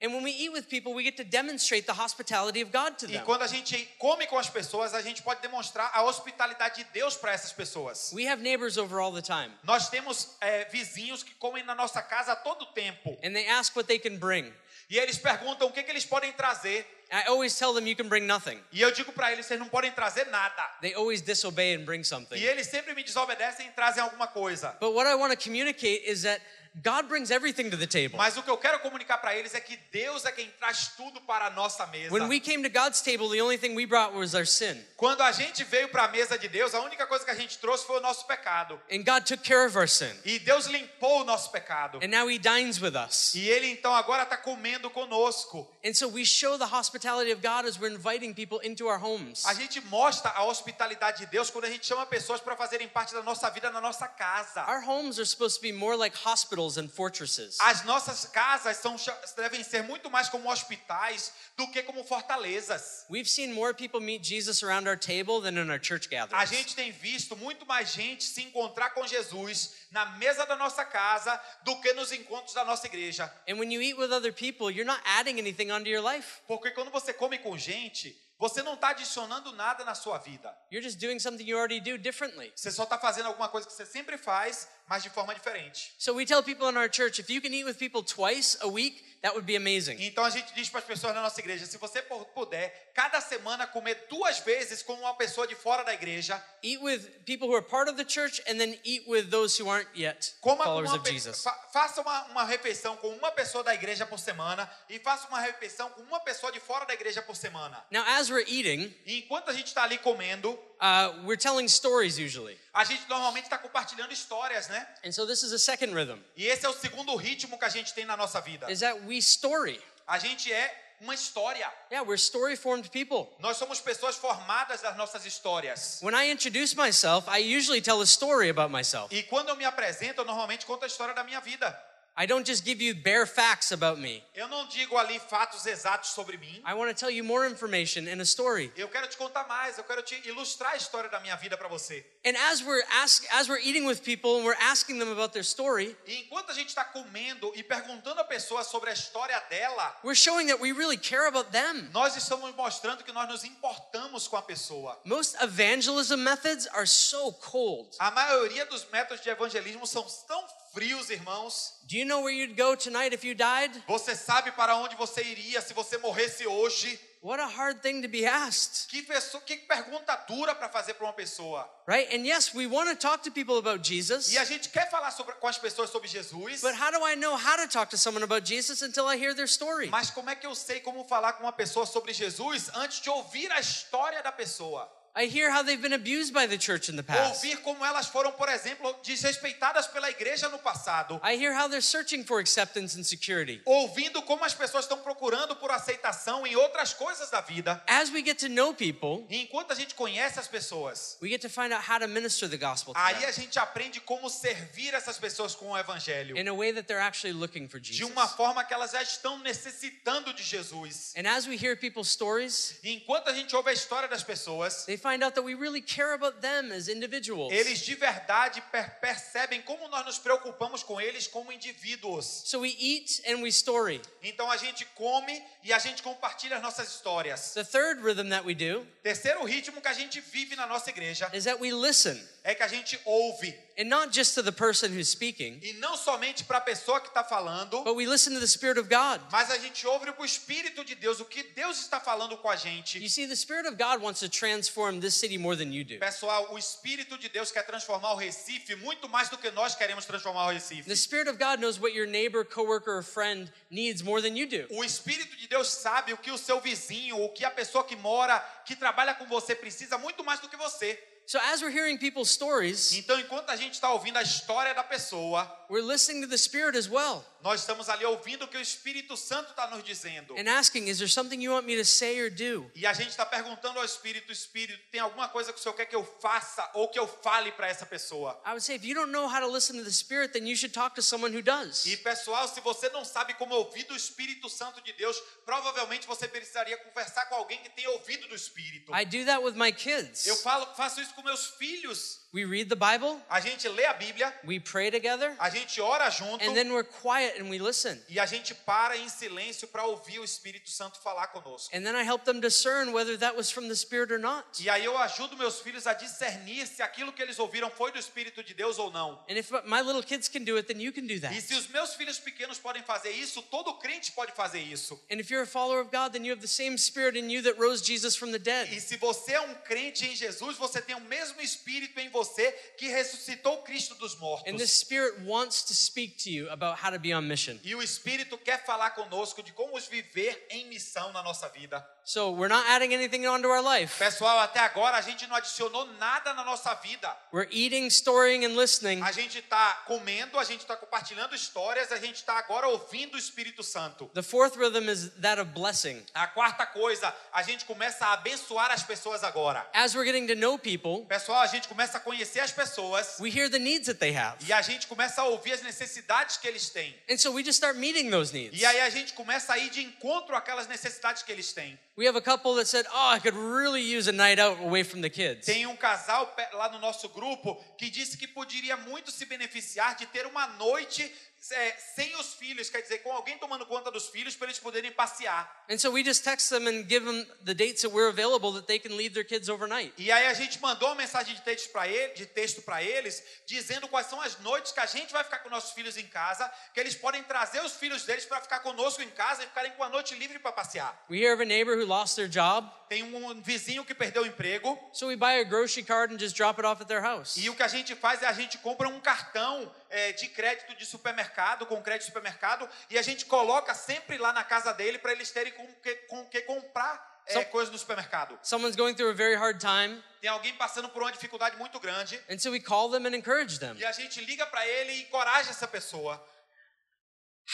And 0.00 0.10
when 0.12 0.22
we 0.22 0.30
eat 0.30 0.52
with 0.52 0.68
people, 0.68 0.92
we 0.94 1.02
get 1.02 1.16
to 1.16 1.24
demonstrate 1.24 1.84
the 1.86 1.92
hospitality 1.92 2.62
of 2.62 2.70
God 2.70 2.98
to 2.98 3.06
E 3.06 3.14
them. 3.14 3.24
quando 3.24 3.42
a 3.42 3.48
gente 3.48 3.84
come 3.98 4.28
com 4.28 4.38
as 4.38 4.48
pessoas, 4.48 4.94
a 4.94 5.02
gente 5.02 5.22
pode 5.22 5.40
demonstrar 5.42 5.90
a 5.92 6.02
hospitalidade 6.04 6.84
de 6.84 6.90
Deus 6.92 7.16
para 7.16 7.32
essas 7.32 7.52
pessoas. 7.52 8.12
We 8.12 8.28
have 8.28 8.40
neighbors 8.40 8.76
over 8.78 9.00
all 9.00 9.12
the 9.12 9.22
time, 9.22 9.50
Nós 9.64 9.88
temos 9.88 10.36
é, 10.40 10.66
vizinhos 10.66 11.24
que 11.24 11.34
comem 11.34 11.64
na 11.64 11.74
nossa 11.74 12.00
casa 12.00 12.32
a 12.32 12.36
todo 12.36 12.66
tempo. 12.66 13.18
and 13.24 13.32
they 13.32 13.48
ask 13.48 13.74
what 13.74 13.88
they 13.88 13.98
can 13.98 14.18
bring. 14.18 14.52
E 14.90 14.98
eles 14.98 15.18
perguntam 15.18 15.68
o 15.68 15.72
que, 15.72 15.82
que 15.82 15.90
eles 15.90 16.06
podem 16.06 16.32
trazer. 16.32 16.86
I 17.10 17.28
always 17.28 17.58
tell 17.58 17.74
them 17.74 17.86
you 17.86 17.96
can 17.96 18.08
bring 18.08 18.26
nothing. 18.26 18.58
E 18.72 18.80
eu 18.80 18.90
digo 18.90 19.12
para 19.12 19.32
eles, 19.32 19.46
vocês 19.46 19.58
não 19.60 19.68
podem 19.68 19.90
trazer 19.92 20.26
nada. 20.28 20.62
They 20.80 20.94
always 20.94 21.20
disobey 21.20 21.74
and 21.74 21.84
bring 21.84 22.04
something. 22.04 22.36
E 22.36 22.46
eles 22.46 22.66
sempre 22.66 22.94
me 22.94 23.02
desobedecem 23.02 23.66
e 23.66 23.70
trazem 23.70 24.02
alguma 24.02 24.26
coisa. 24.26 24.76
But 24.80 24.94
what 24.94 25.06
I 25.08 25.14
want 25.14 25.32
to 25.32 25.42
communicate 25.42 26.02
is 26.06 26.22
that 26.22 26.42
God 26.82 27.08
brings 27.08 27.30
everything 27.30 27.70
to 27.70 27.76
the 27.76 27.86
table. 27.86 28.16
Mas 28.16 28.36
o 28.36 28.42
que 28.42 28.50
eu 28.50 28.56
quero 28.56 28.78
comunicar 28.80 29.18
para 29.18 29.34
eles 29.34 29.54
é 29.54 29.60
que 29.60 29.76
Deus 29.90 30.24
é 30.24 30.32
quem 30.32 30.48
traz 30.58 30.92
tudo 30.96 31.20
para 31.22 31.46
a 31.46 31.50
nossa 31.50 31.86
mesa. 31.86 32.12
When 32.12 32.28
we 32.28 32.40
came 32.40 32.62
to 32.62 32.68
God's 32.68 33.00
table, 33.00 33.28
the 33.28 33.40
only 33.40 33.56
thing 33.56 33.74
we 33.74 33.86
brought 33.86 34.14
was 34.14 34.34
our 34.34 34.46
sin. 34.46 34.84
Quando 34.96 35.22
a 35.22 35.32
gente 35.32 35.64
veio 35.64 35.88
para 35.88 36.04
a 36.04 36.08
mesa 36.08 36.38
de 36.38 36.48
Deus, 36.48 36.74
a 36.74 36.80
única 36.80 37.06
coisa 37.06 37.24
que 37.24 37.30
a 37.30 37.34
gente 37.34 37.58
trouxe 37.58 37.86
foi 37.86 37.98
o 37.98 38.00
nosso 38.00 38.26
pecado. 38.26 38.80
And 38.90 39.02
God 39.04 39.24
took 39.24 39.42
care 39.42 39.66
of 39.66 39.76
our 39.76 39.88
sin. 39.88 40.12
E 40.24 40.38
Deus 40.38 40.66
limpou 40.66 41.22
o 41.22 41.24
nosso 41.24 41.50
pecado. 41.50 41.98
And 42.02 42.08
now 42.08 42.30
He 42.30 42.38
dines 42.38 42.80
with 42.80 42.94
us. 42.94 43.34
E 43.34 43.48
Ele 43.48 43.70
então 43.70 43.94
agora 43.94 44.24
está 44.24 44.36
comendo 44.36 44.90
conosco. 44.90 45.68
And 45.84 45.94
so 45.94 46.08
we 46.08 46.24
show 46.24 46.58
the 46.58 46.66
hospitality 46.66 47.32
of 47.32 47.40
God 47.40 47.66
as 47.66 47.78
we're 47.78 47.94
inviting 47.94 48.34
people 48.34 48.60
into 48.62 48.86
our 48.86 48.98
homes. 48.98 49.44
A 49.46 49.54
gente 49.54 49.80
mostra 49.82 50.30
a 50.30 50.44
hospitalidade 50.44 51.18
de 51.18 51.26
Deus 51.26 51.50
quando 51.50 51.64
a 51.64 51.70
gente 51.70 51.86
chama 51.86 52.04
pessoas 52.06 52.40
para 52.40 52.56
fazerem 52.56 52.88
parte 52.88 53.14
da 53.14 53.22
nossa 53.22 53.48
vida 53.50 53.70
na 53.70 53.80
nossa 53.80 54.06
casa. 54.06 54.64
Our 54.68 54.84
homes 54.84 55.18
are 55.18 55.26
supposed 55.26 55.56
to 55.56 55.62
be 55.62 55.72
more 55.72 55.96
like 55.96 56.16
hospitals 56.16 56.67
and 56.76 56.88
fortresses. 56.88 57.56
As 57.60 57.84
nossas 57.84 58.26
casas 58.26 58.76
são, 58.78 58.96
devem 59.36 59.62
ser 59.62 59.82
muito 59.82 60.10
mais 60.10 60.28
como 60.28 60.50
hospitais 60.50 61.32
do 61.56 61.66
que 61.70 61.82
como 61.82 62.04
fortalezas. 62.04 63.06
We've 63.08 63.28
seen 63.28 63.52
more 63.52 63.72
people 63.72 64.00
meet 64.00 64.24
Jesus 64.24 64.62
around 64.62 64.88
our 64.88 64.96
table 64.98 65.40
than 65.40 65.58
in 65.60 65.70
our 65.70 65.80
church 65.80 66.06
A 66.08 66.26
gatherings. 66.26 66.50
gente 66.50 66.74
tem 66.74 66.90
visto 66.92 67.36
muito 67.36 67.64
mais 67.64 67.92
gente 67.92 68.24
se 68.24 68.42
encontrar 68.42 68.90
com 68.90 69.06
Jesus 69.06 69.74
na 69.90 70.04
mesa 70.18 70.44
da 70.44 70.56
nossa 70.56 70.84
casa 70.84 71.40
do 71.64 71.80
que 71.80 71.92
nos 71.94 72.12
encontros 72.12 72.52
da 72.54 72.64
nossa 72.64 72.86
igreja. 72.86 73.32
And 73.48 73.58
when 73.58 73.72
you 73.72 73.80
eat 73.80 73.96
with 73.98 74.12
other 74.12 74.32
people, 74.32 74.70
you're 74.70 74.84
not 74.84 75.00
adding 75.04 75.38
anything 75.38 75.70
onto 75.70 75.88
your 75.88 76.02
life. 76.02 76.40
Porque 76.46 76.70
quando 76.72 76.90
você 76.90 77.12
come 77.12 77.38
com 77.38 77.56
gente, 77.56 78.16
você 78.38 78.62
não 78.62 78.74
está 78.74 78.90
adicionando 78.90 79.52
nada 79.52 79.84
na 79.84 79.94
sua 79.94 80.18
vida. 80.18 80.56
You're 80.70 80.86
just 80.86 80.98
doing 81.00 81.18
something 81.18 81.44
you 81.44 81.56
already 81.58 81.80
do 81.80 81.98
differently. 81.98 82.52
Você 82.54 82.70
só 82.70 82.84
está 82.84 82.98
fazendo 82.98 83.26
alguma 83.26 83.48
coisa 83.48 83.66
que 83.66 83.72
você 83.72 83.84
sempre 83.86 84.16
faz, 84.16 84.68
mas 84.86 85.02
de 85.02 85.10
forma 85.10 85.34
diferente. 85.34 85.92
So 85.98 86.14
we 86.14 86.24
tell 86.24 86.42
people 86.42 86.68
in 86.70 86.76
our 86.76 86.88
church 86.92 87.20
if 87.20 87.28
you 87.30 87.40
can 87.42 87.52
eat 87.52 87.64
with 87.64 87.74
people 87.78 88.02
twice 88.02 88.56
a 88.60 88.66
week, 88.68 89.04
that 89.22 89.34
would 89.34 89.44
be 89.46 89.56
amazing. 89.56 89.96
Então 90.00 90.24
a 90.24 90.30
gente 90.30 90.52
diz 90.54 90.68
para 90.68 90.78
as 90.80 90.86
pessoas 90.86 91.14
na 91.14 91.20
nossa 91.22 91.40
igreja: 91.40 91.66
se 91.66 91.76
você 91.78 92.00
pu- 92.00 92.24
puder, 92.26 92.92
cada 92.94 93.20
semana 93.20 93.66
comer 93.66 94.06
duas 94.08 94.38
vezes 94.38 94.82
com 94.82 94.94
uma 94.94 95.14
pessoa 95.14 95.46
de 95.46 95.54
fora 95.56 95.82
da 95.82 95.92
igreja, 95.92 96.42
Eat 96.62 96.78
with 96.82 97.00
people 97.26 97.48
who 97.48 97.54
are 97.56 97.64
part 97.64 97.90
of 97.90 97.96
the 98.02 98.08
church 98.08 98.40
and 98.48 98.58
then 98.58 98.78
eat 98.84 99.04
with 99.08 99.30
those 99.30 99.60
who 99.60 99.68
aren't 99.70 99.88
yet 99.94 100.34
coma 100.40 100.58
com 100.58 100.64
followers 100.64 100.92
of 100.92 101.08
Jesus. 101.10 101.42
fa- 101.42 101.68
faça 101.72 102.00
uma, 102.00 102.22
uma 102.26 102.44
refeição 102.44 102.96
com 102.96 103.08
uma 103.08 103.30
pessoa 103.32 103.62
da 103.64 103.74
igreja 103.74 104.06
por 104.06 104.18
semana 104.18 104.68
e 104.88 104.98
faça 104.98 105.26
uma 105.28 105.40
refeição 105.40 105.90
com 105.90 106.02
uma 106.02 106.20
pessoa 106.20 106.50
de 106.52 106.60
fora 106.60 106.84
da 106.86 106.94
igreja 106.94 107.20
por 107.22 107.36
semana. 107.36 107.84
Now, 107.90 108.04
as 108.06 108.27
we're 108.30 108.44
eating, 108.48 108.92
E 109.06 109.18
enquanto 109.20 109.48
a 109.50 109.52
gente 109.52 109.66
está 109.68 109.82
ali 109.84 109.98
comendo, 109.98 110.50
uh, 110.52 111.24
we're 111.24 111.36
telling 111.40 111.66
stories 111.68 112.18
usually. 112.18 112.58
a 112.72 112.84
gente 112.84 113.02
normalmente 113.08 113.44
está 113.44 113.58
compartilhando 113.58 114.12
histórias, 114.12 114.68
né? 114.68 114.86
And 115.04 115.12
so 115.12 115.26
this 115.26 115.42
is 115.42 115.52
a 115.52 115.58
second 115.58 115.94
rhythm, 115.94 116.18
E 116.36 116.46
esse 116.46 116.64
é 116.64 116.68
o 116.68 116.72
segundo 116.74 117.14
ritmo 117.16 117.58
que 117.58 117.64
a 117.64 117.68
gente 117.68 117.92
tem 117.94 118.04
na 118.04 118.16
nossa 118.16 118.40
vida. 118.40 118.70
is 118.70 118.80
that 118.80 119.00
we 119.06 119.18
story. 119.18 119.80
A 120.06 120.18
gente 120.18 120.50
é 120.52 120.84
uma 121.00 121.14
história. 121.14 121.70
Yeah, 121.92 122.02
we're 122.04 122.16
story 122.18 122.56
formed 122.56 122.90
people. 122.90 123.28
Nós 123.38 123.56
somos 123.56 123.80
pessoas 123.80 124.16
formadas 124.16 124.80
das 124.80 124.96
nossas 124.96 125.24
histórias. 125.24 126.00
When 126.02 126.14
I 126.14 126.30
introduce 126.30 126.74
myself, 126.74 127.28
I 127.28 127.38
usually 127.56 127.80
tell 127.80 128.00
a 128.00 128.06
story 128.06 128.48
about 128.50 128.70
myself. 128.72 129.14
E 129.14 129.22
quando 129.24 129.50
eu 129.50 129.56
me 129.56 129.64
apresento, 129.64 130.22
eu 130.22 130.24
normalmente 130.24 130.66
conto 130.66 130.82
a 130.84 130.86
história 130.86 131.14
da 131.14 131.22
minha 131.22 131.40
vida. 131.40 131.70
I 132.20 132.26
don't 132.26 132.44
just 132.44 132.64
give 132.64 132.82
you 132.82 132.96
bare 132.96 133.26
facts 133.26 133.70
about 133.70 134.00
me. 134.00 134.24
Eu 134.34 134.48
não 134.48 134.66
digo 134.66 134.96
ali 134.98 135.20
fatos 135.20 135.64
exatos 135.66 136.10
sobre 136.10 136.36
mim. 136.36 136.60
I 136.66 136.74
want 136.74 136.90
to 136.90 136.94
tell 136.94 137.08
you 137.10 137.22
more 137.22 137.46
information 137.46 138.08
in 138.08 138.20
a 138.20 138.24
story. 138.24 138.72
Eu 138.76 138.88
quero 138.88 139.06
te 139.06 139.16
contar 139.16 139.46
mais, 139.46 139.78
eu 139.78 139.84
quero 139.84 140.02
te 140.02 140.20
ilustrar 140.28 140.72
a 140.72 140.76
história 140.76 141.08
da 141.08 141.20
minha 141.20 141.36
vida 141.36 141.56
para 141.56 141.68
você. 141.68 142.04
And 142.26 142.36
as 142.50 142.60
we're 142.60 142.84
ask, 142.90 143.24
as 143.32 143.48
we're 143.48 143.60
eating 143.62 143.86
with 143.86 144.02
people 144.02 144.38
and 144.38 144.44
we're 144.44 144.58
asking 144.60 144.98
them 144.98 145.12
about 145.12 145.32
their 145.32 145.44
story, 145.44 145.96
E 146.08 146.16
enquanto 146.22 146.50
a 146.50 146.54
gente 146.54 146.70
está 146.70 146.84
comendo 146.84 147.52
e 147.54 147.62
perguntando 147.62 148.20
a 148.20 148.24
pessoa 148.24 148.64
sobre 148.64 148.90
a 148.90 148.92
história 148.92 149.38
dela, 149.48 149.96
we're 150.02 150.16
showing 150.18 150.48
that 150.48 150.60
we 150.60 150.72
really 150.72 150.98
care 150.98 151.28
about 151.28 151.52
them. 151.52 151.88
nós 151.92 152.16
estamos 152.16 152.52
mostrando 152.56 153.04
que 153.04 153.12
nós 153.12 153.28
nos 153.28 153.44
importamos 153.44 154.26
com 154.26 154.36
a 154.36 154.42
pessoa. 154.42 155.00
Most 155.04 155.36
evangelism 155.40 156.16
methods 156.16 156.66
are 156.72 156.86
so 156.86 157.32
cold. 157.34 157.96
A 158.00 158.10
maioria 158.10 158.66
dos 158.66 158.84
métodos 158.90 159.22
de 159.22 159.30
evangelismo 159.30 159.86
são 159.86 160.04
tão 160.26 160.44
frios, 160.72 161.10
irmãos. 161.10 161.74
Do 161.88 161.96
you 161.96 162.04
know 162.04 162.20
where 162.22 162.32
you'd 162.34 162.56
go 162.56 162.74
tonight 162.76 163.14
if 163.14 163.24
you 163.24 163.34
died? 163.34 163.70
Você 163.88 164.14
sabe 164.14 164.52
para 164.52 164.76
onde 164.76 164.94
você 164.96 165.22
iria 165.22 165.60
se 165.60 165.72
você 165.74 165.96
morresse 165.98 166.46
hoje? 166.46 166.98
What 167.20 167.40
a 167.42 167.48
hard 167.48 167.80
thing 167.82 168.00
to 168.02 168.08
be 168.08 168.24
asked, 168.24 168.86
Que, 168.88 169.02
pessoa, 169.02 169.42
que 169.42 169.56
pergunta 169.56 170.14
dura 170.28 170.54
para 170.54 170.68
fazer 170.68 170.94
para 170.94 171.04
uma 171.04 171.12
pessoa. 171.12 171.68
right? 171.88 172.08
And 172.14 172.24
yes, 172.24 172.54
we 172.54 172.68
want 172.68 172.88
to 172.90 172.94
talk 172.94 173.24
to 173.24 173.30
people 173.32 173.58
about 173.58 173.82
Jesus, 173.82 174.30
E 174.32 174.38
a 174.38 174.44
gente 174.44 174.68
quer 174.68 174.88
falar 174.88 175.10
sobre, 175.10 175.34
com 175.34 175.48
as 175.48 175.58
pessoas 175.58 175.90
sobre 175.90 176.06
Jesus, 176.06 176.60
but 176.60 176.74
how 176.80 176.92
do 176.92 177.04
I 177.04 177.16
know 177.16 177.34
how 177.34 177.56
to 177.56 177.66
talk 177.66 177.90
to 177.90 177.98
someone 177.98 178.22
about 178.22 178.46
Jesus 178.46 178.82
until 178.82 179.08
I 179.08 179.16
hear 179.16 179.34
their 179.34 179.48
story? 179.48 179.88
mas 179.88 180.10
como 180.10 180.30
é 180.30 180.36
que 180.36 180.46
eu 180.46 180.54
sei 180.54 180.78
como 180.78 181.04
falar 181.08 181.32
com 181.32 181.42
uma 181.42 181.52
pessoa 181.52 181.84
sobre 181.86 182.12
Jesus 182.12 182.70
antes 182.76 183.00
de 183.00 183.10
ouvir 183.10 183.50
a 183.50 183.58
história 183.58 184.22
da 184.22 184.30
pessoa? 184.30 184.88
I 185.18 185.26
hear 185.26 185.50
how 185.50 185.64
they've 185.64 185.82
been 185.82 185.94
abused 185.94 186.32
by 186.32 186.46
the 186.46 186.56
church 186.56 186.88
in 186.88 186.94
the 186.94 187.02
past. 187.02 187.42
Ouvir 187.44 187.56
como 187.62 187.84
elas 187.84 188.06
foram, 188.06 188.30
por 188.30 188.48
exemplo, 188.48 188.94
desrespeitadas 189.02 189.88
pela 189.88 190.08
igreja 190.10 190.48
no 190.48 190.60
passado. 190.60 191.20
I 191.24 191.34
hear 191.34 191.52
how 191.52 191.66
they're 191.68 191.82
searching 191.82 192.22
for 192.22 192.38
acceptance 192.38 192.96
and 192.96 193.02
security. 193.02 193.60
Ouvindo 193.64 194.22
como 194.22 194.44
as 194.44 194.54
pessoas 194.54 194.84
estão 194.84 194.98
procurando 194.98 195.56
por 195.56 195.72
aceitação 195.72 196.46
em 196.46 196.54
outras 196.54 196.92
coisas 196.94 197.28
da 197.30 197.40
vida. 197.40 197.82
As 197.88 198.10
we 198.12 198.22
get 198.24 198.38
to 198.38 198.48
know 198.48 198.72
people, 198.72 199.26
E 199.28 199.42
enquanto 199.42 199.72
a 199.72 199.74
gente 199.74 199.92
conhece 199.96 200.38
as 200.38 200.46
pessoas, 200.46 201.16
we 201.20 201.28
get 201.28 201.40
to 201.40 201.48
find 201.48 201.72
out 201.72 201.82
how 201.82 201.98
to 201.98 202.06
minister 202.06 202.48
the 202.48 202.56
gospel 202.56 202.94
to 202.94 203.00
aí 203.00 203.16
them 203.16 203.28
a 203.28 203.32
gente 203.32 203.58
aprende 203.58 204.00
como 204.00 204.30
servir 204.30 204.94
essas 204.94 205.18
pessoas 205.18 205.52
com 205.52 205.72
o 205.72 205.76
evangelho. 205.76 206.36
in 206.38 206.46
a 206.48 206.54
way 206.54 206.72
that 206.72 206.86
they're 206.86 207.02
actually 207.02 207.32
looking 207.34 207.66
for 207.68 207.80
De 207.80 207.92
Jesus. 207.92 208.12
uma 208.12 208.28
forma 208.28 208.62
que 208.62 208.72
elas 208.72 208.92
já 208.92 209.02
estão 209.02 209.38
necessitando 209.40 210.32
de 210.32 210.44
Jesus. 210.44 211.12
And 211.16 211.26
as 211.28 211.44
we 211.48 211.56
hear 211.56 211.74
people's 211.76 212.08
stories, 212.08 212.76
E 212.84 212.92
enquanto 212.92 213.26
a 213.28 213.34
gente 213.34 213.56
ouve 213.56 213.70
a 213.70 213.72
história 213.72 214.06
das 214.08 214.22
pessoas, 214.22 214.84
they 214.84 214.96
find 214.96 215.07
out 215.22 215.34
that 215.34 215.42
we 215.44 215.54
really 215.54 215.80
care 215.80 216.14
about 216.14 216.40
them 216.40 216.70
as 216.72 216.88
individuals. 216.88 217.52
eles 217.52 217.80
de 217.80 217.94
verdade 217.94 218.60
per- 218.72 218.98
percebem 219.00 219.62
como 219.62 219.88
nós 219.88 220.04
nos 220.06 220.18
preocupamos 220.18 220.82
com 220.82 221.00
eles 221.00 221.26
como 221.26 221.50
indivíduos. 221.52 222.42
So 222.44 222.60
we 222.60 222.76
eat 222.78 223.22
and 223.26 223.42
we 223.42 223.48
story. 223.48 224.00
Então 224.22 224.50
a 224.50 224.56
gente 224.56 224.84
come 224.94 225.42
e 225.64 225.72
a 225.72 225.78
gente 225.78 226.02
compartilha 226.02 226.56
as 226.56 226.62
nossas 226.62 226.88
histórias. 226.88 227.52
The 227.54 227.64
third 227.64 228.02
rhythm 228.02 228.28
that 228.30 228.44
we 228.46 228.54
do 228.54 228.86
Terceiro 229.02 229.44
ritmo 229.44 229.80
que 229.80 229.88
a 229.88 229.92
gente 229.92 230.20
vive 230.20 230.56
na 230.56 230.66
nossa 230.66 230.90
igreja 230.90 231.30
is 231.32 231.44
that 231.44 231.60
we 231.60 231.72
listen, 231.72 232.20
é 232.44 232.54
que 232.54 232.62
a 232.62 232.68
gente 232.68 232.98
ouve. 233.04 233.54
and 233.78 233.84
not 233.88 234.12
just 234.12 234.34
to 234.34 234.42
the 234.42 234.50
person 234.52 234.88
who's 234.88 235.08
speaking, 235.08 235.60
E 235.62 235.72
não 235.74 235.96
somente 235.96 236.42
para 236.44 236.58
a 236.58 236.60
pessoa 236.60 237.00
que 237.00 237.08
está 237.08 237.22
falando, 237.22 237.82
but 237.84 237.94
we 237.94 238.06
listen 238.06 238.34
to 238.34 238.40
the 238.40 238.46
Spirit 238.46 238.78
of 238.78 238.88
God. 238.88 239.20
mas 239.30 239.50
a 239.50 239.58
gente 239.58 239.86
ouve 239.86 240.10
o 240.18 240.24
Espírito 240.24 240.84
de 240.84 240.94
Deus, 240.96 241.20
o 241.20 241.24
que 241.24 241.42
Deus 241.42 241.78
está 241.78 242.00
falando 242.00 242.36
com 242.38 242.48
a 242.50 242.54
You 242.54 242.60
gente. 242.60 243.08
see, 243.08 243.26
the 243.26 243.36
Spirit 243.36 243.68
of 243.68 243.76
God 243.76 244.02
wants 244.02 244.18
to 244.20 244.28
transform 244.28 244.97
this 245.00 245.14
city 245.14 245.38
more 245.38 245.56
than 245.56 245.72
you 245.72 245.84
do. 245.84 245.98
Pessoal, 245.98 246.52
o 246.52 246.58
Espírito 246.58 247.18
de 247.18 247.28
Deus 247.28 247.50
quer 247.50 247.64
transformar 247.64 248.12
o 248.12 248.16
Recife 248.16 248.74
muito 248.76 249.08
mais 249.08 249.28
do 249.28 249.38
que 249.38 249.50
nós 249.50 249.74
queremos 249.74 250.04
transformar 250.04 250.46
o 250.46 250.50
Recife. 250.50 250.88
The 250.88 250.96
Spirit 250.96 251.28
of 251.28 251.38
God 251.38 251.60
knows 251.60 251.78
what 251.78 251.94
your 251.94 252.06
neighbor, 252.06 252.44
coworker, 252.44 252.98
or 252.98 253.02
friend 253.02 253.52
needs 253.70 254.02
more 254.02 254.20
than 254.22 254.36
you 254.36 254.46
do. 254.46 254.66
O 254.70 254.84
Espírito 254.84 255.36
de 255.36 255.48
Deus 255.48 255.68
sabe 255.68 256.12
o 256.12 256.16
que 256.16 256.30
o 256.30 256.38
seu 256.38 256.60
vizinho, 256.60 257.22
o 257.22 257.28
que 257.30 257.44
a 257.44 257.50
pessoa 257.50 257.84
que 257.84 257.96
mora, 257.96 258.38
que 258.64 258.76
trabalha 258.76 259.14
com 259.14 259.26
você 259.26 259.54
precisa 259.54 259.98
muito 259.98 260.24
mais 260.24 260.40
do 260.40 260.48
que 260.48 260.56
você. 260.56 260.98
So 261.26 261.38
as 261.38 261.60
we're 261.60 261.70
hearing 261.70 261.98
people's 261.98 262.30
stories, 262.30 262.94
Então, 262.94 263.20
enquanto 263.20 263.50
a 263.50 263.56
gente 263.56 263.74
está 263.74 263.92
ouvindo 263.92 264.16
a 264.16 264.22
história 264.22 264.72
da 264.72 264.82
pessoa, 264.82 265.44
we're 265.68 265.82
listening 265.82 266.22
to 266.22 266.28
the 266.28 266.38
Spirit 266.38 266.76
as 266.76 266.88
well 266.88 267.24
nós 267.42 267.60
estamos 267.60 267.88
ali 267.88 268.04
ouvindo 268.04 268.44
o 268.44 268.48
que 268.48 268.56
o 268.56 268.60
Espírito 268.60 269.16
Santo 269.16 269.50
está 269.50 269.68
nos 269.68 269.84
dizendo. 269.84 270.34
and 270.36 270.48
asking, 270.48 270.88
is 270.88 270.98
there 270.98 271.08
something 271.08 271.40
you 271.40 271.52
want 271.52 271.64
me 271.64 271.76
to 271.76 271.84
say 271.84 272.20
or 272.20 272.30
do? 272.30 272.70
E 272.74 272.84
a 272.84 272.92
gente 272.92 273.10
está 273.10 273.24
perguntando 273.24 273.78
ao 273.78 273.84
Espírito, 273.84 274.32
Espírito, 274.32 274.80
tem 274.90 275.00
alguma 275.00 275.28
coisa 275.28 275.52
que 275.52 275.58
o 275.58 275.62
Senhor 275.62 275.74
quer 275.74 275.86
que 275.86 275.94
eu 275.94 276.04
faça 276.20 276.68
ou 276.74 276.88
que 276.88 276.98
eu 276.98 277.06
fale 277.06 277.52
para 277.52 277.68
essa 277.68 277.86
pessoa? 277.86 278.40
I 278.44 278.50
would 278.50 278.62
say, 278.62 278.74
if 278.74 278.84
you 278.84 278.94
don't 278.94 279.12
know 279.12 279.28
how 279.28 279.40
to 279.40 279.46
listen 279.46 279.76
to 279.78 279.84
the 279.84 279.90
Spirit, 279.90 280.32
then 280.32 280.48
you 280.48 280.56
should 280.56 280.74
talk 280.74 280.96
to 280.96 281.02
someone 281.02 281.34
who 281.34 281.42
does. 281.42 281.86
E 281.86 281.96
pessoal, 281.98 282.48
se 282.48 282.60
você 282.60 282.88
não 282.90 283.04
sabe 283.04 283.34
como 283.34 283.54
ouvir 283.54 283.84
do 283.84 283.94
Espírito 283.94 284.48
Santo 284.48 284.82
de 284.82 284.92
Deus, 284.94 285.16
provavelmente 285.44 286.06
você 286.06 286.26
precisaria 286.26 286.76
conversar 286.78 287.26
com 287.26 287.36
alguém 287.36 287.58
que 287.62 287.70
tem 287.70 287.86
ouvido 287.86 288.26
do 288.28 288.34
Espírito. 288.34 288.92
I 288.94 289.04
do 289.04 289.24
that 289.26 289.42
with 289.42 289.54
my 289.54 289.72
kids. 289.72 290.26
Eu 290.26 290.36
falo, 290.36 290.66
faço 290.74 291.00
isso 291.00 291.14
com 291.14 291.22
meus 291.22 291.46
filhos. 291.46 292.26
We 292.32 292.44
read 292.44 292.68
the 292.68 292.76
Bible, 292.76 293.18
A 293.30 293.40
gente 293.40 293.66
lê 293.68 293.86
a 293.86 293.94
Bíblia, 293.94 294.38
we 294.44 294.60
pray 294.60 294.90
together, 294.90 295.34
a 295.38 295.48
gente 295.48 295.57
gente 295.58 295.80
ora 295.80 296.10
junto 296.10 296.44
and 296.44 296.54
then 296.54 296.70
we're 296.72 296.86
quiet 297.02 297.40
and 297.40 297.48
we 297.48 297.58
listen. 297.58 298.00
e 298.08 298.18
a 298.18 298.26
gente 298.26 298.54
para 298.54 298.96
em 298.96 299.08
silêncio 299.08 299.68
para 299.68 299.84
ouvir 299.84 300.18
o 300.18 300.24
Espírito 300.24 300.70
Santo 300.70 301.00
falar 301.00 301.28
conosco. 301.28 301.74
And 301.76 301.82
then 301.82 301.94
I 301.96 302.02
help 302.08 302.24
them 302.24 302.40
discern 302.40 302.92
whether 302.92 303.18
that 303.18 303.36
was 303.36 303.50
from 303.50 303.68
the 303.68 303.74
Spirit 303.74 304.12
or 304.12 304.18
not. 304.18 304.44
E 304.62 304.68
aí 304.70 304.84
eu 304.84 304.96
ajudo 304.98 305.36
meus 305.36 305.60
filhos 305.60 305.86
a 305.86 305.92
discernir 305.94 306.66
se 306.66 306.82
aquilo 306.82 307.12
que 307.12 307.22
eles 307.22 307.38
ouviram 307.38 307.70
foi 307.70 307.92
do 307.92 307.98
Espírito 307.98 308.42
de 308.42 308.54
Deus 308.54 308.78
ou 308.78 308.90
não. 308.90 309.22
And 309.28 309.36
if 309.36 309.50
my 309.64 309.80
little 309.80 310.02
kids 310.02 310.28
can 310.28 310.44
do 310.44 310.56
it, 310.56 310.66
then 310.66 310.80
you 310.80 310.92
can 310.92 311.06
do 311.06 311.20
that. 311.20 311.34
E 311.36 311.40
se 311.40 311.54
os 311.54 311.66
meus 311.68 311.94
filhos 311.94 312.18
pequenos 312.18 312.58
podem 312.58 312.82
fazer 312.82 313.10
isso, 313.10 313.42
todo 313.42 313.74
crente 313.74 314.12
pode 314.12 314.32
fazer 314.32 314.60
isso. 314.60 315.00
And 315.10 315.16
if 315.20 315.30
you're 315.30 315.44
a 315.44 315.46
follower 315.46 315.80
of 315.80 315.90
God, 315.90 316.12
then 316.12 316.24
you 316.24 316.32
have 316.32 316.40
the 316.40 316.46
same 316.48 316.76
Spirit 316.78 317.16
in 317.18 317.30
you 317.30 317.42
that 317.42 317.58
rose 317.60 317.82
Jesus 317.84 318.16
from 318.16 318.30
the 318.30 318.36
E 318.36 318.40
dead. 318.40 318.80
se 318.80 318.96
você 318.96 319.32
é 319.32 319.40
um 319.40 319.54
crente 319.54 320.04
em 320.06 320.14
Jesus, 320.14 320.56
você 320.56 320.80
tem 320.82 320.94
o 320.96 321.00
mesmo 321.00 321.40
Espírito 321.40 321.98
em 322.00 322.08
você 322.08 322.52
que 322.76 322.88
ressuscitou 322.88 323.62
Cristo 323.62 323.94
dos 323.94 324.16
mortos. 324.18 324.52
And 324.52 324.56
this 324.56 324.72
Spirit 324.72 325.20
wants 325.24 325.47
to 325.48 325.74
speak 325.74 326.16
to 326.24 326.30
you 326.30 326.50
about 326.50 326.78
how 326.82 326.90
to 326.90 326.98
be 326.98 327.12
on 327.12 327.22
mission. 327.22 327.58
E 327.64 327.74
o 327.74 327.82
Espírito 327.82 328.36
quer 328.38 328.64
falar 328.64 328.90
conosco 328.90 329.42
de 329.42 329.52
como 329.52 329.78
viver 329.80 330.46
em 330.50 330.66
missão 330.66 331.12
na 331.12 331.22
nossa 331.22 331.48
vida. 331.48 331.86
So 332.08 332.30
we're 332.30 332.48
not 332.48 332.64
adding 332.66 332.94
anything 332.94 333.26
onto 333.26 333.48
our 333.48 333.60
life. 333.60 333.98
Pessoal, 333.98 334.38
até 334.38 334.60
agora 334.60 334.96
a 334.96 335.00
gente 335.02 335.26
não 335.26 335.36
adicionou 335.36 335.84
nada 336.00 336.32
na 336.32 336.42
nossa 336.42 336.74
vida. 336.76 337.14
We're 337.30 337.48
eating, 337.50 337.88
storing, 337.88 338.46
and 338.46 338.56
listening. 338.56 339.02
A 339.02 339.12
gente 339.12 339.40
está 339.40 339.82
comendo, 339.86 340.38
a 340.38 340.44
gente 340.44 340.60
está 340.60 340.74
compartilhando 340.74 341.34
histórias, 341.34 341.92
a 341.92 341.98
gente 341.98 342.14
está 342.14 342.38
agora 342.38 342.66
ouvindo 342.66 343.16
o 343.16 343.18
Espírito 343.18 343.62
Santo. 343.62 344.10
The 344.14 344.22
fourth 344.22 344.56
rhythm 344.56 344.88
is 344.88 345.10
that 345.20 345.38
of 345.38 345.50
blessing. 345.52 346.02
A 346.14 346.26
quarta 346.28 346.64
coisa, 346.64 347.14
a 347.30 347.42
gente 347.42 347.66
começa 347.66 348.06
a 348.06 348.14
abençoar 348.14 348.70
as 348.70 348.82
pessoas 348.82 349.22
agora. 349.22 349.68
As 349.74 349.94
we're 349.94 350.10
getting 350.10 350.26
to 350.28 350.34
know 350.34 350.58
people, 350.58 351.04
Pessoal, 351.04 351.42
a 351.42 351.46
gente 351.46 351.68
começa 351.68 351.98
a 351.98 352.00
conhecer 352.00 352.40
as 352.40 352.52
pessoas 352.52 353.18
we 353.20 353.28
hear 353.28 353.50
the 353.50 353.58
needs 353.58 353.86
that 353.86 354.00
they 354.00 354.16
have. 354.16 354.42
e 354.48 354.50
a 354.50 354.62
gente 354.62 354.86
começa 354.86 355.20
a 355.20 355.24
ouvir 355.26 355.52
as 355.52 355.60
necessidades 355.60 356.38
que 356.38 356.48
eles 356.48 356.70
têm. 356.70 356.98
And 357.10 357.18
so 357.18 357.32
we 357.32 357.44
just 357.44 357.58
start 357.58 357.76
meeting 357.76 358.10
those 358.10 358.32
needs. 358.32 358.58
E 358.58 358.64
aí 358.64 358.80
a 358.80 358.88
gente 358.88 359.12
começa 359.12 359.52
a 359.52 359.58
ir 359.58 359.68
de 359.68 359.82
encontro 359.82 360.34
àquelas 360.34 360.66
necessidades 360.66 361.22
que 361.22 361.30
eles 361.30 361.52
têm. 361.52 361.78
We 361.98 362.04
have 362.04 362.14
a 362.14 362.20
couple 362.20 362.54
that 362.54 362.68
said, 362.68 362.86
Oh, 362.94 363.10
I 363.12 363.18
could 363.18 363.34
really 363.34 363.82
use 363.82 364.06
a 364.06 364.12
night 364.12 364.38
out 364.38 364.60
away 364.60 364.84
from 364.84 365.00
the 365.00 365.10
kids. 365.10 365.44
Tem 365.46 365.66
um 365.66 365.74
casal 365.74 366.32
lá 366.52 366.70
no 366.70 366.78
nosso 366.78 367.08
grupo 367.08 367.56
que 367.76 367.90
disse 367.90 368.16
que 368.16 368.28
poderia 368.28 368.76
muito 368.76 369.10
se 369.10 369.24
beneficiar 369.24 369.96
de 369.96 370.06
ter 370.06 370.24
uma 370.24 370.46
noite 370.46 371.12
é, 371.50 371.76
sem 371.94 372.14
os 372.16 372.34
filhos, 372.34 372.68
quer 372.68 372.80
dizer, 372.82 372.98
com 372.98 373.12
alguém 373.12 373.38
tomando 373.38 373.64
conta 373.66 373.90
dos 373.90 374.08
filhos 374.08 374.34
para 374.36 374.46
eles 374.48 374.58
poderem 374.58 374.90
passear. 374.92 375.48
And 375.70 375.78
so 375.78 375.90
we 375.90 376.04
just 376.04 376.24
text 376.24 376.48
them 376.50 376.66
and 376.66 376.84
give 376.88 377.04
them 377.04 377.24
the 377.44 377.54
dates 377.54 377.82
that 377.82 377.94
we're 377.94 378.08
available 378.08 378.52
that 378.54 378.66
they 378.66 378.78
can 378.78 378.96
leave 378.96 379.14
their 379.14 379.24
kids 379.24 379.48
overnight. 379.48 379.92
E 379.96 380.10
aí 380.10 380.26
a 380.26 380.34
gente 380.34 380.60
mandou 380.60 380.88
uma 380.88 380.96
mensagem 380.96 381.34
de 381.34 381.42
texto 381.42 381.70
para 381.70 381.86
ele, 381.88 382.12
de 382.14 382.26
texto 382.26 382.62
para 382.62 382.82
eles, 382.82 383.22
dizendo 383.46 383.86
quais 383.88 384.06
são 384.08 384.20
as 384.20 384.38
noites 384.40 384.72
que 384.72 384.80
a 384.80 384.86
gente 384.86 385.12
vai 385.12 385.22
ficar 385.24 385.38
com 385.38 385.48
nossos 385.48 385.72
filhos 385.72 385.96
em 385.96 386.06
casa, 386.06 386.50
que 386.74 386.80
eles 386.80 386.94
podem 386.94 387.22
trazer 387.22 387.60
os 387.64 387.72
filhos 387.76 388.04
deles 388.04 388.24
para 388.24 388.40
ficar 388.40 388.60
conosco 388.60 389.00
em 389.02 389.10
casa 389.10 389.42
e 389.42 389.46
ficarem 389.46 389.72
com 389.72 389.84
a 389.84 389.88
noite 389.88 390.14
livre 390.14 390.38
para 390.38 390.52
passear. 390.52 390.98
We 391.10 391.30
of 391.32 391.40
a 391.42 391.46
neighbor 391.46 391.76
who 391.76 391.86
lost 391.86 392.16
their 392.16 392.28
job, 392.28 392.68
Tem 392.88 393.02
um 393.02 393.42
vizinho 393.42 393.84
que 393.84 393.94
perdeu 393.94 394.22
o 394.22 394.26
emprego 394.26 394.78
so 394.92 395.06
we 395.08 395.16
buy 395.16 395.38
a 395.40 395.44
grocery 395.44 395.84
card 395.84 396.12
and 396.14 396.18
just 396.18 396.34
drop 396.34 396.58
it 396.58 396.66
off 396.66 396.80
at 396.82 396.88
their 396.88 397.02
house. 397.02 397.36
e 397.36 397.48
o 397.50 397.54
que 397.54 397.62
a 397.62 397.68
gente 397.68 397.94
faz 397.94 398.22
é 398.22 398.26
a 398.26 398.32
gente 398.32 398.56
compra 398.58 398.88
um 398.88 398.98
cartão 399.00 399.70
é, 399.90 400.12
de 400.12 400.28
crédito 400.28 400.74
de 400.76 400.84
supermercado, 400.86 401.66
com 401.66 401.82
crédito 401.82 402.02
de 402.02 402.06
supermercado, 402.08 402.68
e 402.90 402.98
a 402.98 403.02
gente 403.02 403.24
coloca 403.24 403.74
sempre 403.74 404.18
lá 404.18 404.32
na 404.32 404.44
casa 404.44 404.72
dele 404.72 404.98
para 404.98 405.12
eles 405.12 405.30
terem 405.30 405.52
com 405.52 405.66
que, 405.82 405.94
com 406.08 406.26
que 406.28 406.40
comprar 406.42 407.22
é, 407.26 407.32
Só- 407.34 407.44
coisas 407.44 407.70
no 407.72 407.78
supermercado. 407.78 408.38
Someone's 408.42 408.76
going 408.76 408.94
through 408.94 409.10
a 409.10 409.14
very 409.14 409.34
hard 409.36 409.58
time, 409.60 410.02
Tem 410.20 410.30
alguém 410.30 410.54
passando 410.54 410.88
por 410.88 411.02
uma 411.02 411.12
dificuldade 411.12 411.56
muito 411.56 411.78
grande 411.78 412.20
and 412.28 412.38
so 412.38 412.50
we 412.50 412.58
call 412.60 412.90
them 412.90 413.06
and 413.06 413.14
encourage 413.16 413.58
them. 413.58 413.76
e 413.76 413.84
a 413.84 413.92
gente 413.92 414.20
liga 414.24 414.46
para 414.46 414.66
ele 414.66 414.92
e 414.92 415.02
encoraja 415.02 415.50
essa 415.50 415.68
pessoa. 415.68 416.22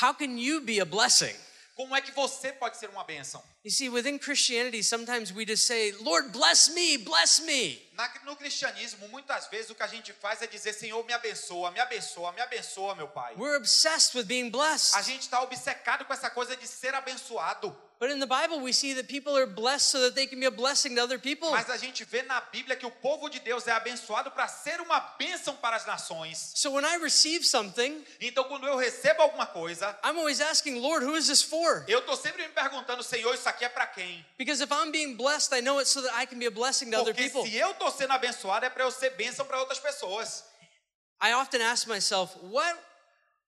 How 0.03 0.14
can 0.14 0.39
you 0.39 0.61
be 0.61 0.80
a 0.80 0.85
blessing? 0.85 1.37
Como 1.75 1.95
é 1.97 2.01
que 2.01 2.12
você 2.12 2.53
pode 2.53 2.77
ser 2.77 2.89
uma 2.89 3.03
bênção? 3.03 3.43
You 3.64 3.70
see, 3.72 3.89
within 3.89 4.16
Christianity, 4.18 4.83
sometimes 4.85 5.33
we 5.33 5.45
just 5.45 5.66
say, 5.66 5.91
Lord, 6.01 6.29
bless 6.31 6.70
me, 6.70 6.97
bless 6.99 7.41
me. 7.43 7.83
Na- 7.95 8.12
no 8.25 8.37
cristianismo, 8.37 9.09
muitas 9.09 9.49
vezes 9.49 9.70
o 9.70 9.75
que 9.75 9.83
a 9.83 9.87
gente 9.89 10.12
faz 10.12 10.41
é 10.43 10.47
dizer: 10.47 10.72
Senhor, 10.72 11.05
me 11.05 11.12
abençoa, 11.12 11.70
me 11.72 11.81
abençoa, 11.81 12.31
me 12.33 12.41
abençoa, 12.41 12.95
meu 12.95 13.09
Pai. 13.09 13.35
We're 13.37 13.57
obsessed 13.57 14.16
with 14.16 14.25
being 14.27 14.49
A 14.49 14.51
blessed. 14.51 15.03
gente 15.03 15.22
está 15.22 15.41
obcecado 15.43 16.05
com 16.05 16.12
essa 16.12 16.31
coisa 16.31 16.57
de 16.57 16.68
ser 16.68 16.95
abençoado. 16.95 17.77
But 18.05 18.12
in 18.12 18.20
the 18.20 18.26
Bible, 18.26 18.61
we 18.61 18.74
see 18.74 18.92
that 18.96 19.09
people 19.09 19.34
are 19.34 19.46
blessed 19.46 19.88
so 19.88 20.02
that 20.02 20.14
they 20.14 20.26
can 20.26 20.38
be 20.38 20.44
a 20.44 20.50
blessing 20.50 20.94
to 20.96 21.02
other 21.02 21.18
people. 21.18 21.50
Mas 21.50 21.70
a 21.70 21.78
gente 21.78 22.05
vê 22.05 22.20
na 22.20 22.38
Bíblia 22.38 22.76
que 22.76 22.84
o 22.84 22.90
povo 22.90 23.30
de 23.30 23.40
Deus 23.40 23.66
é 23.66 23.72
abençoado 23.72 24.30
para 24.30 24.46
ser 24.46 24.78
uma 24.82 25.00
bênção 25.18 25.57
para 25.57 25.74
as 25.74 25.86
nações. 25.86 26.52
So 26.55 26.72
when 26.72 26.84
I 26.84 26.98
receive 26.98 27.46
something, 27.46 28.05
Então, 28.20 28.44
quando 28.44 28.66
eu 28.66 28.76
recebo 28.76 29.22
alguma 29.22 29.46
coisa, 29.46 29.98
I'm 30.05 30.18
always 30.18 30.42
asking, 30.42 30.82
Lord, 30.82 31.02
who 31.07 31.16
is 31.16 31.28
this 31.28 31.40
for? 31.40 31.82
eu 31.88 32.00
estou 32.00 32.14
sempre 32.14 32.46
me 32.46 32.52
perguntando: 32.52 33.02
Senhor, 33.02 33.34
isso 33.34 33.48
aqui 33.48 33.64
é 33.64 33.70
para 33.70 33.86
quem? 33.86 34.22
Because 34.36 34.62
if 34.62 34.70
I'm 34.70 34.90
being 34.90 35.16
blessed, 35.16 35.55
I 35.55 35.62
know 35.62 35.80
it's 35.80 35.90
so 35.90 36.02
that 36.02 36.14
I 36.14 36.26
can 36.26 36.38
be 36.38 36.44
a 36.44 36.50
blessing 36.50 36.90
to 36.90 36.98
other 37.00 37.14
Porque 37.14 37.30
people. 37.30 37.48
se 37.48 37.57
eu 37.57 37.70
estou 37.70 37.90
sendo 37.90 38.12
abençoado, 38.12 38.66
é 38.66 38.68
para 38.68 38.84
eu 38.84 38.90
ser 38.90 39.16
bênção 39.16 39.46
para 39.46 39.59
outras 39.61 39.78
pessoas. 39.78 40.44
I 41.22 41.32
often 41.32 41.62
ask 41.62 41.86
myself, 41.86 42.36
what, 42.42 42.78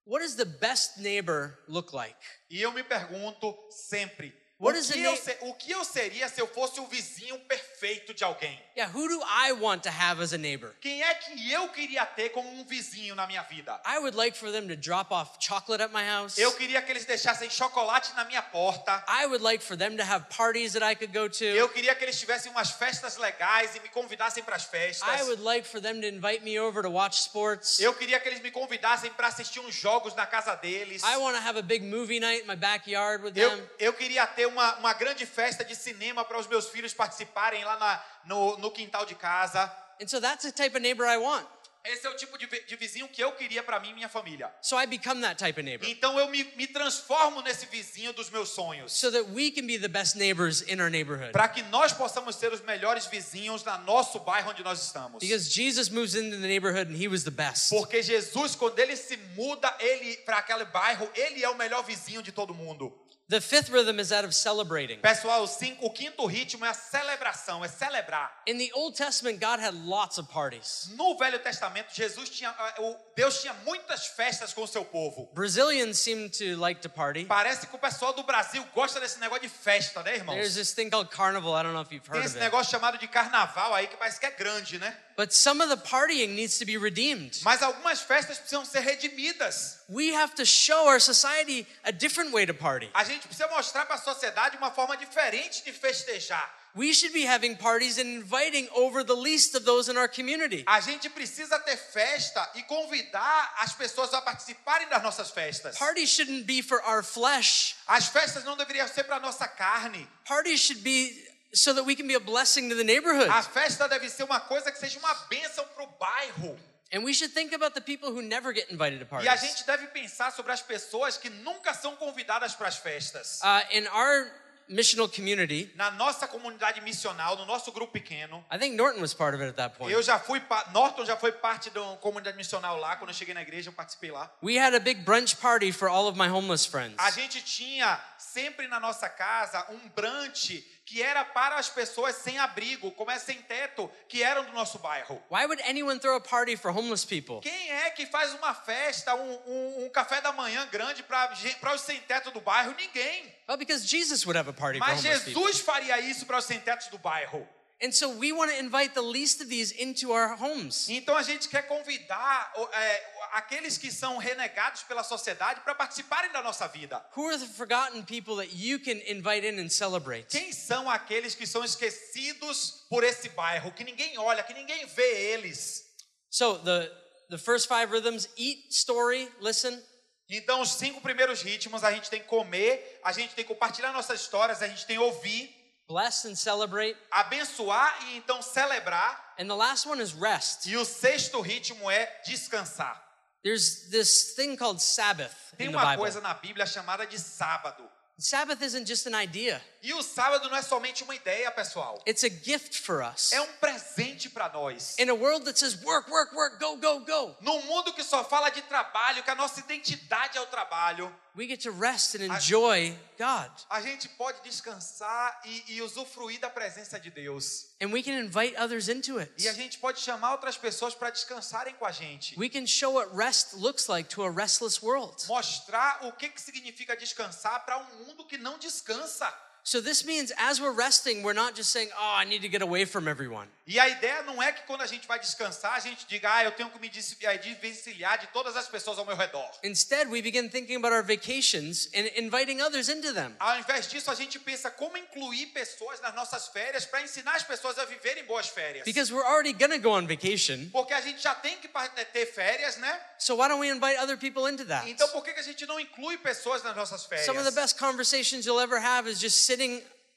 what 0.06 0.22
does 0.22 0.36
the 0.36 0.46
best 0.46 0.96
neighbor 0.98 1.58
look 1.68 1.92
like? 1.94 2.16
E 2.48 2.62
eu 2.62 2.72
me 2.72 2.82
pergunto 2.82 3.54
sempre: 3.68 4.45
o 4.58 4.64
What 4.64 4.78
is 4.78 4.90
que, 4.90 5.02
eu 5.02 5.16
se- 5.16 5.36
o 5.42 5.54
que 5.54 5.70
eu 5.70 5.84
seria 5.84 6.28
se 6.30 6.40
eu 6.40 6.46
fosse 6.46 6.80
o 6.80 6.86
vizinho 6.86 7.38
perfeito 7.40 8.14
de 8.14 8.24
alguém? 8.24 8.58
Yeah, 8.74 8.90
who 8.96 9.06
do 9.06 9.20
I 9.22 9.52
want 9.52 9.82
to 9.82 9.90
have 9.90 10.22
as 10.22 10.32
a 10.32 10.38
neighbor? 10.38 10.74
Quem 10.80 11.02
é 11.02 11.14
que 11.14 11.52
eu 11.52 11.68
queria 11.68 12.06
ter 12.06 12.30
como 12.30 12.48
um 12.48 12.64
vizinho 12.64 13.14
na 13.14 13.26
minha 13.26 13.42
vida? 13.42 13.78
I 13.84 13.98
would 13.98 14.16
like 14.16 14.36
for 14.36 14.50
them 14.50 14.66
to 14.68 14.76
drop 14.76 15.12
off 15.12 15.32
chocolate 15.40 15.82
at 15.82 15.92
my 15.92 16.02
house. 16.08 16.38
Eu 16.38 16.52
queria 16.52 16.80
que 16.80 16.90
eles 16.90 17.04
deixassem 17.04 17.50
chocolate 17.50 18.14
na 18.16 18.24
minha 18.24 18.40
porta. 18.40 19.04
I 19.06 19.26
would 19.26 19.42
like 19.44 19.62
for 19.62 19.76
them 19.76 19.94
to 19.98 20.02
have 20.02 20.24
parties 20.34 20.72
that 20.72 20.82
I 20.82 20.94
could 20.94 21.12
go 21.12 21.28
to. 21.28 21.44
Eu 21.44 21.68
queria 21.68 21.94
que 21.94 22.02
eles 22.04 22.18
tivessem 22.18 22.50
umas 22.50 22.70
festas 22.70 23.18
legais 23.18 23.76
e 23.76 23.80
me 23.80 23.90
convidassem 23.90 24.42
para 24.42 24.56
as 24.56 24.64
festas. 24.64 25.06
I 25.20 25.22
would 25.24 25.42
like 25.42 25.68
for 25.68 25.82
them 25.82 26.00
to 26.00 26.06
invite 26.06 26.42
me 26.42 26.58
over 26.58 26.82
to 26.82 26.90
watch 26.90 27.18
sports. 27.20 27.78
Eu 27.78 27.92
queria 27.92 28.18
que 28.18 28.26
eles 28.28 28.40
me 28.40 28.50
convidassem 28.50 29.10
para 29.12 29.26
assistir 29.28 29.60
uns 29.60 29.74
jogos 29.74 30.14
na 30.14 30.24
casa 30.26 30.54
deles. 30.54 31.02
I 31.02 31.18
want 31.18 31.36
to 31.36 31.42
have 31.46 31.58
a 31.58 31.62
big 31.62 31.84
movie 31.84 32.20
night 32.20 32.42
in 32.42 32.46
my 32.46 32.56
backyard 32.56 33.22
with 33.22 33.32
them. 33.34 33.42
Eu, 33.78 33.88
eu 33.88 33.92
queria 33.92 34.26
ter 34.26 34.45
uma, 34.46 34.76
uma 34.76 34.92
grande 34.92 35.26
festa 35.26 35.64
de 35.64 35.74
cinema 35.74 36.24
para 36.24 36.38
os 36.38 36.46
meus 36.46 36.68
filhos 36.68 36.94
participarem 36.94 37.64
lá 37.64 37.76
na, 37.78 38.04
no, 38.24 38.56
no 38.58 38.70
quintal 38.70 39.04
de 39.04 39.14
casa. 39.14 39.70
And 40.00 40.08
so 40.08 40.20
that's 40.20 40.44
the 40.44 40.52
type 40.52 40.76
of 40.76 40.80
neighbor 40.80 41.06
I 41.06 41.16
want. 41.16 41.46
Esse 41.88 42.04
é 42.04 42.10
o 42.10 42.16
tipo 42.16 42.36
de, 42.36 42.46
de 42.46 42.76
vizinho 42.76 43.06
que 43.06 43.22
eu 43.22 43.30
queria 43.32 43.62
para 43.62 43.78
mim 43.78 43.90
e 43.90 43.94
minha 43.94 44.08
família. 44.08 44.52
So 44.60 44.76
I 44.76 44.86
become 44.86 45.20
that 45.20 45.36
type 45.38 45.58
of 45.58 45.62
neighbor. 45.62 45.88
Então 45.88 46.18
eu 46.18 46.28
me, 46.28 46.42
me 46.56 46.66
transformo 46.66 47.40
nesse 47.42 47.66
vizinho 47.66 48.12
dos 48.12 48.28
meus 48.28 48.48
sonhos. 48.48 48.92
So 48.92 49.12
that 49.12 49.30
we 49.30 49.52
can 49.52 49.66
be 49.66 49.78
the 49.78 49.86
best 49.86 50.16
neighbors 50.16 50.62
in 50.62 50.80
our 50.80 50.90
neighborhood. 50.90 51.30
Para 51.30 51.48
que 51.48 51.62
nós 51.62 51.92
possamos 51.92 52.34
ser 52.34 52.52
os 52.52 52.60
melhores 52.62 53.06
vizinhos 53.06 53.62
na 53.62 53.78
nosso 53.78 54.18
bairro 54.18 54.50
onde 54.50 54.64
nós 54.64 54.82
estamos. 54.82 55.20
Because 55.20 55.48
Jesus 55.48 55.88
moves 55.88 56.16
into 56.16 56.36
the 56.36 56.48
neighborhood 56.48 56.90
and 56.90 57.00
he 57.00 57.06
was 57.06 57.22
the 57.22 57.30
best. 57.30 57.70
Porque 57.70 58.02
Jesus, 58.02 58.56
quando 58.56 58.78
ele 58.80 58.96
se 58.96 59.16
muda 59.36 59.72
ele 59.78 60.16
para 60.18 60.38
aquele 60.38 60.64
bairro, 60.64 61.08
ele 61.14 61.44
é 61.44 61.48
o 61.48 61.54
melhor 61.54 61.84
vizinho 61.84 62.20
de 62.20 62.32
todo 62.32 62.52
mundo. 62.52 62.92
The 63.28 63.40
fifth 63.40 63.70
rhythm 63.70 63.98
is 63.98 64.10
that 64.10 64.24
of 64.24 64.32
celebrating. 64.32 65.00
Pessoal, 65.00 65.42
o, 65.42 65.48
cinco, 65.48 65.84
o 65.84 65.90
quinto 65.90 66.24
ritmo 66.26 66.64
é 66.64 66.68
a 66.68 66.74
celebração, 66.74 67.64
é 67.64 67.66
celebrar. 67.68 68.30
In 68.46 68.56
the 68.56 68.70
Old 68.72 68.96
Testament, 68.96 69.40
God 69.40 69.58
had 69.58 69.74
lots 69.74 70.16
of 70.16 70.28
parties. 70.28 70.88
No 70.96 71.18
Velho 71.18 71.40
Testamento, 71.40 71.92
Jesus 71.92 72.28
tinha, 72.28 72.50
ah, 72.50 72.74
Deus 73.16 73.40
tinha 73.42 73.52
muitas 73.64 74.06
festas 74.06 74.52
com 74.52 74.62
o 74.62 74.68
seu 74.68 74.84
povo. 74.84 75.28
Brazilians 75.34 75.98
seem 75.98 76.28
to 76.28 76.56
like 76.56 76.80
to 76.80 76.88
party. 76.88 77.24
Parece 77.24 77.66
que 77.66 77.74
o 77.74 77.78
pessoal 77.80 78.12
do 78.12 78.22
Brasil 78.22 78.64
gosta 78.72 79.00
desse 79.00 79.18
negócio 79.18 79.42
de 79.42 79.48
festa, 79.48 80.04
né, 80.04 80.14
irmãos? 80.14 80.36
There's 80.36 80.54
this 80.54 80.72
thing 80.72 80.88
called 80.88 81.10
carnival. 81.10 81.56
I 81.56 81.64
don't 81.64 81.72
know 81.72 81.82
if 81.82 81.90
you've 81.90 82.08
Tem 82.08 82.20
heard 82.20 82.26
esse 82.26 82.36
of 82.36 82.44
it. 82.44 82.44
negócio 82.44 82.70
chamado 82.70 82.96
de 82.96 83.08
carnaval 83.08 83.74
aí 83.74 83.88
que 83.88 83.96
parece 83.96 84.20
que 84.20 84.26
é 84.26 84.30
grande, 84.30 84.78
né? 84.78 84.96
But 85.16 85.32
some 85.32 85.60
of 85.62 85.70
the 85.70 85.78
partying 85.82 86.36
needs 86.36 86.58
to 86.58 86.64
be 86.64 86.76
redeemed. 86.76 87.40
Mas 87.42 87.60
algumas 87.60 88.02
festas 88.02 88.38
precisam 88.38 88.64
ser 88.64 88.80
redimidas. 88.80 89.82
We 89.88 90.14
have 90.14 90.34
to 90.34 90.44
show 90.44 90.88
our 90.88 90.98
society 90.98 91.64
a 91.84 91.92
different 91.92 92.32
way 92.32 92.44
to 92.44 92.54
party. 92.54 92.90
A 92.92 93.04
gente 93.04 93.28
precisa 93.28 93.46
mostrar 93.48 93.86
para 93.86 93.94
a 93.94 93.98
sociedade 93.98 94.56
uma 94.56 94.70
forma 94.72 94.96
diferente 94.96 95.64
de 95.64 95.72
festejar. 95.72 96.50
We 96.74 96.92
should 96.92 97.14
be 97.14 97.24
having 97.24 97.56
parties 97.56 97.96
and 97.96 98.06
inviting 98.06 98.68
over 98.74 99.02
the 99.02 99.14
least 99.14 99.54
of 99.54 99.64
those 99.64 99.88
in 99.88 99.96
our 99.96 100.08
community. 100.08 100.64
A 100.66 100.80
gente 100.80 101.08
precisa 101.08 101.58
ter 101.60 101.76
festa 101.76 102.50
e 102.54 102.62
convidar 102.64 103.54
as 103.60 103.72
pessoas 103.72 104.12
a 104.12 104.20
participarem 104.20 104.88
das 104.88 105.02
nossas 105.02 105.30
festas. 105.30 105.78
Parties 105.78 106.10
shouldn't 106.10 106.44
be 106.44 106.60
for 106.60 106.82
our 106.84 107.02
flesh. 107.02 107.76
As 107.86 108.08
festas 108.08 108.44
não 108.44 108.56
deveriam 108.56 108.86
ser 108.88 109.04
para 109.04 109.20
nossa 109.20 109.46
carne. 109.46 110.06
Parties 110.26 110.60
should 110.60 110.82
be 110.82 111.24
so 111.54 111.72
that 111.72 111.84
we 111.86 111.94
can 111.94 112.06
be 112.06 112.14
a 112.14 112.20
blessing 112.20 112.68
to 112.68 112.74
the 112.74 112.84
neighborhood. 112.84 113.30
A 113.30 113.42
festa 113.42 113.88
deve 113.88 114.10
ser 114.10 114.24
uma 114.24 114.40
coisa 114.40 114.70
que 114.70 114.78
seja 114.78 114.98
uma 114.98 115.14
bênção 115.30 115.64
para 115.74 115.84
o 115.84 115.86
bairro. 115.86 116.58
And 116.92 117.04
we 117.04 117.12
should 117.12 117.32
think 117.32 117.52
about 117.52 117.74
the 117.74 117.80
people 117.80 118.10
who 118.10 118.22
never 118.22 118.52
get 118.52 118.70
invited 118.70 119.00
to 119.00 119.04
E 119.04 119.28
a 119.28 119.32
parties. 119.32 119.40
gente 119.40 119.64
deve 119.66 119.86
pensar 119.88 120.30
sobre 120.32 120.52
as 120.52 120.62
pessoas 120.62 121.16
que 121.18 121.28
nunca 121.28 121.74
são 121.74 121.96
convidadas 121.96 122.54
para 122.54 122.68
as 122.68 122.76
festas. 122.78 123.40
Uh, 123.42 123.60
in 123.76 123.86
our 123.88 124.30
missional 124.68 125.08
community, 125.08 125.70
Na 125.76 125.90
nossa 125.92 126.26
comunidade 126.26 126.80
missional, 126.80 127.36
no 127.36 127.44
nosso 127.44 127.70
grupo 127.72 127.92
pequeno, 127.92 128.44
I 128.52 128.58
think 128.58 128.74
Norton 128.76 129.00
was 129.00 129.14
part 129.14 129.34
of 129.34 129.40
it 129.42 129.48
at 129.50 129.56
that 129.56 129.76
point. 129.78 129.92
eu 129.92 130.02
já 130.02 130.18
fui, 130.18 130.40
Norton 130.72 131.04
já 131.04 131.16
foi 131.16 131.30
parte 131.32 131.70
da 131.70 131.80
comunidade 132.00 132.36
missional 132.36 132.76
lá, 132.78 132.96
quando 132.96 133.10
eu 133.10 133.14
cheguei 133.14 133.32
na 133.34 133.42
igreja, 133.42 133.68
eu 133.68 133.72
participei 133.72 134.10
lá. 134.10 134.28
We 134.42 134.56
had 134.58 134.74
a 134.74 134.80
big 134.80 135.02
brunch 135.02 135.36
party 135.36 135.70
for 135.72 135.88
all 135.88 136.08
of 136.08 136.16
my 136.18 136.28
homeless 136.28 136.66
friends. 136.66 136.96
A 136.98 137.10
gente 137.12 137.42
tinha 137.42 138.00
sempre 138.18 138.66
na 138.68 138.78
nossa 138.80 139.08
casa 139.08 139.66
um 139.70 139.88
brunch 139.88 140.64
que 140.84 141.02
era 141.02 141.24
para 141.24 141.56
as 141.56 141.68
pessoas 141.68 142.14
sem 142.16 142.38
abrigo, 142.38 142.92
como 142.92 143.10
é 143.10 143.18
sem 143.18 143.42
teto, 143.42 143.90
que 144.08 144.22
eram 144.22 144.44
do 144.44 144.52
nosso 144.52 144.78
bairro. 144.78 145.20
Why 145.30 145.44
would 145.46 145.60
anyone 145.64 145.98
throw 145.98 146.14
a 146.16 146.20
party 146.20 146.56
for 146.56 146.70
homeless 146.70 147.04
people? 147.04 147.40
Quem 147.40 147.72
é 147.72 147.90
que 147.90 148.06
faz 148.06 148.32
uma 148.34 148.54
festa, 148.54 149.14
um, 149.16 149.32
um- 149.46 149.84
um 149.86 149.88
café 149.90 150.20
da 150.20 150.30
manhã 150.32 150.64
grande 150.70 151.02
para 151.02 151.74
os 151.74 151.80
sem 151.80 151.98
teto 152.02 152.30
do 152.30 152.40
bairro? 152.40 152.72
Ninguém. 152.76 153.34
Well, 153.48 153.58
because 153.58 153.84
Jesus 153.86 154.24
would 154.24 154.38
have 154.38 154.48
a 154.48 154.52
party 154.52 154.78
for 154.78 154.86
Mas 154.86 155.00
homeless 155.04 155.24
people. 155.24 155.42
Jesus 155.42 155.60
faria 155.64 155.98
isso 156.00 156.24
para 156.24 156.38
os 156.38 156.44
sem 156.44 156.60
tetos 156.60 156.86
do 156.88 156.98
bairro. 156.98 157.48
And 157.82 157.92
so 157.92 158.08
we 158.08 158.32
want 158.32 158.50
to 158.50 158.58
invite 158.58 158.94
the 158.94 159.02
least 159.02 159.42
of 159.42 159.48
these 159.48 159.70
into 159.72 160.10
our 160.10 160.34
homes. 160.34 160.88
Então 160.88 161.14
a 161.14 161.22
gente 161.22 161.46
quer 161.48 161.62
convidar 161.68 162.52
é, 162.72 163.02
aqueles 163.32 163.76
que 163.76 163.90
são 163.90 164.16
renegados 164.16 164.82
pela 164.84 165.04
sociedade 165.04 165.60
para 165.60 165.74
participarem 165.74 166.32
da 166.32 166.42
nossa 166.42 166.66
vida. 166.68 167.04
Who 167.14 167.26
are 167.26 167.38
the 167.38 167.46
forgotten 167.46 168.02
people 168.04 168.36
that 168.36 168.50
you 168.54 168.78
can 168.78 168.98
invite 169.06 169.46
in 169.46 169.58
and 169.60 169.68
celebrate? 169.68 170.28
Quem 170.28 170.52
são 170.52 170.88
aqueles 170.88 171.34
que 171.34 171.46
são 171.46 171.62
esquecidos 171.62 172.86
por 172.88 173.04
esse 173.04 173.28
bairro, 173.30 173.70
que 173.72 173.84
ninguém 173.84 174.16
olha, 174.16 174.42
que 174.42 174.54
ninguém 174.54 174.86
vê 174.86 175.32
eles? 175.32 175.84
So 176.30 176.58
the 176.58 176.90
the 177.28 177.38
first 177.38 177.68
five 177.68 177.90
rhythms: 177.90 178.28
eat, 178.38 178.70
story, 178.70 179.30
listen. 179.40 179.82
Então, 180.28 180.60
os 180.60 180.70
cinco 180.70 181.00
primeiros 181.00 181.40
ritmos 181.42 181.84
a 181.84 181.92
gente 181.92 182.10
tem 182.10 182.20
que 182.20 182.26
comer, 182.26 183.00
a 183.04 183.12
gente 183.12 183.34
tem 183.34 183.44
que 183.44 183.54
compartilhar 183.54 183.92
nossas 183.92 184.20
histórias, 184.20 184.60
a 184.60 184.66
gente 184.66 184.84
tem 184.84 184.96
que 184.96 185.02
ouvir, 185.02 185.55
Bless 185.88 186.24
and 186.26 186.34
celebrate. 186.34 186.96
abençoar 187.12 187.96
e 188.08 188.16
então 188.16 188.42
celebrar. 188.42 189.34
And 189.38 189.46
the 189.46 189.54
last 189.54 189.86
one 189.88 190.02
is 190.02 190.12
rest. 190.12 190.66
E 190.66 190.76
o 190.76 190.84
sexto 190.84 191.40
ritmo 191.40 191.90
é 191.90 192.06
descansar. 192.26 193.02
There's 193.44 193.88
this 193.90 194.34
thing 194.34 194.56
called 194.56 194.80
Sabbath 194.82 195.32
Tem 195.56 195.68
in 195.68 195.70
the 195.70 195.76
uma 195.78 195.84
Bible. 195.90 195.98
coisa 195.98 196.20
na 196.20 196.34
Bíblia 196.34 196.66
chamada 196.66 197.06
de 197.06 197.18
sábado. 197.18 197.84
Sabbath 198.18 198.62
isn't 198.62 198.86
just 198.86 199.06
an 199.06 199.14
idea, 199.14 199.62
E 199.82 199.92
o 199.92 200.02
sábado 200.02 200.48
não 200.48 200.56
é 200.56 200.62
somente 200.62 201.04
uma 201.04 201.14
ideia, 201.14 201.50
pessoal. 201.50 202.02
it's 202.08 202.24
a 202.24 202.30
gift 202.30 202.80
for 202.80 203.02
us. 203.04 203.30
É 203.30 203.40
um 203.42 203.46
presente 203.60 204.30
para 204.30 204.48
nós. 204.48 204.98
In 204.98 205.10
a 205.10 205.14
world 205.14 205.44
that 205.44 205.58
says 205.58 205.74
work, 205.84 206.10
work, 206.10 206.34
work, 206.34 206.58
go, 206.58 206.76
go, 206.78 207.00
go, 207.00 207.36
Num 207.42 207.60
mundo 207.66 207.92
que 207.92 208.02
só 208.02 208.24
fala 208.24 208.48
de 208.48 208.62
trabalho, 208.62 209.22
que 209.22 209.30
a 209.30 209.34
nossa 209.34 209.60
identidade 209.60 210.38
é 210.38 210.40
o 210.40 210.46
trabalho, 210.46 211.14
we 211.36 211.46
get 211.46 211.60
to 211.62 211.70
rest 211.70 212.14
and 212.16 212.24
enjoy 212.24 212.98
God. 213.18 213.50
a 213.70 213.80
gente 213.80 214.08
pode 214.10 214.40
descansar 214.42 215.40
e, 215.44 215.74
e 215.74 215.82
usufruir 215.82 216.38
da 216.40 216.50
presença 216.50 216.98
de 216.98 217.10
Deus. 217.10 217.66
And 217.80 217.88
we 217.88 218.02
can 218.02 218.12
invite 218.12 218.56
others 218.56 218.88
into 218.88 219.18
it. 219.18 219.32
E 219.38 219.48
a 219.48 219.52
gente 219.52 219.78
pode 219.78 220.00
chamar 220.00 220.32
outras 220.32 220.56
pessoas 220.56 220.94
para 220.94 221.10
descansarem 221.10 221.74
com 221.74 221.84
a 221.84 221.92
gente. 221.92 222.38
We 222.38 222.48
can 222.48 222.66
show 222.66 222.94
what 222.94 223.14
rest 223.14 223.54
looks 223.54 223.88
like 223.88 224.08
to 224.14 224.22
a 224.22 224.30
restless 224.30 224.84
world. 224.84 225.26
Mostrar 225.26 226.06
o 226.06 226.12
que, 226.12 226.28
que 226.28 226.40
significa 226.40 226.96
descansar 226.96 227.64
para 227.64 227.78
um 227.78 228.04
mundo 228.04 228.24
que 228.24 228.38
não 228.38 228.58
descansa. 228.58 229.32
So 229.66 229.80
this 229.80 230.04
means 230.04 230.30
as 230.38 230.60
we're 230.60 230.70
resting, 230.70 231.24
we're 231.24 231.32
not 231.32 231.56
just 231.56 231.72
saying, 231.72 231.90
"Oh, 231.98 232.14
I 232.16 232.24
need 232.24 232.42
to 232.42 232.48
get 232.48 232.62
away 232.62 232.84
from 232.84 233.08
everyone." 233.08 233.48
E 233.68 233.80
a 233.80 233.88
ideia 233.88 234.22
não 234.22 234.40
é 234.40 234.52
que 234.52 234.62
quando 234.64 234.82
a 234.82 234.86
gente 234.86 235.08
vai 235.08 235.18
descansar, 235.18 235.74
a 235.74 235.80
gente 235.80 236.06
diga, 236.06 236.32
ah, 236.32 236.44
eu 236.44 236.52
tenho 236.52 236.70
que 236.70 236.78
me 236.78 236.88
des- 236.88 237.16
desvencilhar 237.42 238.16
de 238.16 238.28
todas 238.28 238.56
as 238.56 238.68
pessoas 238.68 238.96
ao 238.96 239.04
meu 239.04 239.16
redor. 239.16 239.44
Instead, 239.64 240.08
we 240.08 240.22
begin 240.22 240.48
thinking 240.48 240.76
about 240.76 240.92
our 240.94 241.02
vacations 241.02 241.88
and 241.92 242.06
inviting 242.14 242.60
others 242.62 242.88
into 242.88 243.12
them. 243.12 243.34
Ao 243.40 243.58
invés 243.58 243.88
disso, 243.88 244.08
a 244.08 244.14
gente 244.14 244.38
pensa 244.38 244.70
como 244.70 244.96
incluir 244.96 245.46
pessoas 245.46 246.00
nas 246.00 246.14
nossas 246.14 246.46
férias 246.46 246.86
para 246.86 247.02
ensinar 247.02 247.34
as 247.34 247.42
pessoas 247.42 247.76
a 247.76 247.84
viverem 247.86 248.24
boas 248.24 248.46
férias. 248.46 248.84
Because 248.84 249.12
we're 249.12 249.26
already 249.26 249.52
going 249.52 249.72
to 249.72 249.80
go 249.80 249.90
on 249.90 250.06
vacation. 250.06 250.70
Porque 250.70 250.94
a 250.94 251.00
gente 251.00 251.20
já 251.20 251.34
tem 251.34 251.56
que 251.58 251.68
ter 252.12 252.26
férias, 252.26 252.76
né? 252.76 253.00
So 253.18 253.34
why 253.34 253.48
don't 253.48 253.58
we 253.58 253.68
invite 253.68 253.98
other 253.98 254.16
people 254.16 254.48
into 254.48 254.64
that? 254.66 254.88
Então 254.88 255.08
por 255.08 255.24
que 255.24 255.32
que 255.32 255.40
a 255.40 255.42
gente 255.42 255.66
não 255.66 255.80
inclui 255.80 256.16
pessoas 256.18 256.62
nas 256.62 256.76
nossas 256.76 257.04
férias? 257.04 257.26
Some 257.26 257.36
of 257.36 257.44
the 257.44 257.60
best 257.60 257.76
conversations 257.76 258.46
you'll 258.46 258.62
ever 258.62 258.78
have 258.78 259.10
is 259.10 259.18
just 259.18 259.44
sitting 259.44 259.55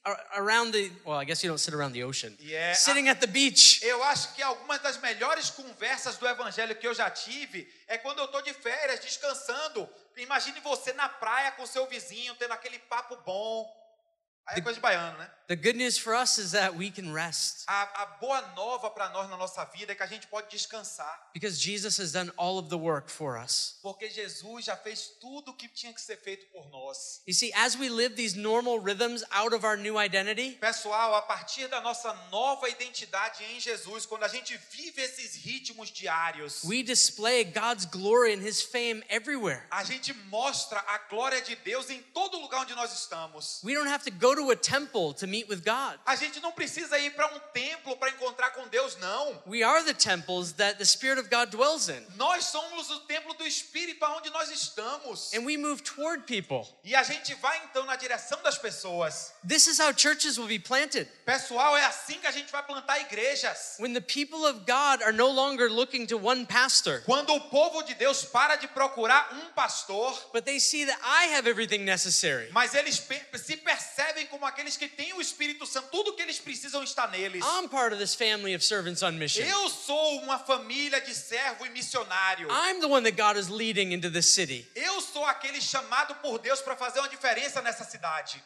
ar- 0.03 0.25
around 0.35 0.71
the 0.73 0.91
well, 1.05 1.17
I 1.19 1.25
guess 1.25 1.43
you 1.43 1.49
don't 1.49 1.59
sit 1.59 1.73
around 1.73 1.93
the 1.93 2.03
ocean. 2.03 2.35
Yeah, 2.39 2.73
Sitting 2.73 3.09
at 3.09 3.19
the 3.19 3.27
beach. 3.27 3.81
Eu 3.83 4.03
acho 4.03 4.33
que 4.35 4.41
algumas 4.41 4.81
das 4.81 4.97
melhores 4.97 5.49
conversas 5.49 6.17
do 6.17 6.27
evangelho 6.27 6.75
que 6.75 6.87
eu 6.87 6.93
já 6.93 7.09
tive 7.09 7.67
é 7.87 7.97
quando 7.97 8.19
eu 8.19 8.27
tô 8.27 8.41
de 8.41 8.53
férias, 8.53 8.99
descansando. 8.99 9.87
Imagine 10.17 10.59
você 10.61 10.91
na 10.93 11.07
praia 11.07 11.51
com 11.51 11.65
seu 11.65 11.87
vizinho, 11.87 12.35
tendo 12.35 12.51
aquele 12.53 12.79
papo 12.79 13.15
bom. 13.25 13.78
Aí 14.50 14.58
é 14.60 14.62
coisa 14.62 14.76
de 14.76 14.82
baiano, 14.82 15.18
né? 15.18 15.30
The 15.47 15.56
good 15.56 15.78
news 15.78 15.97
for 15.97 16.14
us 16.14 16.38
is 16.38 16.52
that 16.52 16.76
we 16.76 16.91
can 16.91 17.12
rest 17.12 17.64
A, 17.68 18.04
a 18.04 18.06
boa 18.22 18.39
nova 18.56 18.91
para 18.91 19.10
nós 19.10 19.28
na 19.32 19.36
nossa 19.36 19.66
vida 19.66 19.93
é 19.93 19.95
que 19.95 20.04
a 20.04 20.06
gente 20.06 20.28
pode 20.28 20.47
descansar. 20.50 21.30
because 21.34 21.60
Jesus 21.60 21.97
has 22.00 22.12
done 22.12 22.32
all 22.38 22.60
of 22.60 22.70
the 22.70 22.78
work 22.78 23.10
for 23.10 23.36
us. 23.36 23.78
Porque 23.82 24.10
Jesus 24.10 24.66
já 24.66 24.78
fez 24.78 25.08
tudo 25.20 25.50
o 25.50 25.54
que 25.56 25.68
tinha 25.68 25.91
que 25.91 26.02
ser 26.02 26.18
feito 26.18 26.45
por 26.52 26.70
nós. 26.70 27.22
You 27.28 27.34
see, 27.34 27.52
as 27.56 27.76
we 27.76 27.89
live 27.89 28.16
these 28.16 28.38
normal 28.38 28.80
rhythms 28.80 29.24
out 29.32 29.54
of 29.56 29.66
our 29.66 29.76
new 29.76 29.97
identity, 30.00 30.52
Pessoal, 30.62 31.16
a 31.16 31.22
partir 31.24 31.68
da 31.68 31.82
nossa 31.82 32.14
nova 32.32 32.70
identidade 32.70 33.43
em 33.45 33.60
Jesus, 33.60 34.06
quando 34.06 34.26
a 34.26 34.28
gente 34.28 34.56
vive 34.72 35.02
esses 35.02 35.36
ritmos 35.36 35.89
diários, 35.91 36.64
we 36.64 36.84
display 36.84 37.43
God's 37.43 37.86
glory 37.86 38.34
and 38.36 38.41
his 38.47 38.62
fame 38.62 39.04
everywhere. 39.10 39.64
a 39.72 39.84
gente 39.84 40.14
mostra 40.30 40.80
a 40.88 41.00
glória 41.10 41.41
de 41.41 41.56
Deus 41.56 41.89
em 41.89 42.04
todo 42.14 42.38
lugar 42.39 42.62
onde 42.62 42.76
nós 42.76 42.93
estamos. 42.93 43.62
We 43.64 43.74
don't 43.74 43.89
have 43.89 44.04
to 44.06 44.12
go 44.12 44.36
to 44.39 44.51
a 44.51 44.55
temple 44.55 45.13
to 45.13 45.27
meet 45.27 45.47
with 45.49 45.63
God. 45.63 45.99
A 46.05 46.15
gente 46.15 46.39
não 46.41 46.51
precisa 46.51 46.97
ir 46.99 47.11
para 47.11 47.27
um 47.27 47.39
templo 47.53 47.95
para 47.97 48.09
encontrar 48.09 48.51
com 48.51 48.67
Deus, 48.67 48.97
não. 48.97 49.41
We 49.45 49.63
are 49.63 49.83
the 49.83 49.93
temples 49.93 50.53
that 50.53 50.77
the 50.77 50.85
Spirit 50.85 51.19
of 51.19 51.29
God 51.29 51.49
dwells 51.49 51.89
in. 51.89 52.05
Nós 52.15 52.45
somos 52.45 52.89
o 52.89 52.99
templo 53.01 53.33
do 53.33 53.45
Espírito 53.45 54.03
aonde 54.03 54.29
nós 54.31 54.49
estamos. 54.49 55.33
And 55.33 55.45
we 55.45 55.57
move 55.57 55.81
toward 55.83 56.23
people. 56.25 56.67
E 56.83 56.95
a 56.95 57.03
gente 57.03 57.33
vai 57.35 57.61
então 57.69 57.85
na 57.85 57.95
direção 57.95 58.41
das 58.41 58.57
pessoas. 58.57 59.33
This 59.47 59.67
is 59.67 59.79
how 59.79 59.91
churches 59.95 60.37
will 60.37 60.47
be 60.47 60.59
planted. 60.59 61.07
Pessoal, 61.25 61.75
é 61.77 61.85
assim 61.85 62.19
que 62.19 62.27
a 62.27 62.31
gente 62.31 62.51
vai 62.51 62.63
plantar 62.63 62.99
igrejas. 63.01 63.75
When 63.79 63.93
the 63.93 64.01
people 64.01 64.45
of 64.45 64.59
God 64.65 65.01
are 65.03 65.13
no 65.13 65.27
longer 65.27 65.69
looking 65.69 66.05
to 66.07 66.17
one 66.17 66.45
pastor, 66.45 67.01
Quando 67.05 67.33
o 67.33 67.41
povo 67.49 67.83
de 67.83 67.93
Deus 67.95 68.23
para 68.25 68.55
de 68.55 68.67
procurar 68.67 69.33
um 69.33 69.51
pastor, 69.53 70.13
but 70.33 70.45
they 70.45 70.59
see 70.59 70.85
that 70.85 70.99
I 71.03 71.35
have 71.35 71.47
everything 71.49 71.79
necessary. 71.79 72.49
mas 72.51 72.73
eles 72.73 73.01
se 73.35 73.57
percebem 73.57 74.18
como 74.28 74.45
aqueles 74.45 74.78
que 74.78 74.88
têm 74.88 75.13
o 75.13 75.22
Espírito 75.22 75.65
Santo, 75.65 75.89
tudo 75.89 76.13
que 76.13 76.22
eles 76.22 76.39
precisam 76.39 76.84
está 76.84 77.07
neles. 77.07 77.43
I'm 77.43 77.67
part 77.67 77.93
of 77.93 78.01
this 78.01 78.15
family 78.15 78.55
of 78.55 78.63
servants 78.63 79.01
on 79.03 79.11
mission. 79.13 79.43
Eu 79.43 79.70
sou 79.70 80.20
uma 80.22 80.39
família 80.39 81.01
de 81.01 81.13
servo 81.13 81.65
e 81.65 81.70
missionário. 81.70 82.47
I'm 82.49 82.80
the 82.80 82.88
one 82.88 83.03
that 83.03 83.15
God 83.15 83.38
is 83.38 83.49
leading 83.49 83.93
into 83.93 84.09
this 84.09 84.28
city. 84.28 84.70
Eu 84.76 85.01
sou 85.01 85.26
aquele 85.26 85.61
chamado 85.61 86.15
por 86.15 86.39
Deus 86.39 86.61
para 86.61 86.76
fazer 86.76 86.99
uma 86.99 87.09
diferença 87.09 87.61
nessa 87.61 87.84
cidade. 87.84 88.43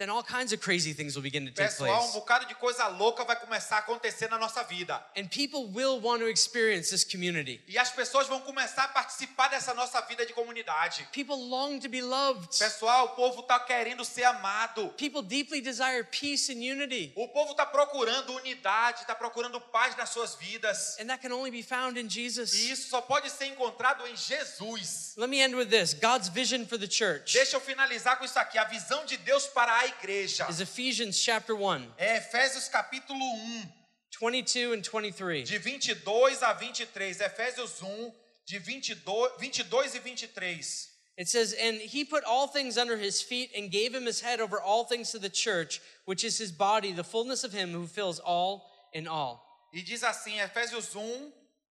Then 0.00 0.08
all 0.08 0.22
kinds 0.22 0.54
of 0.54 0.62
crazy 0.62 0.94
things 0.94 1.14
will 1.14 1.22
begin 1.22 1.44
to 1.44 1.52
take 1.52 1.68
Pessoal, 1.68 1.90
um 1.90 1.98
place. 1.98 2.14
bocado 2.14 2.46
de 2.46 2.54
coisa 2.54 2.86
louca 2.88 3.22
vai 3.22 3.36
começar 3.36 3.76
a 3.76 3.78
acontecer 3.80 4.30
na 4.30 4.38
nossa 4.38 4.62
vida. 4.62 4.98
And 5.14 5.26
people 5.28 5.66
will 5.66 6.00
want 6.00 6.20
to 6.22 6.26
experience 6.30 6.88
this 6.88 7.04
community. 7.04 7.60
E 7.68 7.76
as 7.76 7.90
pessoas 7.90 8.26
vão 8.26 8.40
começar 8.40 8.84
a 8.84 8.88
participar 8.88 9.48
dessa 9.48 9.74
nossa 9.74 10.00
vida 10.00 10.24
de 10.24 10.32
comunidade. 10.32 11.06
People 11.12 11.36
long 11.36 11.78
to 11.78 11.90
be 11.90 12.00
loved. 12.00 12.58
Pessoal, 12.58 13.04
o 13.04 13.08
povo 13.10 13.40
está 13.42 13.60
querendo 13.60 14.02
ser 14.02 14.24
amado. 14.24 14.88
People 14.96 15.20
deeply 15.20 15.60
desire 15.60 16.02
peace 16.04 16.50
and 16.50 16.62
unity. 16.64 17.12
O 17.14 17.28
povo 17.28 17.50
está 17.50 17.66
procurando 17.66 18.34
unidade, 18.36 19.02
está 19.02 19.14
procurando 19.14 19.60
paz 19.60 19.94
nas 19.98 20.08
suas 20.08 20.34
vidas. 20.34 20.96
And 20.98 21.08
that 21.08 21.20
can 21.20 21.30
only 21.30 21.50
be 21.50 21.62
found 21.62 22.00
in 22.00 22.06
E 22.06 22.08
Jesus. 22.08 22.54
isso 22.54 22.88
só 22.88 23.02
pode 23.02 23.28
ser 23.28 23.48
encontrado 23.48 24.06
em 24.06 24.16
Jesus. 24.16 25.12
Let 25.18 25.28
me 25.28 25.42
end 25.42 25.54
with 25.54 25.66
this 25.68 25.92
God's 25.92 26.28
vision 26.30 26.64
for 26.64 26.78
the 26.78 26.88
church 26.88 27.34
Deixa 27.34 27.54
eu 27.56 27.60
finalizar 27.60 28.16
com 28.16 28.24
isso 28.24 28.38
aqui. 28.38 28.56
A 28.56 28.64
visão 28.64 29.04
de 29.04 29.18
Deus 29.18 29.46
para 29.46 29.70
a 29.70 29.89
igreja. 29.98 30.48
is 30.48 30.60
Ephesians 30.60 31.18
chapter 31.18 31.54
1, 31.54 31.94
É 31.98 32.16
Efésios 32.18 32.68
capítulo 32.68 33.18
1, 33.18 33.72
22 34.20 34.72
and 34.72 34.82
23. 34.82 35.48
de 35.48 35.58
22 35.58 36.42
a 36.42 36.52
23. 36.52 37.20
Efésios 37.20 37.82
1, 37.82 38.12
de 38.46 38.58
22, 38.58 39.30
22 39.38 39.94
e 39.94 39.98
23. 39.98 40.88
It 41.16 41.28
says, 41.28 41.54
And 41.60 41.76
he 41.80 42.04
put 42.04 42.24
all 42.24 42.48
things 42.48 42.78
under 42.78 42.96
his 42.96 43.20
feet 43.20 43.50
and 43.54 43.70
gave 43.70 43.94
him 43.94 44.06
his 44.06 44.20
head 44.20 44.40
over 44.40 44.60
all 44.60 44.84
things 44.84 45.10
to 45.10 45.18
the 45.18 45.28
church, 45.28 45.80
which 46.06 46.24
is 46.24 46.38
his 46.38 46.50
body, 46.50 46.92
the 46.92 47.04
fullness 47.04 47.44
of 47.44 47.52
him 47.52 47.72
who 47.72 47.86
fills 47.86 48.18
all 48.20 48.70
in 48.94 49.06
all. 49.06 49.44
E 49.74 49.82
diz 49.82 50.02
assim, 50.02 50.38
Efésios 50.40 50.94
1, 50.94 51.32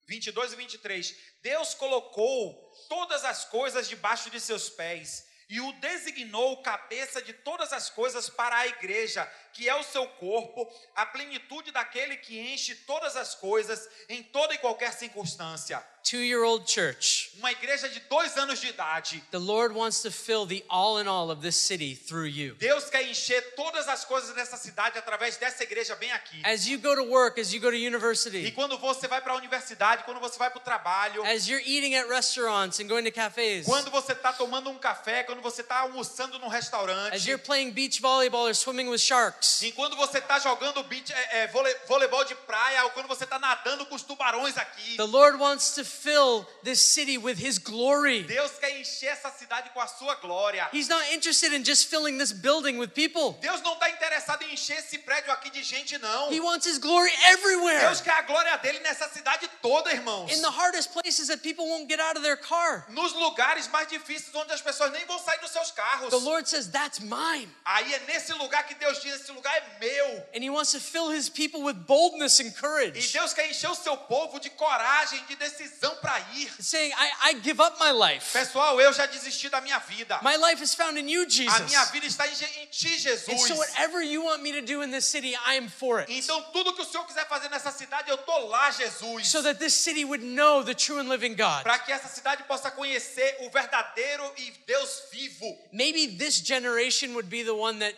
22 0.07 0.53
e 0.53 0.55
23. 0.55 1.15
Deus 1.43 1.73
colocou 1.75 2.55
todas 2.89 3.23
as 3.25 3.45
coisas 3.45 3.87
debaixo 3.89 4.29
de 4.29 4.39
seus 4.39 4.69
pés 4.69 5.23
e 5.53 5.61
o 5.61 5.71
designou 5.73 6.63
cabeça 6.63 7.21
de 7.21 7.31
todas 7.31 7.71
as 7.71 7.87
coisas 7.87 8.27
para 8.27 8.57
a 8.57 8.65
igreja, 8.65 9.31
que 9.53 9.69
é 9.69 9.75
o 9.75 9.83
seu 9.83 10.07
corpo, 10.07 10.67
a 10.95 11.05
plenitude 11.05 11.71
daquele 11.71 12.17
que 12.17 12.39
enche 12.39 12.73
todas 12.73 13.15
as 13.15 13.35
coisas 13.35 13.87
em 14.09 14.23
toda 14.23 14.55
e 14.55 14.57
qualquer 14.57 14.91
circunstância. 14.93 15.92
Two 16.03 16.19
year 16.19 16.43
old 16.43 16.69
church, 16.69 17.31
uma 17.39 17.51
igreja 17.51 17.87
de 17.89 17.99
dois 18.01 18.37
anos 18.37 18.59
de 18.59 18.67
idade. 18.67 19.23
the 19.31 19.39
Lord 19.39 19.73
wants 19.73 20.01
to 20.01 20.11
fill 20.11 20.45
the 20.45 20.63
all 20.69 20.99
in 20.99 21.07
all 21.07 21.31
of 21.31 21.41
this 21.41 21.55
city 21.55 21.95
through 21.95 22.27
you. 22.27 22.55
Deus 22.59 22.89
quer 22.89 23.03
encher 23.03 23.41
todas 23.55 23.87
as 23.87 24.03
coisas 24.05 24.35
dessa 24.35 24.57
cidade 24.57 24.97
através 24.97 25.37
dessa 25.37 25.63
igreja 25.63 25.95
bem 25.95 26.11
aqui. 26.11 26.41
As 26.43 26.67
you 26.67 26.77
go 26.77 26.95
to 26.95 27.03
work, 27.03 27.39
as 27.39 27.53
you 27.53 27.61
go 27.61 27.69
to 27.69 27.75
E 27.75 27.87
university, 27.87 28.51
quando 28.51 28.77
você 28.77 29.07
vai 29.07 29.21
para 29.21 29.33
a 29.33 29.35
universidade, 29.37 30.03
quando 30.03 30.19
você 30.19 30.37
vai 30.37 30.49
para 30.49 30.59
o 30.59 30.63
trabalho, 30.63 31.23
as 31.25 31.47
you're 31.47 31.63
eating 31.65 31.95
at 31.95 32.07
restaurants 32.09 32.79
and 32.79 32.87
going 32.87 33.03
to 33.03 33.11
cafes, 33.11 33.65
quando 33.65 33.89
você 33.89 34.11
está 34.11 34.33
tomando 34.33 34.69
um 34.69 34.77
café, 34.77 35.23
quando 35.23 35.41
você 35.41 35.61
está 35.61 35.79
almoçando 35.79 36.37
num 36.39 36.47
as 36.47 36.53
restaurante, 36.53 37.27
you're 37.27 37.41
playing 37.41 37.71
beach 37.71 38.01
volleyball 38.01 38.47
or 38.47 38.53
swimming 38.55 38.89
with 38.89 38.99
sharks, 38.99 39.61
e 39.61 39.71
quando 39.71 39.95
você 39.95 40.17
está 40.17 40.37
jogando 40.39 40.83
beach, 40.83 41.11
é, 41.13 41.43
é, 41.43 41.47
voleibol 41.87 42.25
de 42.25 42.35
praia, 42.35 42.83
ou 42.83 42.89
quando 42.91 43.07
você 43.07 43.23
está 43.23 43.39
nadando 43.39 43.85
com 43.85 43.95
os 43.95 44.01
tubarões 44.03 44.57
aqui, 44.57 44.97
the 44.97 45.03
Lord 45.03 45.37
wants 45.37 45.73
to 45.75 45.85
fill 45.93 46.45
this 46.63 46.79
city 46.79 47.17
with 47.17 47.37
His 47.37 47.57
glory. 47.57 48.23
Deus 48.23 48.51
quer 48.59 48.77
encher 48.79 49.07
essa 49.07 49.29
cidade 49.29 49.69
com 49.73 49.79
a 49.79 49.87
sua 49.87 50.15
glória. 50.15 50.67
He's 50.73 50.89
not 50.89 51.03
interested 51.11 51.53
in 51.53 51.63
just 51.63 51.87
filling 51.89 52.17
this 52.17 52.31
building 52.31 52.77
with 52.77 52.93
people. 52.93 53.37
Deus 53.41 53.61
não 53.61 53.73
está 53.73 53.89
interessado 53.89 54.42
encher 54.53 54.77
esse 54.77 54.97
prédio 54.99 55.31
aqui 55.31 55.49
de 55.49 55.61
gente, 55.63 55.97
não. 55.97 56.31
He 56.31 56.39
wants 56.39 56.65
His 56.65 56.77
glory 56.77 57.11
everywhere. 57.31 57.79
Deus 57.81 58.01
quer 58.01 58.13
a 58.13 58.21
glória 58.21 58.55
dele 58.57 58.79
nessa 58.79 59.09
cidade 59.09 59.49
toda, 59.61 59.91
irmãos. 59.91 60.31
In 60.31 60.41
the 60.41 60.49
hardest 60.49 60.91
places 60.93 61.27
that 61.27 61.41
people 61.41 61.67
won't 61.67 61.87
get 61.89 61.99
out 61.99 62.15
of 62.17 62.23
their 62.23 62.37
car. 62.37 62.85
Nos 62.89 63.13
lugares 63.13 63.67
mais 63.67 63.87
difíceis 63.87 64.33
onde 64.35 64.53
as 64.53 64.61
pessoas 64.61 64.91
nem 64.91 65.05
vão 65.05 65.19
sair 65.19 65.39
dos 65.39 65.51
seus 65.51 65.71
carros. 65.71 66.09
The 66.09 66.17
Lord 66.19 66.47
says, 66.47 66.67
That's 66.67 66.99
mine. 66.99 67.49
Aí 67.65 67.93
é 67.93 67.99
nesse 68.07 68.33
lugar 68.33 68.65
que 68.67 68.75
Deus 68.75 69.01
diz: 69.01 69.21
esse 69.21 69.31
lugar 69.31 69.53
é 69.55 69.79
meu. 69.79 70.27
And 70.35 70.43
He 70.43 70.49
wants 70.49 70.71
to 70.71 70.79
fill 70.79 71.11
His 71.11 71.29
people 71.29 71.61
with 71.63 71.75
boldness 71.87 72.39
and 72.39 72.47
E 72.47 72.51
courage. 72.51 73.11
Deus 73.11 73.33
quer 73.33 73.49
encher 73.49 73.69
o 73.69 73.75
seu 73.75 73.97
povo 73.97 74.39
de 74.39 74.49
coragem, 74.51 75.23
de 75.25 75.35
decisão 75.35 75.95
para 75.97 76.19
ir. 76.35 76.51
Saying, 76.59 76.91
I, 76.93 77.31
I 77.31 77.41
give 77.41 77.61
up 77.61 77.77
my 77.79 77.91
life. 77.91 78.31
Pessoal, 78.33 78.79
eu 78.79 78.93
já 78.93 79.05
desisti 79.05 79.49
da 79.49 79.61
minha 79.61 79.79
vida. 79.79 80.19
My 80.21 80.35
life 80.37 80.61
is 80.63 80.73
found 80.75 80.99
in 80.99 81.09
you, 81.09 81.23
A 81.23 81.29
Jesus. 81.29 81.61
minha 81.71 81.85
vida 81.85 82.05
está 82.05 82.27
em, 82.27 82.33
ti, 82.69 82.87
And 82.93 82.97
Jesus. 82.97 83.47
so, 83.47 83.55
whatever 83.55 84.01
you 84.03 84.23
want 84.23 84.42
me 84.43 84.51
to 84.51 84.61
do 84.61 84.81
in 84.81 84.91
this 84.91 85.05
city, 85.05 85.33
I 85.47 85.55
am 85.55 85.69
for 85.69 86.01
it. 86.01 86.11
Então, 86.11 86.41
tudo 86.51 86.73
que 86.73 86.81
o 86.81 86.85
Senhor 86.85 87.05
quiser 87.05 87.27
fazer 87.27 87.49
nessa 87.49 87.71
cidade, 87.71 88.09
eu 88.09 88.17
tô 88.17 88.37
lá, 88.47 88.69
Jesus. 88.71 89.27
So 89.27 89.41
that 89.41 89.57
this 89.57 89.73
city 89.73 90.03
would 90.03 90.23
know 90.23 90.63
the 90.63 90.75
true 90.75 90.99
and 90.99 91.09
living 91.09 91.35
God. 91.35 91.63
Para 91.63 91.79
que 91.79 91.91
essa 91.91 92.07
cidade 92.07 92.43
possa 92.43 92.69
conhecer 92.69 93.37
o 93.41 93.49
verdadeiro 93.49 94.31
e 94.37 94.51
Deus 94.67 95.03
vivo. 95.11 95.57
Maybe 95.71 96.07
this 96.07 96.39
generation 96.39 97.13
would 97.13 97.29
be 97.29 97.43
the 97.43 97.55
one 97.55 97.79
that 97.79 97.95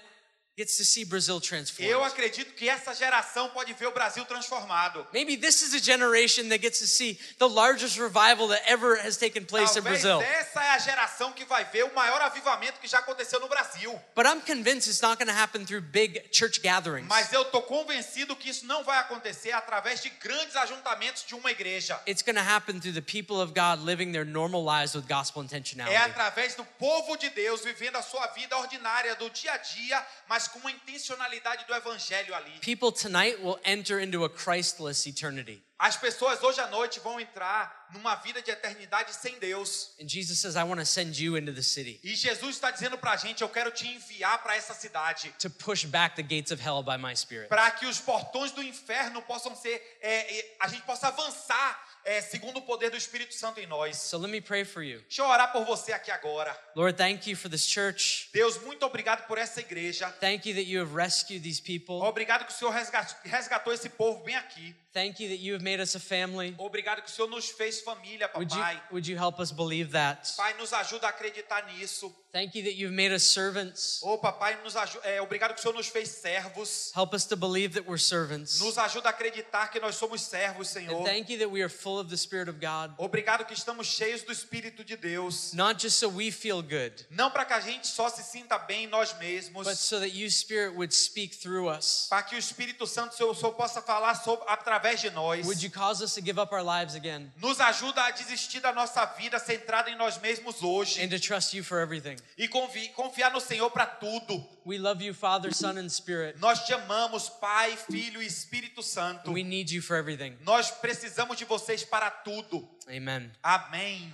gets 0.57 0.77
to 0.77 0.85
see 0.85 1.03
Brazil 1.03 1.35
Eu 1.35 1.41
transformed. 1.41 1.93
acredito 2.05 2.53
que 2.53 2.69
essa 2.69 2.93
geração 2.93 3.49
pode 3.49 3.73
ver 3.73 3.87
o 3.87 3.91
Brasil 3.91 4.23
transformado. 4.23 5.05
Maybe 5.11 5.35
this 5.35 5.61
is 5.61 5.73
a 5.73 5.79
generation 5.83 6.47
that 6.47 6.59
gets 6.61 6.79
to 6.79 6.87
see 6.87 7.19
the 7.39 7.47
largest 7.47 7.99
revival 7.99 8.47
that 8.47 8.63
ever 8.65 8.95
has 8.95 9.17
taken 9.17 9.43
place 9.43 9.71
in 9.77 9.83
Talvez 9.83 10.01
Brazil. 10.03 10.21
essa 10.21 10.63
é 10.63 10.69
a 10.69 10.77
geração 10.79 11.33
que 11.33 11.43
vai 11.43 11.65
ver 11.65 11.83
o 11.83 11.93
maior 11.93 12.21
avivamento 12.21 12.79
que 12.79 12.87
já 12.87 12.99
aconteceu 12.99 13.39
no 13.41 13.49
Brasil. 13.49 13.91
But 14.15 14.25
I'm 14.27 14.39
convinced 14.39 14.87
it's 14.89 15.01
not 15.01 15.17
going 15.17 15.27
to 15.27 15.37
happen 15.37 15.65
through 15.65 15.81
big 15.81 16.21
church 16.31 16.61
gatherings. 16.61 17.07
Mas 17.09 17.33
eu 17.33 17.43
tô 17.45 17.61
convencido 17.61 18.33
que 18.35 18.49
isso 18.49 18.65
não 18.65 18.81
vai 18.83 18.97
acontecer 18.99 19.51
através 19.51 20.01
de 20.01 20.09
grandes 20.09 20.55
ajuntamentos 20.55 21.25
de 21.27 21.35
uma 21.35 21.51
igreja. 21.51 21.99
It's 22.07 22.21
going 22.21 22.35
to 22.35 22.41
happen 22.49 22.79
through 22.79 22.93
the 22.93 23.01
people 23.01 23.41
of 23.41 23.51
God 23.53 23.83
living 23.85 24.13
their 24.13 24.25
normal 24.25 24.63
lives 24.65 24.95
with 24.95 25.03
gospel 25.05 25.41
É 25.41 25.45
intentionality. 25.45 25.95
através 25.97 26.55
do 26.55 26.63
povo 26.63 27.17
de 27.17 27.29
Deus 27.31 27.61
vivendo 27.61 27.97
a 27.97 28.01
sua 28.01 28.25
vida 28.27 28.55
ordinária 28.57 29.15
do 29.15 29.29
dia 29.29 29.51
a 29.51 29.57
dia, 29.57 30.05
mas 30.29 30.44
com 30.49 30.59
uma 30.59 30.71
intencionalidade 30.71 31.65
do 31.65 31.73
evangelho 31.73 32.33
ali. 32.35 32.51
People 32.61 32.91
tonight 32.91 33.37
will 33.41 33.59
enter 33.65 33.99
into 34.01 34.23
a 34.23 34.29
Christless 34.29 35.07
eternity. 35.07 35.61
As 35.77 35.97
pessoas 35.97 36.41
hoje 36.41 36.61
à 36.61 36.67
noite 36.67 37.01
vão 37.01 37.19
entrar 37.19 37.87
numa 37.91 38.15
vida 38.15 38.41
de 38.41 38.49
eternidade 38.49 39.13
sem 39.13 39.37
Deus. 39.39 39.91
And 40.01 40.07
Jesus 40.07 40.39
says, 40.39 40.55
I 40.55 40.63
want 40.63 40.79
to 40.79 40.85
send 40.85 41.21
you 41.21 41.37
into 41.37 41.51
the 41.53 41.61
city 41.61 41.99
E 42.01 42.15
Jesus 42.15 42.55
está 42.55 42.71
dizendo 42.71 42.97
pra 42.97 43.17
gente: 43.17 43.41
Eu 43.41 43.49
quero 43.49 43.71
te 43.71 43.85
enviar 43.87 44.41
para 44.41 44.55
essa 44.55 44.73
cidade. 44.73 45.33
to 45.37 45.49
push 45.49 45.83
back 45.83 46.15
the 46.15 46.23
gates 46.23 46.51
of 46.51 46.61
hell 46.65 46.81
by 46.81 46.97
my 46.97 47.13
spirit. 47.15 47.49
Para 47.49 47.69
que 47.71 47.85
os 47.85 47.99
portões 47.99 48.51
do 48.51 48.63
inferno 48.63 49.21
possam 49.23 49.53
ser. 49.53 49.97
é, 50.01 50.37
é, 50.39 50.55
a 50.61 50.67
gente 50.69 50.83
possa 50.83 51.09
avançar 51.09 51.84
é, 52.05 52.21
segundo 52.21 52.57
o 52.57 52.61
poder 52.61 52.89
do 52.89 52.95
Espírito 52.97 53.33
Santo 53.33 53.59
em 53.59 53.65
nós. 53.67 53.97
So 53.97 54.17
let 54.17 54.29
me 54.31 54.39
pray 54.39 54.63
for 54.63 54.83
you. 54.83 55.01
Deixa 55.01 55.21
eu 55.21 55.25
orar 55.27 55.51
por 55.51 55.65
você 55.65 55.91
aqui 55.91 56.11
agora. 56.11 56.57
Lord, 56.75 56.97
thank 56.97 57.29
you 57.29 57.35
for 57.35 57.49
this 57.49 57.65
church. 57.67 58.29
Deus, 58.31 58.57
muito 58.61 58.85
obrigado 58.85 59.25
por 59.27 59.37
essa 59.37 59.59
igreja. 59.59 60.09
Thank 60.19 60.47
you 60.47 60.55
that 60.55 60.69
you 60.69 60.81
have 60.81 60.95
rescued 60.95 61.41
these 61.43 61.61
people. 61.61 61.95
Obrigado 62.05 62.45
que 62.45 62.53
o 62.53 62.55
Senhor 62.55 62.71
resga- 62.71 63.07
resgatou 63.23 63.73
esse 63.73 63.89
povo 63.89 64.23
bem 64.23 64.35
aqui. 64.35 64.75
Thank 64.95 65.19
you 65.19 65.27
that 65.27 65.39
you 65.39 65.51
have 65.51 65.61
made 65.61 65.81
us 65.81 65.93
a 65.95 65.99
family. 65.99 66.55
Obrigado 66.57 67.01
que 67.03 67.09
o 67.09 67.13
Senhor 67.13 67.27
nos 67.29 67.49
fez 67.49 67.81
família, 67.81 68.29
Would 68.33 68.49
you, 68.55 68.61
papai. 68.61 68.81
would 68.93 69.05
you 69.05 69.17
help 69.17 69.41
us 69.41 69.51
believe 69.51 69.91
that? 69.91 70.33
Pai, 70.37 70.53
nos 70.57 70.71
ajuda 70.71 71.07
a 71.07 71.09
acreditar 71.09 71.65
nisso. 71.67 72.13
Thank 72.31 72.55
you 72.55 72.63
that 72.63 72.75
you've 72.75 72.93
made 72.93 73.13
us 73.13 73.23
servants. 73.23 74.01
Ô, 74.03 74.17
papai, 74.17 74.57
nos 74.63 74.73
é, 75.03 75.21
obrigado 75.21 75.53
que 75.53 75.59
o 75.59 75.61
Senhor 75.61 75.73
nos 75.73 75.87
fez 75.87 76.09
servos. 76.09 76.91
Help 76.95 77.13
us 77.13 77.25
to 77.25 77.35
believe 77.35 77.73
that 77.75 77.85
we're 77.85 77.97
servants. 77.97 78.59
Nos 78.61 78.77
ajuda 78.77 79.09
a 79.09 79.11
acreditar 79.11 79.69
que 79.69 79.79
nós 79.81 79.95
somos 79.95 80.21
servos, 80.21 80.69
Senhor. 80.69 81.01
And 81.01 81.05
thank 81.05 81.29
you 81.29 81.39
that 81.39 81.49
we 81.49 81.61
are 81.61 81.69
full 81.69 81.99
of 81.99 82.09
the 82.09 82.17
Spirit 82.17 82.49
of 82.49 82.59
God, 82.59 82.93
Obrigado 82.97 83.45
que 83.45 83.53
estamos 83.53 83.87
cheios 83.87 84.21
do 84.23 84.31
Espírito 84.31 84.83
de 84.83 84.95
Deus. 84.95 85.53
not 85.53 85.77
just 85.81 85.97
so 85.97 86.07
we 86.09 86.31
feel 86.31 86.61
good, 86.61 87.05
Não 87.09 87.29
para 87.31 87.43
que 87.45 87.53
a 87.53 87.59
gente 87.59 87.87
só 87.87 88.09
se 88.09 88.23
sinta 88.23 88.57
bem 88.57 88.85
em 88.85 88.87
nós 88.87 89.11
but 89.13 89.21
mesmos, 89.21 89.79
so 89.79 89.99
that 89.99 90.13
you, 90.13 90.29
Spirit, 90.29 90.75
would 90.75 90.93
speak 90.93 91.35
through 91.37 91.69
us. 91.69 92.07
para 92.09 92.23
que 92.23 92.35
o 92.35 92.39
Espírito 92.39 92.85
Santo 92.85 93.15
Senhor, 93.15 93.33
Senhor 93.33 93.53
possa 93.53 93.81
falar 93.81 94.13
sobre, 94.15 94.45
através 94.49 94.84
de 94.93 95.09
nós. 95.09 95.45
Would 95.45 95.63
you 95.63 95.71
cause 95.71 96.03
us 96.03 96.13
to 96.13 96.21
give 96.21 96.39
up 96.39 96.53
our 96.53 96.63
lives 96.63 96.95
again 96.95 97.31
Nos 97.37 97.59
ajuda 97.59 98.03
a 98.03 98.11
desistir 98.11 98.59
da 98.59 98.71
nossa 98.71 99.03
vida 99.17 99.39
centrada 99.39 99.89
em 99.89 99.95
nós 99.95 100.17
mesmos 100.19 100.61
hoje 100.61 101.01
and 101.01 101.09
to 101.09 101.19
trust 101.19 101.55
you 101.55 101.63
for 101.63 101.79
everything? 101.79 102.17
e 102.37 102.47
confi- 102.47 102.89
confiar 102.89 103.31
no 103.31 103.39
Senhor 103.41 103.69
para 103.71 103.85
tudo. 103.87 104.45
We 104.65 104.77
love 104.77 105.03
you, 105.03 105.13
Father, 105.13 105.53
Son, 105.53 105.77
and 105.79 105.89
Spirit. 105.89 106.39
Nós 106.39 106.65
te 106.65 106.73
amamos, 106.73 107.29
Pai, 107.29 107.75
Filho 107.89 108.21
e 108.21 108.25
Espírito 108.25 108.83
Santo. 108.83 109.31
We 109.31 109.43
need 109.43 109.71
you 109.73 109.81
for 109.81 109.95
everything. 109.97 110.37
Nós 110.41 110.69
precisamos 110.71 111.37
de 111.37 111.45
vocês 111.45 111.83
para 111.83 112.09
tudo. 112.11 112.67
Amen. 112.87 113.31
Amém. 113.41 114.13